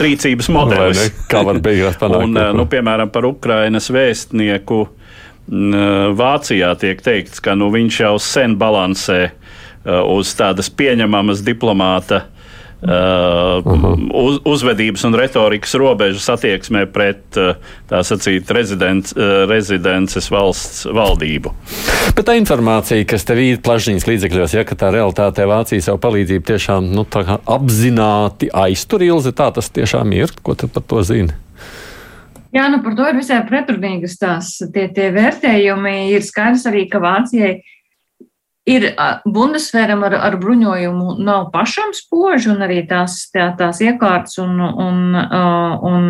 rīcības 0.00 0.50
modelis. 0.52 1.00
Ne, 1.00 1.26
kā 1.30 1.42
var 1.46 1.60
beigās 1.64 1.98
panākt? 2.02 2.28
Un, 2.28 2.40
nu, 2.58 2.66
piemēram, 2.70 3.12
par 3.14 3.28
Ukrainas 3.28 3.90
vēstnieku 3.92 4.84
Vācijā 6.16 6.68
tiek 6.78 7.00
teikts, 7.02 7.42
ka 7.42 7.56
nu, 7.58 7.66
viņš 7.74 7.96
jau 8.04 8.12
sen 8.22 8.54
balansē 8.60 9.20
uz 9.82 10.30
tādas 10.38 10.68
pieņemamas 10.70 11.42
diplomāta 11.42 12.22
Uh, 12.82 13.62
uz, 14.10 14.40
uzvedības 14.42 15.04
un 15.06 15.14
retorikas 15.14 15.76
robežas 15.78 16.24
attieksmē 16.34 16.80
pret 16.90 17.36
uh, 17.38 17.52
tā 17.86 18.00
sacīt 18.02 18.48
rezidents, 18.50 19.14
uh, 19.14 19.44
rezidences 19.46 20.26
valsts 20.34 20.88
valdību. 20.90 21.52
Bet 22.16 22.26
tā 22.26 22.34
informācija, 22.40 23.06
kas 23.06 23.22
tev 23.28 23.38
ir 23.38 23.60
plašsaziņas 23.62 24.08
līdzekļos, 24.08 24.56
ja 24.58 24.64
tā 24.66 24.90
realitātē 24.96 25.46
Vācija 25.46 25.84
savu 25.86 26.02
palīdzību 26.02 26.48
tiešām 26.50 26.90
nu, 26.90 27.06
apzināti 27.06 28.50
aiztur 28.50 29.06
ilzi, 29.06 29.30
tā 29.30 29.52
tas 29.54 29.70
tiešām 29.70 30.10
ir. 30.18 30.34
Ko 30.42 30.58
tu 30.58 30.66
par 30.66 30.82
to 30.82 31.04
zini? 31.06 31.38
Jā, 32.52 32.66
nu 32.66 32.82
par 32.82 32.98
to 32.98 33.06
ir 33.06 33.16
visai 33.16 33.44
pretrunīgas 33.46 34.18
tās 34.18 34.56
tie, 34.74 34.88
tie 34.90 35.12
vērtējumi. 35.14 35.94
Ir 36.16 36.26
skaidrs 36.26 36.66
arī, 36.68 36.88
ka 36.90 36.98
Vācijai 37.00 37.60
ir 38.68 38.88
Bundesvēram 39.26 40.04
ar, 40.06 40.16
ar 40.30 40.38
bruņojumu 40.40 41.18
nav 41.22 41.50
pašam 41.54 41.92
spoži 41.96 42.52
un 42.52 42.64
arī 42.66 42.82
tās, 42.88 43.24
tā, 43.34 43.50
tās 43.58 43.82
iekārtas 43.82 44.38
un, 44.42 44.58
un, 44.60 45.04
un, 45.18 46.08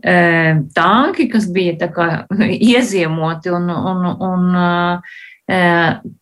un 0.00 0.62
tanki, 0.74 1.28
kas 1.30 1.50
bija 1.52 1.78
tā 1.84 1.90
kā 1.94 2.10
ieziemoti 2.72 3.52
un, 3.54 3.70
un, 3.70 4.06
un 4.30 5.02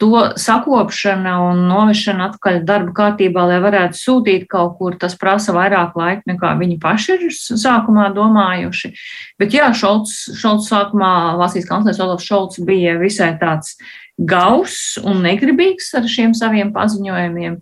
to 0.00 0.20
sakopšana 0.40 1.34
un 1.50 1.66
novešana 1.68 2.30
atpakaļ 2.30 2.62
darba 2.64 2.94
kārtībā, 2.96 3.42
lai 3.50 3.58
varētu 3.60 3.98
sūtīt 4.00 4.46
kaut 4.48 4.78
kur, 4.78 4.96
tas 4.96 5.18
prasa 5.20 5.52
vairāk 5.52 5.98
laika, 6.00 6.24
nekā 6.30 6.54
viņi 6.56 6.78
paši 6.80 7.16
ir 7.18 7.34
sākumā 7.36 8.08
domājuši. 8.16 8.94
Bet 9.40 9.52
jā, 9.52 9.68
Šolts, 9.76 10.30
Šolts 10.38 10.70
sākumā, 10.72 11.12
Vācijas 11.42 11.68
kanclers 11.68 12.00
Olafs 12.00 12.24
Šolts 12.24 12.62
bija 12.64 12.96
visai 13.02 13.34
tāds 13.40 13.76
gauss 14.18 14.98
un 15.06 15.22
negribīgs 15.22 15.92
ar 15.98 16.06
šiem 16.10 16.34
saviem 16.34 16.72
paziņojumiem, 16.74 17.56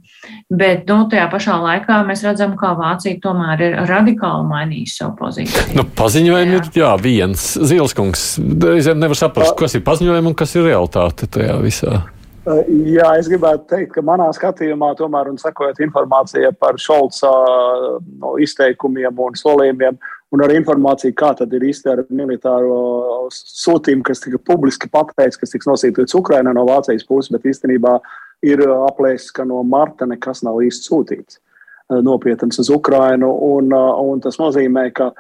bet 0.57 0.88
nu, 0.88 1.02
tajā 1.12 1.26
pašā 1.32 1.59
laikā 1.61 2.00
mēs 2.09 2.24
redzam, 2.24 2.57
kā 2.59 2.72
Vācija 2.78 3.20
tomēr 3.22 3.64
ir 3.66 3.78
radikāli 3.90 4.48
mainījusi 4.48 4.98
savu 5.02 5.16
pozīciju. 5.20 5.76
Nu, 5.76 5.86
paziņojumi 5.98 6.57
jā. 6.57 6.62
ir 6.62 6.82
jā, 6.82 6.92
viens 7.02 7.46
Zilskungs. 7.61 8.26
Reizēm 8.64 9.00
nevar 9.02 9.20
saprast, 9.20 9.57
kas 9.61 9.76
ir 9.76 9.84
paziņojumi 9.86 10.32
un 10.32 10.38
kas 10.38 10.57
ir 10.57 10.68
realitāte 10.70 11.28
tajā 11.28 11.61
visā. 11.61 12.02
Jā, 12.46 13.09
es 13.18 13.26
gribētu 13.26 13.64
teikt, 13.72 13.90
ka 13.96 14.04
manā 14.07 14.28
skatījumā, 14.32 14.92
tomēr, 14.96 15.32
un 15.32 15.40
sekojot 15.40 15.80
informācijai 15.82 16.52
par 16.54 16.78
Šolca 16.78 17.32
no, 18.22 18.36
izteikumiem 18.38 19.18
un 19.18 19.34
solījumiem, 19.34 19.98
uh, 19.98 20.16
un 20.35 20.43
ar 20.43 20.53
informāciju, 20.55 21.14
kā 21.16 21.33
tad 21.39 21.53
ir 21.55 21.66
īsti 21.68 21.93
ar 21.93 22.03
militāro 22.11 23.29
sūtījumu, 23.35 24.05
kas 24.07 24.24
tika 24.24 24.41
publiski 24.43 24.91
pateikts, 24.93 25.39
kas 25.41 25.55
tiks 25.55 25.68
nosūtīts 25.70 26.18
Ukrainā 26.18 26.55
no 26.57 26.66
Vācijas 26.68 27.07
puses, 27.07 27.31
bet 27.35 27.47
īstenībā 27.47 27.97
ir 28.47 28.64
aplēsts, 28.66 29.33
ka 29.35 29.47
no 29.49 29.62
marta 29.66 30.09
nekas 30.09 30.43
nav 30.47 30.59
īsti 30.66 30.91
sūtīts 30.91 31.39
eh, 31.39 32.03
nopietns 32.03 32.61
uz 32.62 32.72
Ukrainu, 32.74 33.31
un, 33.53 33.70
eh, 33.72 34.03
un 34.11 34.22
tas 34.24 34.43
nozīmē, 34.43 34.91
ka 34.97 35.12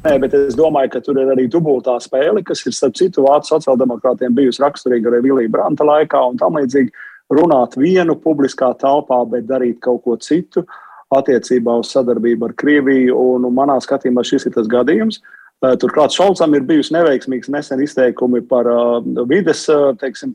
Nē, 0.00 0.14
bet 0.16 0.32
es 0.32 0.54
domāju, 0.56 0.88
ka 0.94 1.00
tur 1.04 1.18
ir 1.20 1.28
arī 1.28 1.42
dubultā 1.52 1.92
spēle, 2.00 2.40
kas 2.40 2.62
ir 2.64 2.72
starp 2.72 2.94
citu 2.96 3.20
vācu 3.20 3.50
sociāldemokrātiem 3.50 4.32
bijusi 4.32 4.62
raksturīga 4.62 5.10
arī 5.10 5.18
Vilija 5.26 5.52
Branta 5.52 5.84
laikā 5.84 6.22
un 6.24 6.38
tam 6.40 6.56
līdzīgi 6.56 6.88
runāt 7.36 7.76
vienu 7.76 8.16
publiskā 8.16 8.70
telpā, 8.80 9.18
bet 9.28 9.44
darīt 9.50 9.76
kaut 9.84 10.00
ko 10.06 10.16
citu. 10.16 10.62
Uh, 10.64 10.78
attiecībā 11.14 11.74
uz 11.80 11.90
sadarbību 11.94 12.50
ar 12.50 12.54
Krieviju. 12.60 13.16
Un, 13.34 13.46
un 13.48 13.56
manā 13.56 13.78
skatījumā 13.82 14.24
šis 14.26 14.48
ir 14.48 14.56
tas 14.56 14.70
gadījums. 14.70 15.20
Eh, 15.60 15.74
turklāt 15.80 16.14
Šolcam 16.16 16.54
ir 16.56 16.64
bijusi 16.68 16.94
neveiksmīgs 16.96 17.50
nesen 17.52 17.82
izteikumi 17.84 18.40
par 18.48 18.68
uh, 18.70 19.02
vides 19.28 19.66
uh, 19.68 19.90
teiksim, 20.00 20.32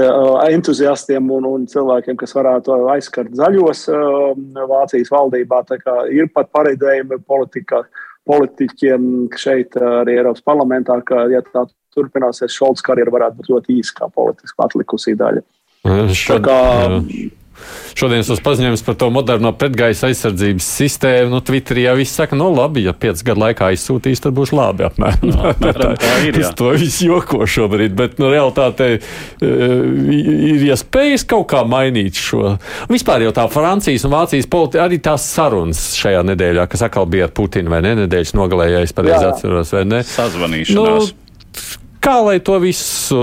uh, 0.00 0.38
entuziastiem 0.46 1.28
un, 1.34 1.48
un 1.48 1.66
cilvēkiem, 1.68 2.16
kas 2.20 2.32
varētu 2.38 2.78
aizskart 2.94 3.34
zaļos 3.36 3.84
Vācijas 4.70 5.12
valdībā. 5.12 5.60
Ir 6.14 6.30
pat 6.32 6.48
pareidējumi 6.56 7.20
politikā, 7.28 7.82
politiķiem 8.28 9.12
šeit, 9.36 9.76
arī 9.76 10.16
Eiropas 10.22 10.46
parlamentā, 10.46 10.96
ka, 11.04 11.26
ja 11.28 11.42
tā 11.50 11.66
turpināsies, 11.92 12.54
Šolts 12.54 12.84
karjera 12.86 13.12
varētu 13.12 13.42
būt 13.42 13.52
ļoti 13.52 13.78
īsa 13.82 13.98
kā 14.00 14.08
politiski 14.14 14.64
atlikusī 14.64 15.18
daļa. 15.20 15.44
Šad, 16.14 16.38
tā 16.38 16.42
kā, 16.46 16.58
jā. 17.10 17.41
Šodienas 17.98 18.30
tas 18.30 18.42
paziņojums 18.44 18.84
par 18.86 18.96
to 19.00 19.08
moderno 19.14 19.52
pretgaisa 19.56 20.08
aizsardzības 20.08 20.68
sistēmu, 20.78 21.32
nu, 21.34 21.42
Twitterī 21.44 21.86
jau 21.86 21.96
viss 21.98 22.16
saka, 22.18 22.36
no 22.38 22.48
nu, 22.50 22.56
labi, 22.60 22.86
ja 22.86 22.94
piecas 22.96 23.24
gadu 23.26 23.44
laikā 23.44 23.72
izsūtīs, 23.76 24.22
tad 24.24 24.36
būs 24.36 24.54
labi. 24.56 24.86
Apmēram. 24.88 25.28
No, 25.32 25.40
apmēram 25.52 25.96
tā 26.00 26.14
ir. 26.26 26.38
Tas 26.40 26.54
to 26.58 26.72
viss 26.76 27.02
joko 27.04 27.46
šobrīd, 27.48 27.94
bet 27.98 28.18
nu, 28.22 28.30
realitātē 28.32 28.88
uh, 28.96 29.04
ir 29.42 30.66
iespējas 30.70 31.26
kaut 31.28 31.48
kā 31.52 31.62
mainīt 31.68 32.18
šo. 32.20 32.56
Vispār 32.92 33.26
jau 33.26 33.34
tā 33.36 33.46
Francijas 33.52 34.06
un 34.08 34.14
Vācijas 34.16 34.48
politika, 34.50 34.86
arī 34.86 35.00
tās 35.02 35.26
sarunas 35.34 35.84
šajā 35.98 36.24
nedēļā, 36.32 36.66
kas 36.72 36.86
atkal 36.88 37.08
bija 37.10 37.28
ar 37.28 37.36
Putinu 37.36 37.72
vai 37.72 37.82
ne, 37.84 37.94
nedēļas 38.04 38.34
nogalējā, 38.38 38.82
es 38.86 38.96
pareizi 38.96 39.28
atceros, 39.28 39.72
vai 39.76 39.86
ne? 39.88 40.02
Sazvanīšanās. 40.06 41.12
Nu, 41.12 41.81
kā 42.02 42.16
lai 42.24 42.38
to 42.44 42.58
visu, 42.62 43.20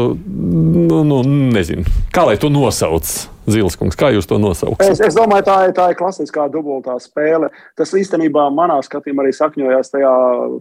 nu, 0.89 1.03
nu 1.07 1.19
nezinu, 1.55 1.85
kā 2.15 2.25
lai 2.29 2.39
to 2.41 2.51
nosauc? 2.53 3.09
Zilskungs, 3.49 3.97
kā 3.97 4.11
jūs 4.13 4.27
to 4.29 4.37
nosauksiet? 4.37 4.91
Es, 4.93 4.99
es 5.01 5.15
domāju, 5.17 5.47
tā 5.47 5.55
ir, 5.65 5.71
tā 5.73 5.87
ir 5.89 5.97
klasiskā 5.97 6.43
dubultā 6.53 6.93
spēle. 7.01 7.49
Tas 7.79 7.95
īstenībā 7.97 8.43
manā 8.53 8.75
skatījumā 8.85 9.25
arī 9.25 9.31
sakņojās 9.33 9.89
tajā 9.95 10.11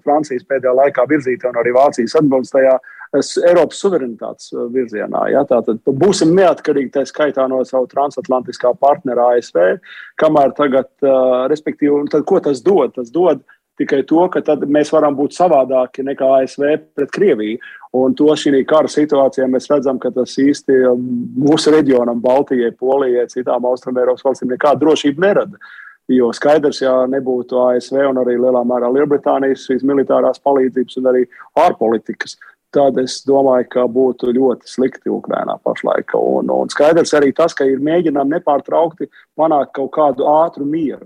Francijas 0.06 0.46
pēdējā 0.48 0.72
laikā 0.78 1.04
virzītā 1.10 1.52
un 1.52 1.60
arī 1.60 1.74
Vācijas 1.76 2.16
atbalstajā 2.22 2.78
Eiropas 3.16 3.78
suverenitātes 3.80 4.50
uh, 4.52 4.66
virzienā. 4.72 5.22
Ja? 5.32 5.44
Tātad 5.48 5.80
būsim 6.00 6.34
neatkarīgi 6.36 6.92
tā 6.96 7.04
skaitā 7.08 7.46
no 7.48 7.62
savu 7.68 7.88
transatlantiskā 7.88 8.74
partnera 8.80 9.30
ASV, 9.34 9.78
kamēr 10.20 10.52
tagad, 10.58 10.90
uh, 11.04 11.46
respektīvi, 11.52 12.04
tad, 12.12 12.26
ko 12.28 12.40
tas 12.44 12.60
dod? 12.64 12.92
Tas 12.98 13.12
dod 13.14 13.44
tikai 13.78 14.02
to, 14.08 14.24
ka 14.32 14.42
tad 14.44 14.64
mēs 14.68 14.92
varam 14.94 15.16
būt 15.18 15.36
savādāki 15.36 16.04
nekā 16.06 16.28
ASV 16.42 16.64
pret 16.96 17.12
Krieviju. 17.14 17.58
Un 17.98 18.14
to 18.18 18.28
šī 18.36 18.60
kara 18.68 18.90
situācijā 18.92 19.46
mēs 19.48 19.68
redzam, 19.70 19.98
ka 20.02 20.10
tas 20.12 20.34
īsti 20.38 20.82
um, 20.90 21.04
mūsu 21.40 21.72
reģionam, 21.72 22.20
Baltijai, 22.20 22.74
Polijai, 22.76 23.28
citām 23.32 23.64
Austrumēropas 23.70 24.26
valstīm 24.26 24.52
nekādu 24.52 24.84
drošību 24.84 25.24
nerada. 25.24 25.60
Jo 26.08 26.30
skaidrs, 26.32 26.80
ja 26.80 26.92
nebūtu 27.08 27.58
ASV 27.60 27.98
un 28.08 28.20
arī 28.22 28.38
lielā 28.40 28.62
mērā 28.64 28.88
Lielbritānijas 28.92 29.66
militārās 29.84 30.40
palīdzības 30.40 31.00
un 31.00 31.10
arī 31.10 31.26
ārpolitikas, 31.60 32.38
tad 32.72 32.96
es 33.00 33.18
domāju, 33.28 33.66
ka 33.72 33.84
būtu 33.88 34.32
ļoti 34.36 34.68
slikti 34.68 35.12
Ukrainā 35.12 35.58
pašlaik. 35.64 36.14
Un, 36.16 36.48
un 36.52 36.72
skaidrs 36.72 37.14
arī 37.16 37.32
tas, 37.36 37.56
ka 37.56 37.68
ir 37.68 37.84
mēģinām 37.84 38.32
nepārtraukti 38.36 39.08
panākt 39.36 39.74
kaut 39.76 39.92
kādu 39.96 40.28
ātru 40.32 40.68
mieru. 40.68 41.04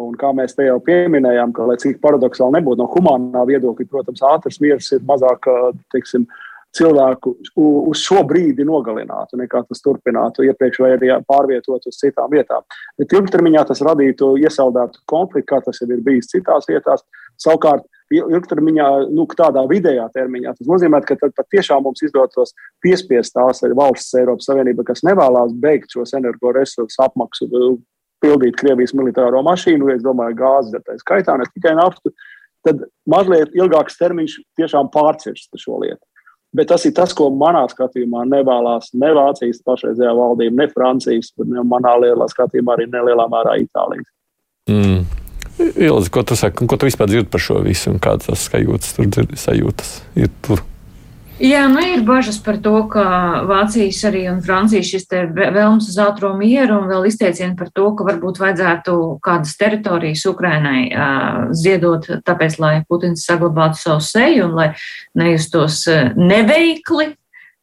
Un 0.00 0.14
kā 0.16 0.30
mēs 0.32 0.56
te 0.56 0.64
jau 0.64 0.78
pieminējām, 0.84 1.52
ka, 1.52 1.66
lai 1.68 1.76
cik 1.80 1.98
paradoxāli 2.00 2.56
nebūtu 2.56 2.80
no 2.80 2.88
humanā 2.94 3.44
viedokļa, 3.48 3.90
protams, 3.90 4.24
ātrs 4.24 4.56
miers 4.64 4.88
ir 4.96 5.04
mazāk 5.08 5.50
teiksim, 5.92 6.24
cilvēku 6.72 7.34
uz 7.60 8.00
šo 8.00 8.22
brīdi 8.28 8.64
nogalinātu, 8.64 9.36
nekā 9.40 9.60
tas 9.68 9.82
turpinātu 9.84 10.46
iepriekš 10.46 10.80
vai 10.80 10.92
arī 10.96 11.10
pārvietot 11.28 11.84
uz 11.88 11.98
citām 12.00 12.32
vietām. 12.32 12.64
Bet 12.96 13.12
ilgtermiņā 13.12 13.66
tas 13.68 13.82
radītu 13.84 14.32
iesaldētu 14.40 15.02
konfliktu, 15.10 15.50
kā 15.52 15.60
tas 15.66 15.82
jau 15.82 15.90
ir 15.92 16.00
bijis 16.04 16.32
citās 16.32 16.68
vietās. 16.70 17.04
Savukārt, 17.42 17.84
ilgtermiņā, 18.12 18.88
nu, 19.12 19.26
tādā 19.36 19.66
vidējā 19.68 20.08
termiņā, 20.16 20.56
tas 20.58 20.68
nozīmē, 20.68 21.02
ka 21.04 21.16
tad 21.20 21.36
patiešām 21.36 21.84
mums 21.84 22.04
izdotos 22.04 22.56
piespiest 22.84 23.36
tās 23.36 23.64
valsts 23.76 24.16
Eiropas 24.20 24.48
Savienība, 24.48 24.86
kas 24.88 25.04
nevēlas 25.04 25.52
beigt 25.60 25.92
šos 25.92 26.16
energoresursu 26.16 27.04
apmaksu 27.04 27.48
pildīt 28.22 28.56
Krievijas 28.60 28.94
militāro 28.96 29.42
mašīnu, 29.46 29.90
es 29.94 30.04
domāju, 30.04 30.38
gāzi, 30.38 30.78
tā 30.86 30.96
skaitā 31.00 31.36
ne 31.38 31.48
tikai 31.50 31.74
naftu, 31.78 32.14
tad 32.66 32.86
mazliet 33.10 33.54
ilgāks 33.58 33.98
termiņš 33.98 34.38
tiešām 34.58 34.90
pārcirst 34.94 35.50
šo 35.58 35.82
lietu. 35.82 36.02
Bet 36.52 36.68
tas 36.68 36.84
ir 36.84 36.92
tas, 36.92 37.14
ko 37.16 37.30
manā 37.32 37.62
skatījumā 37.70 38.26
nevēlas 38.28 38.90
ne 39.00 39.08
Vācijas 39.16 39.62
pašreizējā 39.64 40.12
valdība, 40.18 40.58
ne 40.60 40.66
Francijas, 40.68 41.30
ne 41.48 41.64
manā 41.64 41.94
lielā 42.02 42.26
skatījumā 42.28 42.76
arī 42.76 42.90
nelielā 42.92 43.24
mērā 43.32 43.56
Itālijas. 43.62 44.10
Mm. 44.68 45.06
Ilzi, 45.62 46.10
ko 46.12 46.24
tu 46.28 46.36
saki, 46.36 46.66
ko 46.68 46.76
tu 46.76 46.88
vispār 46.88 47.08
dzirdi 47.08 47.30
par 47.32 47.42
šo 47.44 47.58
visu 47.64 47.92
un 47.92 48.02
kādas 48.02 48.28
tas 48.28 48.44
sajūtas 48.50 48.92
tur 48.96 49.08
dzirdi, 49.08 49.40
sajūtas 49.40 49.94
ir 50.20 50.28
tur? 50.44 50.60
Jā, 51.42 51.64
nu 51.66 51.82
ir 51.82 52.04
bažas 52.06 52.36
par 52.38 52.60
to, 52.62 52.76
ka 52.86 53.04
Vācijas 53.48 53.98
arī 54.06 54.20
un 54.30 54.38
Francijas 54.46 54.86
šis 54.92 55.08
te 55.10 55.24
vēlms 55.26 55.88
uz 55.90 55.96
ātro 55.98 56.30
mieru 56.38 56.76
un 56.76 56.86
vēl 56.86 57.08
izteicieni 57.08 57.56
par 57.58 57.72
to, 57.74 57.88
ka 57.98 58.06
varbūt 58.06 58.38
vajadzētu 58.38 58.94
kādas 59.26 59.56
teritorijas 59.58 60.22
Ukrainai 60.30 60.84
uh, 60.92 61.40
ziedot, 61.50 62.06
tāpēc, 62.22 62.60
lai 62.62 62.76
Putins 62.86 63.26
saglabātu 63.26 63.80
savu 63.80 64.04
seju 64.06 64.46
un 64.46 64.54
lai 64.60 64.68
nejustos 65.18 65.80
neveikli 66.14 67.10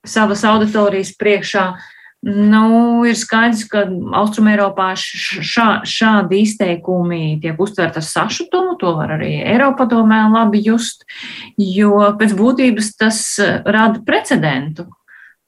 savas 0.04 0.44
auditorijas 0.52 1.16
priekšā. 1.16 1.66
Uh, 1.70 1.96
Nu, 2.22 3.00
ir 3.08 3.16
skaidrs, 3.16 3.62
ka 3.72 3.86
Austrumēropā 4.20 4.90
šā, 5.00 5.68
šādi 5.88 6.42
izteikumi 6.44 7.38
tiek 7.40 7.62
uztverti 7.64 8.02
ar 8.02 8.06
sašutumu. 8.06 8.76
To 8.82 8.92
var 8.98 9.14
arī 9.16 9.38
Eiropadomē 9.48 10.26
labi 10.34 10.60
just, 10.66 11.08
jo 11.56 11.96
pēc 12.20 12.36
būtības 12.36 12.92
tas 13.00 13.22
eh, 13.40 13.62
rada 13.64 14.04
precedentu. 14.04 14.90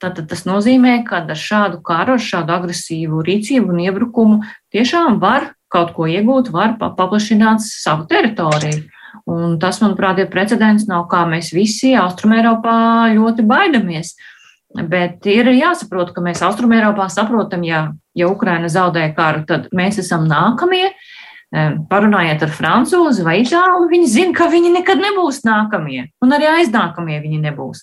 Tātad 0.00 0.32
tas 0.32 0.46
nozīmē, 0.48 1.02
ka 1.04 1.20
ar 1.20 1.36
šādu 1.36 1.82
karu, 1.84 2.16
ar 2.16 2.24
šādu 2.24 2.56
agresīvu 2.56 3.20
rīcību 3.20 3.76
un 3.76 3.84
iebrukumu 3.84 4.40
tiešām 4.72 5.20
var 5.20 5.52
kaut 5.72 5.92
ko 5.92 6.08
iegūt, 6.08 6.50
var 6.56 6.78
paplašināt 6.80 7.60
savu 7.68 8.08
teritoriju. 8.08 8.88
Un 9.28 9.58
tas, 9.60 9.76
manuprāt, 9.84 10.24
ir 10.24 10.32
precedents, 10.32 10.88
no 10.88 11.04
kā 11.08 11.26
mēs 11.28 11.52
visi 11.54 11.92
Austrumēropā 12.00 13.12
ļoti 13.12 13.44
baidamies. 13.46 14.16
Uh, 14.16 14.41
Bet 14.72 15.26
ir 15.28 15.50
jāsaprot, 15.52 16.14
ka 16.14 16.22
mēs 16.24 16.40
Austrumēropā 16.46 17.08
saprotam, 17.12 17.64
ja, 17.66 17.82
ja 18.16 18.28
Ukraina 18.32 18.70
zaudē 18.72 19.10
karu, 19.16 19.44
tad 19.48 19.68
mēs 19.76 20.00
esam 20.00 20.24
nākamie. 20.30 20.86
Parunājiet 21.90 22.46
ar 22.46 22.52
francūzi 22.56 23.26
vai 23.26 23.42
itālu, 23.42 23.90
viņi 23.90 24.08
zina, 24.08 24.32
ka 24.36 24.46
viņi 24.48 24.70
nekad 24.78 25.02
nebūs 25.02 25.42
nākamie, 25.44 26.06
un 26.24 26.32
arī 26.32 26.48
aiznākamie 26.48 27.18
viņi 27.20 27.42
nebūs. 27.42 27.82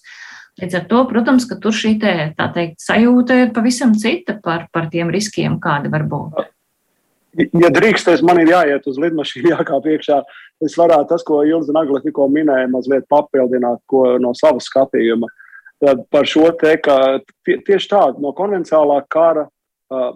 Līdz 0.60 0.80
ar 0.80 0.88
to, 0.90 1.04
protams, 1.08 1.46
ka 1.48 1.60
tur 1.62 1.76
šī 1.78 1.94
te, 2.02 2.14
teikt, 2.36 2.80
sajūta 2.82 3.38
ir 3.44 3.52
pavisam 3.56 3.94
cita 3.94 4.40
par, 4.44 4.66
par 4.74 4.90
tiem 4.92 5.14
riskiem, 5.14 5.60
kādi 5.62 5.92
var 5.94 6.08
būt. 6.10 6.42
Ja 7.62 7.70
drīkstēs, 7.70 8.24
man 8.26 8.42
ir 8.42 8.50
jāiet 8.50 8.88
uz 8.90 8.98
lidmašīnu, 9.00 9.52
jākāp 9.56 9.86
iekšā. 9.94 10.18
Es 10.66 10.74
varētu 10.76 11.14
tas, 11.14 11.24
ko 11.24 11.44
Ilza 11.48 11.76
Nagla 11.76 12.02
tikko 12.04 12.26
minēja, 12.34 12.68
mazliet 12.74 13.06
papildināt 13.12 13.80
no 14.20 14.34
savas 14.36 14.68
skatījuma. 14.68 15.30
Tad 15.30 15.46
par 15.82 16.28
šo 16.28 16.50
te, 16.60 16.76
ka 16.84 17.20
tieši 17.48 17.90
tā, 17.92 18.02
no 18.20 18.34
konvencionālā 18.36 19.00
kara 19.12 19.46
uh, 19.48 20.12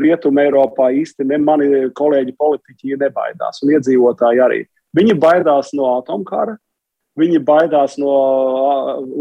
Rietuma 0.00 0.44
Eiropā 0.46 0.90
īsti 1.00 1.26
ne 1.28 1.40
mani 1.42 1.70
kolēģi 1.96 2.36
politiķi 2.38 3.00
nebaidās, 3.00 3.62
un 3.64 3.74
iedzīvotāji 3.76 4.44
arī. 4.44 4.62
Viņi 4.96 5.16
baidās 5.20 5.72
no 5.76 5.96
atomkara, 5.98 6.56
Viņi 7.16 7.40
baidās 7.48 7.96
no 7.96 8.12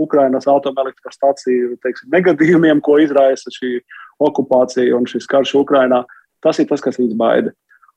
Ukrainas 0.04 0.48
atomelektrostaciju 0.52 1.78
teiksim, 1.84 2.10
negadījumiem, 2.12 2.82
ko 2.84 2.98
izraisa 3.00 3.52
šī 3.56 3.78
okupācija 4.26 4.98
un 4.98 5.08
šis 5.08 5.28
karš 5.32 5.56
Ukrainā. 5.62 6.02
Tas 6.43 6.60
ir 6.60 6.68
tas, 6.68 6.84
kas 6.84 7.00
viņus 7.00 7.16
baida. 7.20 7.54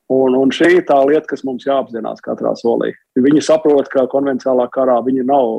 Un, 0.09 0.32
un 0.40 0.48
šī 0.54 0.70
ir 0.78 0.84
tā 0.88 0.96
lieta, 1.04 1.26
kas 1.28 1.42
mums 1.44 1.66
jāapzinās 1.68 2.22
katrā 2.24 2.54
solī. 2.56 2.94
Viņi 3.20 3.42
saprot, 3.44 3.90
ka 3.92 4.06
konvencionālā 4.09 4.64
karā 4.72 4.96
viņi 5.04 5.26
nav 5.28 5.50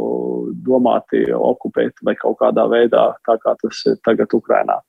domāti 0.66 1.28
okupēt 1.38 2.02
vai 2.06 2.16
kaut 2.18 2.40
kādā 2.42 2.66
veidā, 2.72 3.12
tā 3.30 3.38
kā 3.44 3.54
tas 3.62 3.84
ir 3.92 4.00
tagad 4.06 4.34
Ukrainā. 4.34 4.80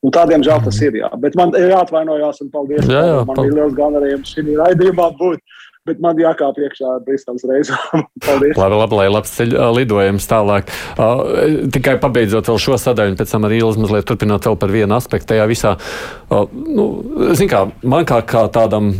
Un 0.00 0.14
tādiem 0.16 0.42
žēl 0.42 0.62
tas 0.64 0.78
ir. 0.82 0.96
Jā. 0.96 1.10
Bet 1.22 1.36
man 1.38 1.52
ir 1.54 1.70
jāatvainojās 1.70 2.40
un 2.42 2.50
paldies. 2.50 2.86
Jā, 2.88 3.02
jā, 3.04 3.16
man 3.28 3.36
paldies. 3.36 3.52
ir 3.52 3.58
liels 3.60 3.76
gandarījums 3.76 4.34
šī 4.34 4.44
raidījumā 4.58 5.10
būt 5.20 5.58
bet 5.88 6.00
man 6.02 6.18
jākāp 6.20 6.58
iekšā 6.60 6.96
Briseles 7.06 7.44
reizēm. 7.48 8.04
Paldies! 8.26 8.58
Labi, 8.58 8.80
labi, 8.82 8.98
lai 8.98 9.06
labs 9.10 9.32
ceļ, 9.36 9.54
lidojums 9.78 10.28
tālāk. 10.30 10.72
Uh, 10.96 11.68
tikai 11.72 11.96
pabeidzot 12.02 12.50
vēl 12.50 12.60
šo 12.60 12.80
sadaļu, 12.80 13.16
pēc 13.20 13.32
tam 13.34 13.48
arī 13.48 13.62
Ilz 13.62 13.80
mazliet 13.80 14.08
turpinot 14.08 14.50
vēl 14.50 14.58
par 14.60 14.74
vienu 14.74 14.96
aspektu 14.98 15.32
tajā 15.32 15.48
visā. 15.50 15.76
Uh, 16.28 16.44
nu, 16.50 16.90
zin 17.38 17.50
kā, 17.50 17.66
man 17.82 18.08
kā, 18.08 18.20
kā 18.28 18.46
tādam 18.52 18.92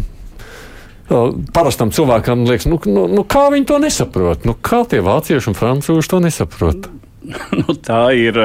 parastam 1.51 1.91
cilvēkam 1.91 2.45
liekas, 2.47 2.69
nu, 2.71 2.79
nu, 2.87 3.09
nu, 3.11 3.25
kā 3.27 3.49
viņi 3.51 3.67
to 3.67 3.79
nesaprot? 3.83 4.45
Nu, 4.47 4.55
kā 4.55 4.85
tie 4.87 5.01
vācieši 5.03 5.51
un 5.51 5.57
francūži 5.59 6.13
to 6.13 6.21
nesaprot? 6.23 6.87
nu, 7.61 7.75
tā 7.75 8.05
ir 8.17 8.39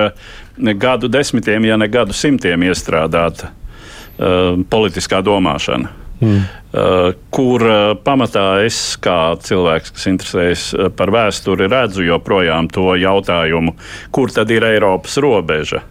gadu 0.82 1.10
desmitiem, 1.12 1.70
ja 1.70 1.78
ne 1.78 1.88
gadu 1.92 2.16
simtiem 2.18 2.66
iestrādāta 2.66 3.52
uh, 3.52 4.58
politiskā 4.72 5.22
domāšana. 5.26 6.05
Mm. 6.22 6.44
Uh, 6.76 7.14
kur 7.32 7.64
uh, 7.64 7.94
pamatā 8.04 8.64
es, 8.66 8.78
kā 9.04 9.36
cilvēks, 9.40 9.92
kas 9.96 10.08
interesējas 10.12 10.64
uh, 10.76 10.88
par 10.96 11.12
vēsturi, 11.12 11.68
redzu 11.72 12.06
joprojām 12.08 12.70
to 12.72 12.94
jautājumu, 13.00 13.76
kur 14.16 14.32
tad 14.32 14.52
ir 14.52 14.68
Eiropas 14.68 15.20
robeža. 15.24 15.84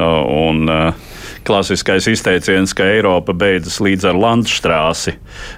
Un 0.00 0.62
klasiskais 1.44 2.06
izteiciens, 2.08 2.72
ka 2.72 2.86
Eiropa 2.88 3.34
beidzas 3.36 3.74
līdz 3.84 4.06
ar 4.08 4.16
Landstrāsi, 4.16 5.12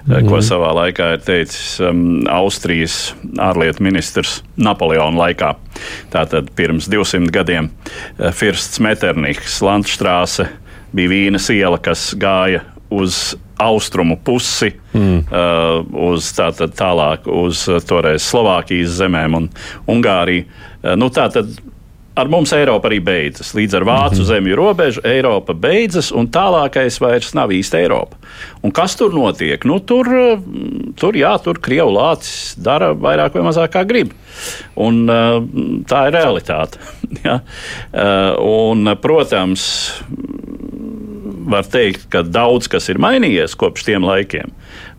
mm. 0.09 0.25
ko 0.27 0.41
savā 0.43 0.73
laikā 0.75 1.07
ir 1.15 1.23
teicis 1.23 1.77
um, 1.79 2.25
Austrijas 2.27 3.13
ārlietu 3.39 3.85
ministrs 3.85 4.41
Napoleona 4.59 5.21
laikā. 5.21 5.53
Tātad 6.11 6.51
pirms 6.57 6.89
200 6.91 7.31
gadiem 7.31 7.71
Firsts 8.35 8.83
Meternichs 8.83 9.61
Landstrāse 9.63 10.49
bija 10.91 11.13
vīnas 11.13 11.47
iela, 11.53 11.79
kas 11.79 12.09
gāja 12.19 12.65
uz 12.93 13.35
austrumu 13.63 14.17
pusi, 14.23 14.73
mm. 14.93 15.19
uh, 15.31 16.09
uz 16.11 16.31
tātad 16.35 16.73
tālāk 16.77 17.27
uz 17.29 17.67
uh, 17.71 17.79
toreiz 17.85 18.25
Slovākijas 18.25 18.97
zemēm 18.99 19.37
un 19.37 19.51
Ungāriju. 19.89 20.47
Uh, 20.83 20.95
nu, 20.99 21.09
tātad 21.13 21.53
ar 22.13 22.29
mums 22.29 22.51
Eiropa 22.53 22.89
arī 22.89 22.99
beidzas. 23.03 23.53
Līdz 23.57 23.77
ar 23.79 23.85
Vācu 23.87 24.15
mm 24.15 24.19
-hmm. 24.19 24.29
zemju 24.29 24.55
robežu 24.55 25.01
Eiropa 25.03 25.53
beidzas, 25.53 26.11
un 26.11 26.27
tālākais 26.27 26.99
vairs 27.01 27.33
nav 27.33 27.49
īsti 27.49 27.77
Eiropa. 27.77 28.17
Un 28.61 28.71
kas 28.71 28.95
tur 28.95 29.13
notiek? 29.13 29.65
Nu, 29.65 29.79
tur, 29.79 30.07
uh, 30.07 30.39
tur, 30.95 31.13
jā, 31.13 31.37
tur 31.43 31.59
Krievu 31.59 31.91
lācis 31.91 32.55
dara 32.57 32.93
vairāk 32.93 33.33
vai 33.33 33.43
mazāk 33.43 33.69
kā 33.73 33.85
grib. 33.87 34.11
Un, 34.75 35.09
uh, 35.09 35.43
tā 35.87 36.07
ir 36.07 36.13
realitāte. 36.13 36.77
ja? 37.27 37.39
un, 38.39 38.97
protams, 39.01 39.93
var 41.49 41.67
teikt, 41.69 42.07
ka 42.13 42.23
daudz 42.25 42.69
kas 42.71 42.89
ir 42.91 42.99
mainījies 43.01 43.55
kopš 43.59 43.85
tiem 43.87 44.05
laikiem, 44.07 44.51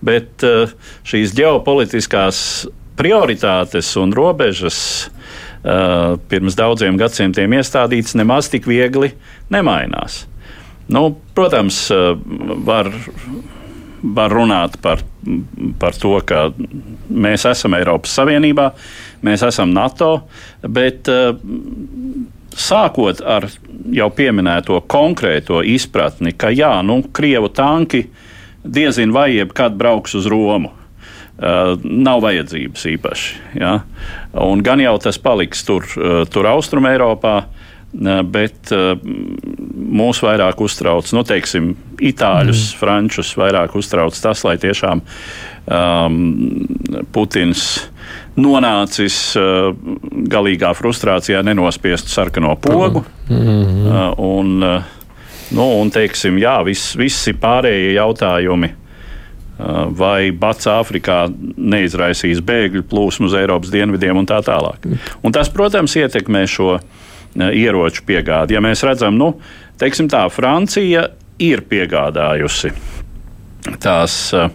bet 0.05 0.45
eh, 0.47 0.73
šīs 1.09 1.35
ģeopolitiskās 1.39 2.39
prioritātes 2.95 3.89
un 3.99 4.13
robežas 4.15 4.77
uh, 5.65 6.15
pirms 6.31 6.55
daudziem 6.55 6.99
gadsimtiem 7.01 7.57
iestādītas 7.59 8.15
nemaz 8.15 8.47
tik 8.53 8.69
viegli 8.71 9.09
nemainās. 9.51 10.21
Nu, 10.95 11.09
protams, 11.35 11.81
uh, 11.91 12.13
var, 12.67 12.93
var 14.15 14.37
runāt 14.37 14.79
par, 14.85 15.03
par 15.81 15.99
to, 15.99 16.15
ka 16.29 16.47
mēs 17.11 17.49
esam 17.51 17.75
Eiropas 17.81 18.15
Savienībā, 18.21 18.69
mēs 19.27 19.43
esam 19.49 19.75
NATO, 19.75 20.13
bet 20.63 21.11
sākot 22.61 23.21
ar 23.25 23.49
jau 23.95 24.09
pieminēto 24.15 24.81
konkrēto 24.91 25.63
izpratni, 25.67 26.35
ka 26.37 26.53
jā, 26.55 26.77
nu, 26.87 27.01
krievu 27.15 27.51
tanki 27.55 28.07
diezin 28.65 29.13
vai 29.15 29.35
jebkad 29.35 29.77
brauks 29.79 30.17
uz 30.19 30.31
Romu. 30.31 30.73
Uh, 31.35 31.75
nav 31.83 32.21
vajadzības 32.23 32.85
īpaši. 32.93 33.39
Ja? 33.59 33.81
Un 34.39 34.61
gan 34.63 34.79
jau 34.79 34.93
tas 35.03 35.17
paliks 35.19 35.65
tur, 35.67 35.83
uh, 35.99 36.21
tur 36.31 36.47
Austrum 36.47 36.87
Eiropā, 36.87 37.33
uh, 37.43 38.21
bet 38.23 38.71
uh, 38.71 38.93
mūs 39.75 40.23
vairāk 40.23 40.63
uztrauc, 40.63 41.11
nu, 41.11 41.25
teiksim, 41.27 41.73
itāļus, 41.99 42.63
mm. 42.69 42.79
frančus 42.79 43.35
vairāk 43.41 43.75
uztrauc 43.75 44.15
tas, 44.23 44.45
lai 44.47 44.55
tiešām 44.63 45.03
um, 45.03 46.23
Putins 47.11 47.67
nonācis 48.41 49.17
uh, 49.39 49.71
galīgā 50.31 50.73
frustrācijā, 50.75 51.43
nenospiestu 51.47 52.11
sarkano 52.11 52.57
pogu. 52.57 53.05
Mm 53.29 53.37
-hmm. 53.37 53.87
uh, 53.87 54.19
un, 54.19 54.63
uh, 54.63 54.83
nu, 55.51 55.69
un, 55.81 55.91
teiksim, 55.91 56.39
jā, 56.39 56.65
vis, 56.65 56.95
visi 56.97 57.33
pārējie 57.33 57.93
jautājumi. 57.95 58.75
Vai 59.89 60.33
Bats 60.33 60.67
Āfrikā 60.67 61.29
neizraisīs 61.57 62.41
bēgļu 62.43 62.83
plūsmu 62.91 63.27
uz 63.27 63.35
Eiropas 63.39 63.71
dienvidiem 63.71 64.17
un 64.17 64.27
tā 64.27 64.41
tālāk. 64.43 64.99
Un 65.23 65.33
tas, 65.33 65.49
protams, 65.49 65.95
ietekmē 65.97 66.47
šo 66.47 66.81
ieroču 67.39 68.03
piegādi. 68.07 68.55
Ja 68.55 68.61
mēs 68.61 68.83
redzam, 68.83 69.15
nu, 69.15 69.41
teiksim 69.79 70.09
tā, 70.09 70.29
Francija 70.29 71.09
ir 71.39 71.63
piegādājusi 71.71 72.73
tās 73.81 74.35
uh, 74.35 74.51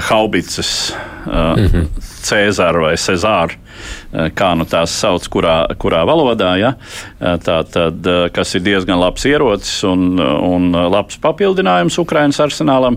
haubicas, 0.00 0.94
uh, 1.26 1.32
mm 1.32 1.66
-hmm. 1.66 1.86
Cēzara 2.22 2.80
vai 2.80 2.94
Cezāra, 2.96 3.52
uh, 3.52 4.28
kā 4.34 4.54
nu 4.56 4.64
tās 4.64 4.90
sauc, 4.90 5.28
kurā, 5.28 5.66
kurā 5.78 6.04
valodā. 6.06 6.56
Ja? 6.58 6.74
Uh, 7.20 7.36
tā 7.38 7.64
tad, 7.70 8.06
kas 8.32 8.54
ir 8.54 8.60
diezgan 8.60 8.98
labs 8.98 9.24
ierocis 9.24 9.84
un, 9.84 10.18
un 10.20 10.72
labs 10.72 11.16
papildinājums 11.16 11.98
Ukraiņas 11.98 12.40
arsenālam. 12.40 12.96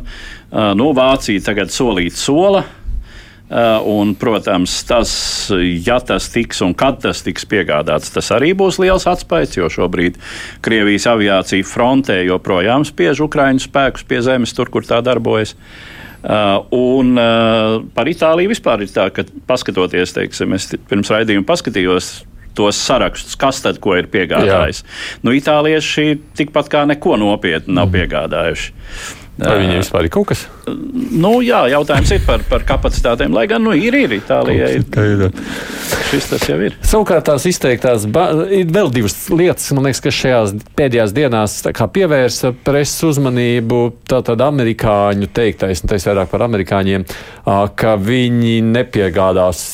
Nu, 0.75 0.93
Vācija 0.93 1.41
tagad 1.45 1.69
solīt 1.69 2.13
sola. 2.13 2.63
Un, 3.85 4.15
protams, 4.15 4.83
tas, 4.83 5.51
ja 5.85 5.99
tas 5.99 6.29
tiks 6.29 6.61
un 6.61 6.73
kad 6.73 7.01
tas 7.01 7.21
tiks 7.21 7.45
piegādāts, 7.45 8.13
tas 8.13 8.31
arī 8.31 8.53
būs 8.53 8.77
liels 8.79 9.07
atspējs, 9.07 9.57
jo 9.57 9.69
šobrīd 9.69 10.17
Krievijas 10.61 11.07
aviācija 11.07 11.65
frontē 11.65 12.23
joprojām 12.25 12.85
spiež 12.85 13.19
Ukraiņu 13.25 13.59
spēkus 13.59 14.03
pie 14.03 14.21
zemes, 14.21 14.53
tur, 14.53 14.69
kur 14.69 14.85
tā 14.85 15.01
darbojas. 15.01 15.53
Uh, 15.53 15.98
Uh, 16.19 16.65
un 16.75 17.13
uh, 17.15 17.77
par 17.95 18.09
Itāliju 18.11 18.51
vispār 18.51 18.83
ir 18.83 18.91
tā, 18.91 19.05
ka 19.15 19.23
paskatoties, 19.47 20.11
teiksim, 20.17 20.51
es 20.57 20.67
pirms 20.89 21.11
raidījuma 21.13 21.47
paskatījos 21.47 22.09
tos 22.59 22.79
sarakstus, 22.83 23.37
kas 23.39 23.61
tad 23.63 23.79
ko 23.79 23.95
ir 23.95 24.09
piegādājis. 24.11 24.81
Jā. 24.83 25.19
Nu, 25.23 25.31
itālieši 25.37 26.17
tikpat 26.35 26.67
kā 26.71 26.83
neko 26.89 27.15
nopietnu 27.21 27.75
nav 27.77 27.87
mm. 27.87 27.95
piegādājuši. 27.95 28.73
Vai 29.39 29.55
viņiem 29.61 29.79
vispār 29.79 30.07
ir 30.07 30.11
kaut 30.11 30.27
kas? 30.31 30.41
Nu, 30.67 31.37
jā, 31.45 31.61
jautājums 31.71 32.11
ir 32.11 32.23
par, 32.27 32.43
par 32.49 32.65
kapacitātēm. 32.67 33.31
Lai 33.35 33.45
gan 33.47 33.63
nu, 33.63 33.71
ir, 33.77 33.95
ir 33.95 34.15
Itālijai. 34.17 34.71
Šis 36.09 36.27
tas 36.31 36.43
jau 36.49 36.57
ir. 36.65 36.75
Savukārt 36.85 37.27
tās 37.29 37.45
izteiktās, 37.47 38.07
ir 38.55 38.73
vēl 38.75 38.91
divas 38.93 39.15
lietas, 39.31 39.69
man 39.77 39.87
liekas, 39.87 40.03
kas 40.03 40.17
šajās 40.19 40.55
pēdējās 40.79 41.15
dienās 41.15 41.59
pievērsa 41.95 42.53
preses 42.65 43.05
uzmanību. 43.13 43.81
Tātad 44.09 44.43
amerikāņu 44.43 45.31
teiktais, 45.35 45.85
un 45.85 45.93
tas 45.93 46.07
vairāk 46.09 46.33
par 46.33 46.43
amerikāņiem, 46.49 47.07
ka 47.79 47.95
viņi 48.03 48.59
nepiegādās 48.73 49.65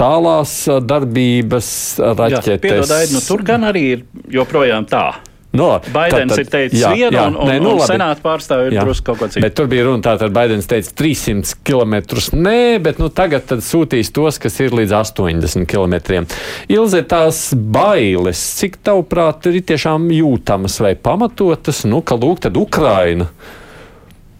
tālās 0.00 0.54
darbības 0.88 1.72
raķetes. 2.00 2.54
Jā, 2.54 2.60
piedod, 2.62 2.94
nu, 3.12 3.24
tur 3.26 3.44
gan 3.44 3.68
arī 3.68 3.88
ir 3.96 4.06
joprojām 4.32 4.88
tā. 4.88 5.10
No, 5.50 5.80
Baidens 5.90 6.36
ir 6.38 6.46
teicis 6.46 6.78
jā, 6.78 6.92
vienu, 6.94 7.16
jā, 7.16 7.24
un, 7.26 7.36
un, 7.42 7.48
nē, 7.50 7.56
nu, 7.58 7.72
un 7.74 7.82
senāta 7.82 8.22
pārstāvja 8.22 8.70
ir 8.70 8.76
drusku 8.78 9.08
kaut 9.08 9.18
ko 9.18 9.28
citu. 9.32 9.42
Bet 9.42 9.56
tur 9.58 9.66
bija 9.70 9.88
runa 9.88 10.04
tā, 10.06 10.12
tad 10.20 10.30
Baidens 10.34 10.70
teica 10.70 10.92
300 11.00 11.56
km. 11.66 11.96
Nē, 12.38 12.78
bet 12.84 13.00
nu, 13.02 13.08
tagad 13.10 13.50
sūtīs 13.66 14.12
tos, 14.14 14.38
kas 14.42 14.60
ir 14.62 14.76
līdz 14.78 14.94
80 15.00 15.66
km. 15.70 16.22
Ilze, 16.70 17.02
tās 17.02 17.48
bailes, 17.54 18.44
cik 18.60 18.78
tavuprāt 18.86 19.50
ir 19.50 19.58
tiešām 19.66 20.06
jūtamas 20.14 20.78
vai 20.86 20.94
pamatotas, 20.94 21.82
nu, 21.82 22.04
ka 22.06 22.14
lūk, 22.20 22.44
tad 22.46 22.60
Ukraina 22.60 23.26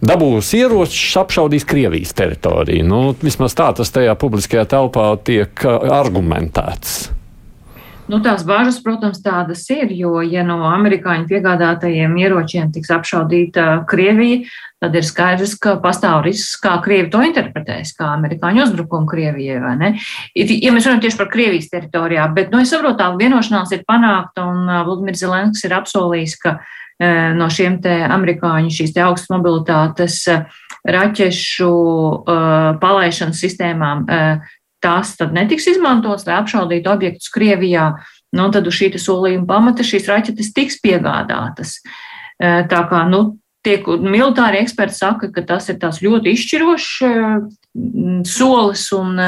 dabūs 0.01 0.55
ieročus, 0.57 1.17
apšaudīs 1.21 1.67
Krievijas 1.67 2.15
teritoriju. 2.17 2.87
Nu, 2.87 3.01
vismaz 3.19 3.53
tā 3.59 3.73
tas 3.77 3.91
tajā 3.91 4.15
publiskajā 4.15 4.63
telpā 4.71 5.11
tiek 5.27 5.67
argumentēts. 5.67 7.11
Nu, 8.11 8.17
tās 8.19 8.41
bažas, 8.43 8.81
protams, 8.83 9.21
tādas 9.23 9.61
ir, 9.71 9.93
jo, 9.95 10.17
ja 10.25 10.41
no 10.43 10.57
amerikāņu 10.67 11.29
piegādātajiem 11.29 12.17
ieročiem 12.19 12.73
tiks 12.75 12.91
apšaudīta 12.91 13.85
Krievija, 13.87 14.41
tad 14.83 14.97
ir 14.99 15.07
skaidrs, 15.07 15.53
ka 15.61 15.77
pastāv 15.79 16.25
risks, 16.25 16.57
kā 16.59 16.73
Krievi 16.83 17.07
to 17.13 17.21
interpretēs, 17.23 17.93
kā 17.95 18.09
amerikāņu 18.17 18.65
uzbrukumu 18.65 19.07
Krievijai, 19.07 19.61
vai 19.63 19.77
ne? 19.79 19.93
Ja 20.35 20.73
mēs 20.75 20.89
runājam 20.89 21.05
tieši 21.05 21.21
par 21.21 21.31
Krievijas 21.31 21.71
teritorijā, 21.71 22.27
bet, 22.35 22.51
nu, 22.51 22.59
es 22.59 22.73
saprotu, 22.73 22.99
tā 22.99 23.07
vienošanās 23.15 23.71
ir 23.77 23.87
panākta, 23.87 24.43
un 24.43 24.67
Vladimirs 24.89 25.23
Zelenskis 25.23 25.69
ir 25.69 25.77
apsolījis, 25.79 26.35
ka 26.43 26.57
uh, 26.57 26.77
no 27.37 27.47
šiem 27.49 27.79
te 27.81 27.93
amerikāņu 28.05 28.73
šīs 28.73 28.93
te 28.95 29.03
augstas 29.05 29.31
mobilitātes 29.33 30.21
eh, 30.29 30.43
raķešu 30.85 31.71
palaišanas 32.81 33.41
sistēmām 33.41 34.05
tās 34.83 35.15
tad 35.19 35.35
netiks 35.35 35.67
izmantotas, 35.71 36.25
lai 36.27 36.39
apšaudītu 36.39 36.91
objektus 36.91 37.31
Krievijā. 37.33 37.91
Nu, 38.35 38.47
tad 38.53 38.67
uz 38.69 38.77
šī 38.77 38.93
solījuma 39.01 39.47
pamata 39.49 39.83
šīs 39.83 40.07
raķetes 40.07 40.53
tiks 40.55 40.79
piegādātas. 40.83 41.79
Tā 42.39 42.81
kā, 42.89 43.03
nu, 43.11 43.21
tiek 43.65 43.85
militāri 43.85 44.61
eksperti 44.63 44.97
saka, 44.97 45.29
ka 45.35 45.43
tas 45.45 45.69
ir 45.69 45.77
tāds 45.81 46.01
ļoti 46.01 46.33
izšķirošs 46.33 46.87
solis, 48.27 48.87
un, 48.97 49.21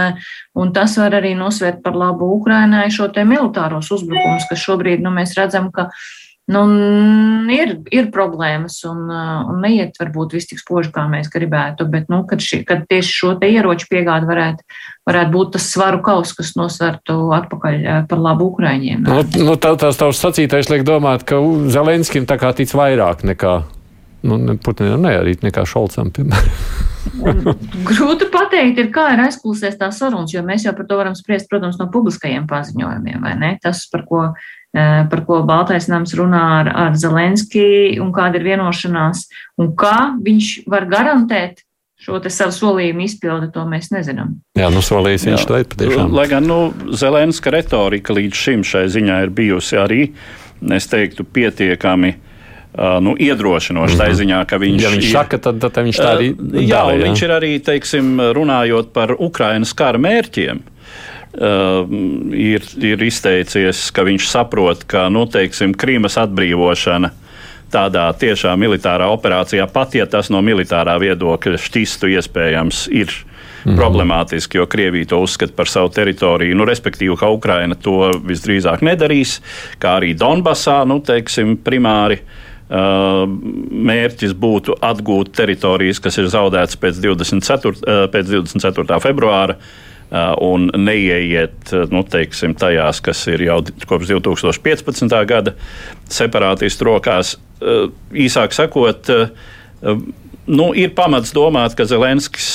un 0.60 0.74
tas 0.76 0.98
var 1.00 1.20
arī 1.20 1.36
nosvērt 1.40 1.84
par 1.84 1.96
labu 2.00 2.32
Ukrainai 2.40 2.90
šo 2.92 3.12
te 3.14 3.24
militāros 3.28 3.92
uzbrukumus, 3.94 4.50
kas 4.50 4.66
šobrīd, 4.66 5.04
nu, 5.06 5.14
mēs 5.14 5.38
redzam, 5.38 5.70
ka 5.76 5.92
Nu, 6.52 6.62
ir, 7.56 7.70
ir 7.96 8.10
problēmas, 8.12 8.82
un, 8.90 9.06
un 9.08 9.62
neiet 9.64 9.96
varbūt 9.96 10.34
viss 10.36 10.50
tik 10.50 10.60
spoži, 10.60 10.90
kā 10.92 11.06
mēs 11.08 11.30
gribētu, 11.32 11.88
bet 11.88 12.10
nu, 12.12 12.26
kad, 12.28 12.44
ši, 12.44 12.66
kad 12.68 12.84
tieši 12.90 13.14
šo 13.16 13.30
te 13.40 13.48
ieroču 13.48 13.88
piegādi 13.88 14.28
varētu, 14.28 14.68
varētu 15.08 15.34
būt 15.34 15.54
tas 15.58 15.68
svaru 15.74 16.02
kaus, 16.06 16.34
kas 16.38 16.54
nosvertu 16.60 17.18
atpakaļ 17.36 17.78
uh, 17.82 18.00
par 18.10 18.24
labu 18.24 18.52
Ukraiņiem. 18.54 19.04
Nu, 19.08 19.20
nu, 19.44 19.58
tā, 19.60 19.76
tās 19.80 20.00
tavs 20.00 20.22
sacītais 20.24 20.72
liek 20.72 20.86
domāt, 20.88 21.26
ka 21.28 21.42
Zelenskim 21.74 22.28
tā 22.30 22.40
kā 22.42 22.54
tic 22.58 22.72
vairāk 22.76 23.26
nekā 23.28 23.60
nu, 24.30 24.40
Putinam, 24.64 25.04
ne 25.04 25.18
arī 25.20 25.36
nekā 25.44 25.66
Šolcam, 25.68 26.14
piemēram. 26.16 26.90
Grūti 27.90 28.30
pateikt, 28.32 28.80
ir, 28.80 28.90
kā 28.96 29.10
ir 29.12 29.26
aizklāsies 29.26 29.76
tā 29.76 29.90
sarunas, 29.92 30.32
jo 30.32 30.40
mēs 30.48 30.64
jau 30.64 30.72
par 30.78 30.88
to 30.88 31.00
varam 31.02 31.16
spriest, 31.20 31.50
protams, 31.52 31.76
no 31.82 31.90
publiskajiem 31.92 32.48
paziņojumiem, 32.48 33.20
vai 33.26 33.34
ne? 33.42 33.56
Tas, 33.64 33.84
par 33.92 34.06
ko 34.08 34.30
Eh, 34.74 35.06
par 35.06 35.22
ko 35.22 35.44
Baltais 35.46 35.86
nams 35.86 36.16
runā 36.18 36.42
ar, 36.64 36.68
ar 36.74 36.96
Zelenski 36.98 38.00
un 38.02 38.10
kāda 38.10 38.40
ir 38.40 38.48
vienošanās 38.48 39.28
un 39.62 39.70
kā 39.78 40.18
viņš 40.18 40.48
var 40.66 40.88
garantēt 40.90 41.62
šo 42.04 42.20
savu 42.28 42.52
solījumu 42.56 43.06
izpildi, 43.08 43.50
to 43.54 43.64
mēs 43.70 43.92
nezinām. 43.94 44.36
Jā, 44.60 44.68
nu 44.74 44.84
solījis 44.84 45.28
viņš 45.30 45.48
to 45.48 45.62
ir 45.62 45.70
patiešām. 45.72 46.12
Lai 46.16 46.28
gan, 46.32 46.48
nu, 46.50 46.74
Zelenska 47.00 47.54
retorika 47.54 48.16
līdz 48.16 48.44
šim 48.46 48.68
šai 48.68 48.86
ziņā 48.92 49.22
ir 49.24 49.34
bijusi 49.36 49.80
arī, 49.80 50.04
es 50.76 50.90
teiktu, 50.92 51.26
pietiekami. 51.26 52.16
Uh, 52.74 52.98
nu, 53.06 53.12
iedrošinoši 53.22 53.94
mm 53.94 54.00
-hmm. 54.00 54.10
tā 54.10 54.16
ziņā, 54.18 54.38
ka 54.50 54.58
viņš, 54.58 54.82
ja 54.82 54.90
viņš 54.90 55.06
ir, 55.06 55.12
saka, 55.12 55.38
tad, 55.38 55.60
tad 55.62 55.76
viņš 55.86 55.98
tā 56.02 56.08
arī 56.16 56.30
uh, 56.34 56.56
jā, 56.58 56.80
dara, 56.80 56.96
jā. 56.96 57.04
viņš 57.04 57.22
ir 57.22 57.32
arī, 57.36 57.52
teiksim, 57.62 58.08
runājot 58.34 58.90
par 58.94 59.14
Ukrainas 59.14 59.74
kara 59.78 60.02
mērķiem. 60.02 60.64
Uh, 61.34 61.86
ir, 62.34 62.66
ir 62.82 63.04
izteicies, 63.04 63.92
ka 63.94 64.02
viņš 64.02 64.26
saprot, 64.26 64.84
ka 64.90 65.06
nu, 65.10 65.28
teiksim, 65.30 65.76
Krīmas 65.78 66.18
atbrīvošana 66.18 67.12
tādā 67.74 68.06
tiešā 68.20 68.54
militārā 68.60 69.10
operācijā, 69.14 69.66
pat 69.74 69.98
ja 69.98 70.08
tas 70.10 70.30
no 70.34 70.42
militārā 70.46 70.96
viedokļa 71.02 71.60
šķistu 71.62 72.12
iespējams, 72.14 72.86
ir 72.94 73.12
mm. 73.66 73.76
problemātiski, 73.80 74.60
jo 74.62 74.68
Krievija 74.70 75.14
to 75.14 75.22
uzskata 75.26 75.56
par 75.58 75.72
savu 75.72 75.92
teritoriju. 75.94 76.58
Nu, 76.58 76.68
respektīvi, 76.70 77.18
ka 77.20 77.32
Ukraina 77.34 77.78
to 77.80 78.12
visdrīzāk 78.24 78.86
nedarīs, 78.86 79.40
kā 79.82 79.98
arī 80.00 80.14
Donbasā, 80.18 80.84
nu, 80.90 81.02
teiksim, 81.06 81.58
primāri. 81.66 82.22
Uh, 82.74 83.28
mērķis 83.28 84.32
būtu 84.40 84.78
atgūt 84.82 85.34
teritorijas, 85.36 86.00
kas 86.02 86.16
ir 86.18 86.30
zaudētas 86.32 86.80
pēc 86.82 87.02
24. 87.04 87.74
Uh, 87.84 88.06
pēc 88.10 88.32
24. 88.32 88.98
februāra. 89.04 89.60
Uh, 89.60 89.93
un 90.42 90.70
neieiet 90.78 91.74
uh, 91.74 91.86
nu, 91.94 92.04
teiksim, 92.06 92.56
tajās, 92.60 93.02
kas 93.04 93.26
ir 93.32 93.48
jau 93.48 93.62
kopš 93.90 94.14
2015. 94.14 95.16
gada 95.30 95.56
separātistu 96.12 96.92
rokās. 96.92 97.38
Uh, 97.64 97.88
īsāk 98.14 98.54
sakot, 98.56 99.10
nu, 100.46 100.70
ir 100.76 100.92
pamats 100.96 101.32
domāt, 101.36 101.76
ka 101.78 101.86
Zelenskis 101.88 102.48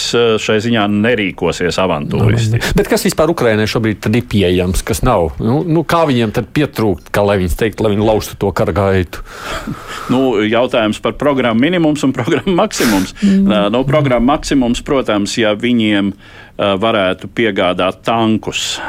šai 0.43 0.59
ziņā 0.65 0.85
nerīkosies 0.93 1.79
avantūristiski. 1.81 2.75
Bet 2.77 2.91
kas 2.91 3.07
vispār 3.07 3.33
Ukraiņai 3.33 3.69
šobrīd 3.71 4.09
ir 4.11 4.27
pieejams, 4.29 4.83
kas 4.87 5.03
nav? 5.07 5.33
Nu, 5.41 5.61
nu, 5.67 5.85
kā 5.89 6.03
viņiem 6.09 6.35
tad 6.37 6.51
pietrūkt, 6.57 7.09
kā 7.15 7.25
lai 7.25 7.39
viņi 7.43 7.57
teikt, 7.59 7.83
lai 7.85 7.95
viņi 7.95 8.09
laustu 8.09 8.37
to 8.41 8.53
kara 8.57 8.75
gaitu? 8.77 9.25
nu, 10.13 10.23
jautājums 10.45 11.01
par 11.05 11.17
programmu 11.21 11.65
minimums 11.65 12.05
un 12.07 12.13
programmu 12.17 12.57
maksimums. 12.59 13.15
Mm. 13.23 13.73
Nu, 13.75 13.85
programmu 13.89 14.35
maksimums, 14.35 14.85
protams, 14.85 15.39
ja 15.41 15.55
viņiem 15.59 16.13
ir 16.13 16.47
varētu 16.59 17.29
piegādāt 17.31 18.01
tankus, 18.03 18.81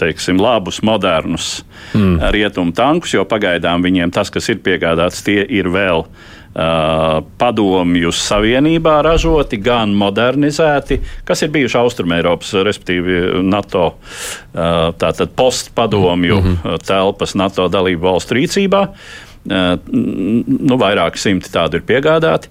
teiksim, 0.00 0.40
labus, 0.40 0.80
modernus 0.82 1.60
mm. 1.92 2.30
rietumu 2.32 2.72
tankus, 2.72 3.12
jo 3.12 3.26
pagaidām 3.28 3.84
viņiem 3.84 4.12
tas, 4.14 4.32
kas 4.32 4.48
ir 4.48 4.62
piegādāts, 4.64 5.20
tie 5.26 5.42
ir 5.44 5.68
vēl 5.68 6.06
Uh, 6.50 7.20
padomju 7.38 8.10
savienībā 8.10 8.96
ražoti, 9.06 9.54
gan 9.62 9.92
modernizēti, 9.94 10.96
kas 11.22 11.44
ir 11.46 11.52
bijuši 11.54 11.78
Austrumēropas, 11.78 12.50
respektīvi 12.66 13.20
NATO, 13.46 13.84
uh, 13.92 14.88
tātad 14.98 15.30
postpadomju 15.38 16.40
mm 16.40 16.56
-hmm. 16.56 16.82
telpas 16.82 17.36
NATO 17.38 17.68
dalību 17.70 18.02
valstu 18.02 18.34
rīcībā. 18.34 18.82
Uh, 18.82 19.78
nu, 19.94 20.74
vairāki 20.74 21.22
simti 21.22 21.54
tādu 21.54 21.78
ir 21.78 21.86
piegādāti, 21.86 22.50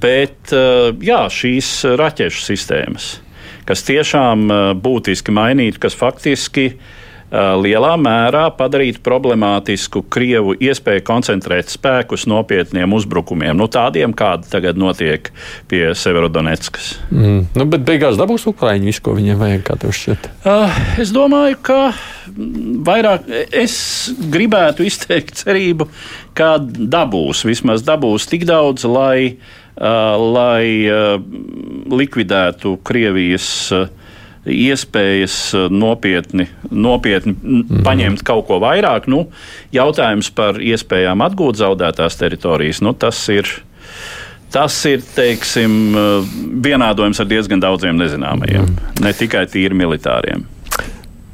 bet 0.00 0.54
jā, 1.02 1.22
šīs 1.26 1.96
raķešu 1.98 2.44
sistēmas 2.44 3.16
kas 3.68 3.84
tiešām 3.88 4.48
uh, 4.48 4.70
būtiski 4.78 5.34
mainītu, 5.34 5.80
kas 5.82 5.96
faktiski 5.98 6.70
uh, 6.72 6.88
lielā 7.60 7.92
mērā 8.00 8.46
padarītu 8.56 9.02
problemātisku 9.04 10.02
Krievu 10.08 10.54
iespēju 10.56 11.04
koncentrēt 11.06 11.72
spēkus 11.72 12.24
nopietniem 12.30 12.96
uzbrukumiem, 12.96 13.56
nu, 13.58 13.68
tādiem, 13.68 14.14
kādi 14.16 14.48
tagad 14.52 14.80
notiek 14.80 15.30
pie 15.68 15.82
Severodonetskas. 15.98 16.94
Mm. 17.12 17.42
Nu, 17.58 17.68
bet 17.68 17.84
beigās 17.88 18.16
dabūs 18.20 18.48
Ukraiņu 18.48 18.88
visu, 18.88 19.04
ko 19.04 19.16
viņiem 19.18 19.40
vajag, 19.42 19.66
kā 19.68 19.76
tev 19.84 19.92
šķiet? 19.96 20.30
Uh, 20.48 20.80
es 21.02 21.12
domāju, 21.14 21.60
ka 21.68 21.80
vairāk 22.88 23.28
es 23.52 23.76
gribētu 24.32 24.86
izteikt 24.88 25.42
cerību, 25.42 25.88
ka 26.38 26.56
dabūs, 26.62 27.44
vismaz 27.48 27.84
dabūs 27.86 28.28
tik 28.30 28.48
daudz, 28.48 28.86
lai 28.88 29.36
lai 29.78 30.88
uh, 30.90 31.20
likvidētu 31.90 32.76
Krievijas 32.86 33.48
uh, 33.76 33.86
iespējas 34.48 35.36
nopietni, 35.70 36.48
nopietni 36.70 37.34
mm 37.34 37.60
-hmm. 37.60 37.82
paņemt 37.84 38.22
kaut 38.24 38.46
ko 38.48 38.60
vairāk. 38.62 39.06
Nu, 39.06 39.28
jautājums 39.72 40.30
par 40.30 40.60
iespējām 40.60 41.22
atgūt 41.26 41.60
zaudētās 41.60 42.18
teritorijas, 42.18 42.80
nu, 42.80 42.92
tas 42.92 43.28
ir. 43.28 43.48
Tas 44.48 44.72
ir 44.88 45.02
teiksim, 45.14 45.92
vienādojums 46.64 47.20
ar 47.20 47.26
diezgan 47.28 47.60
daudziem 47.60 47.98
nezināmajiem, 48.00 48.62
mm. 48.64 49.02
ne 49.04 49.12
tikai 49.12 49.42
tīri 49.44 49.76
militāriem. 49.76 50.46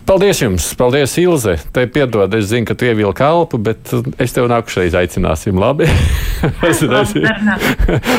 Paldies 0.04 0.42
jums! 0.42 0.66
Paldies, 0.76 1.14
Ilze! 1.16 1.54
Te 1.72 1.86
piedod, 1.88 2.34
es 2.36 2.50
zinu, 2.50 2.66
ka 2.68 2.74
tu 2.76 2.84
ievilki 2.84 3.22
kalpu, 3.22 3.56
bet 3.56 3.88
es 4.20 4.36
tev 4.36 4.50
nākušreiz 4.52 4.92
aicināsim. 5.00 5.56
Labi! 5.56 5.88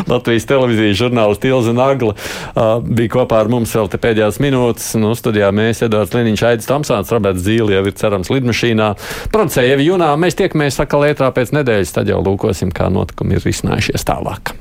Latvijas 0.09 0.49
televīzijas 0.49 0.97
žurnālists 0.97 1.45
Ilze 1.45 1.75
Nagla 1.77 2.15
uh, 2.15 2.81
bija 2.81 3.13
kopā 3.19 3.43
ar 3.43 3.53
mums 3.53 3.77
vēl 3.77 3.93
te 3.93 4.01
pēdējās 4.01 4.41
minūtes. 4.41 4.95
Nu, 4.97 5.13
studijā 5.13 5.53
mēs, 5.53 5.85
Edvards 5.85 6.17
Liniņš, 6.17 6.47
Aidis 6.49 6.73
Tamsāns, 6.73 7.13
Roberts 7.13 7.45
Zīle 7.45 7.77
jau 7.77 7.85
ir 7.85 7.97
cerams 8.01 8.33
lidmašīnā. 8.33 8.95
Producēja 9.29 9.77
Junā, 9.85 10.09
mēs 10.17 10.41
tiekamies 10.41 10.81
atkal 10.81 11.05
ētrā 11.13 11.29
pēc 11.37 11.53
nedēļas, 11.53 11.99
tad 11.99 12.09
jau 12.09 12.23
lūkosim, 12.25 12.73
kā 12.73 12.89
notikumi 12.89 13.37
ir 13.37 13.45
risinājušies 13.45 14.09
tālāk. 14.09 14.57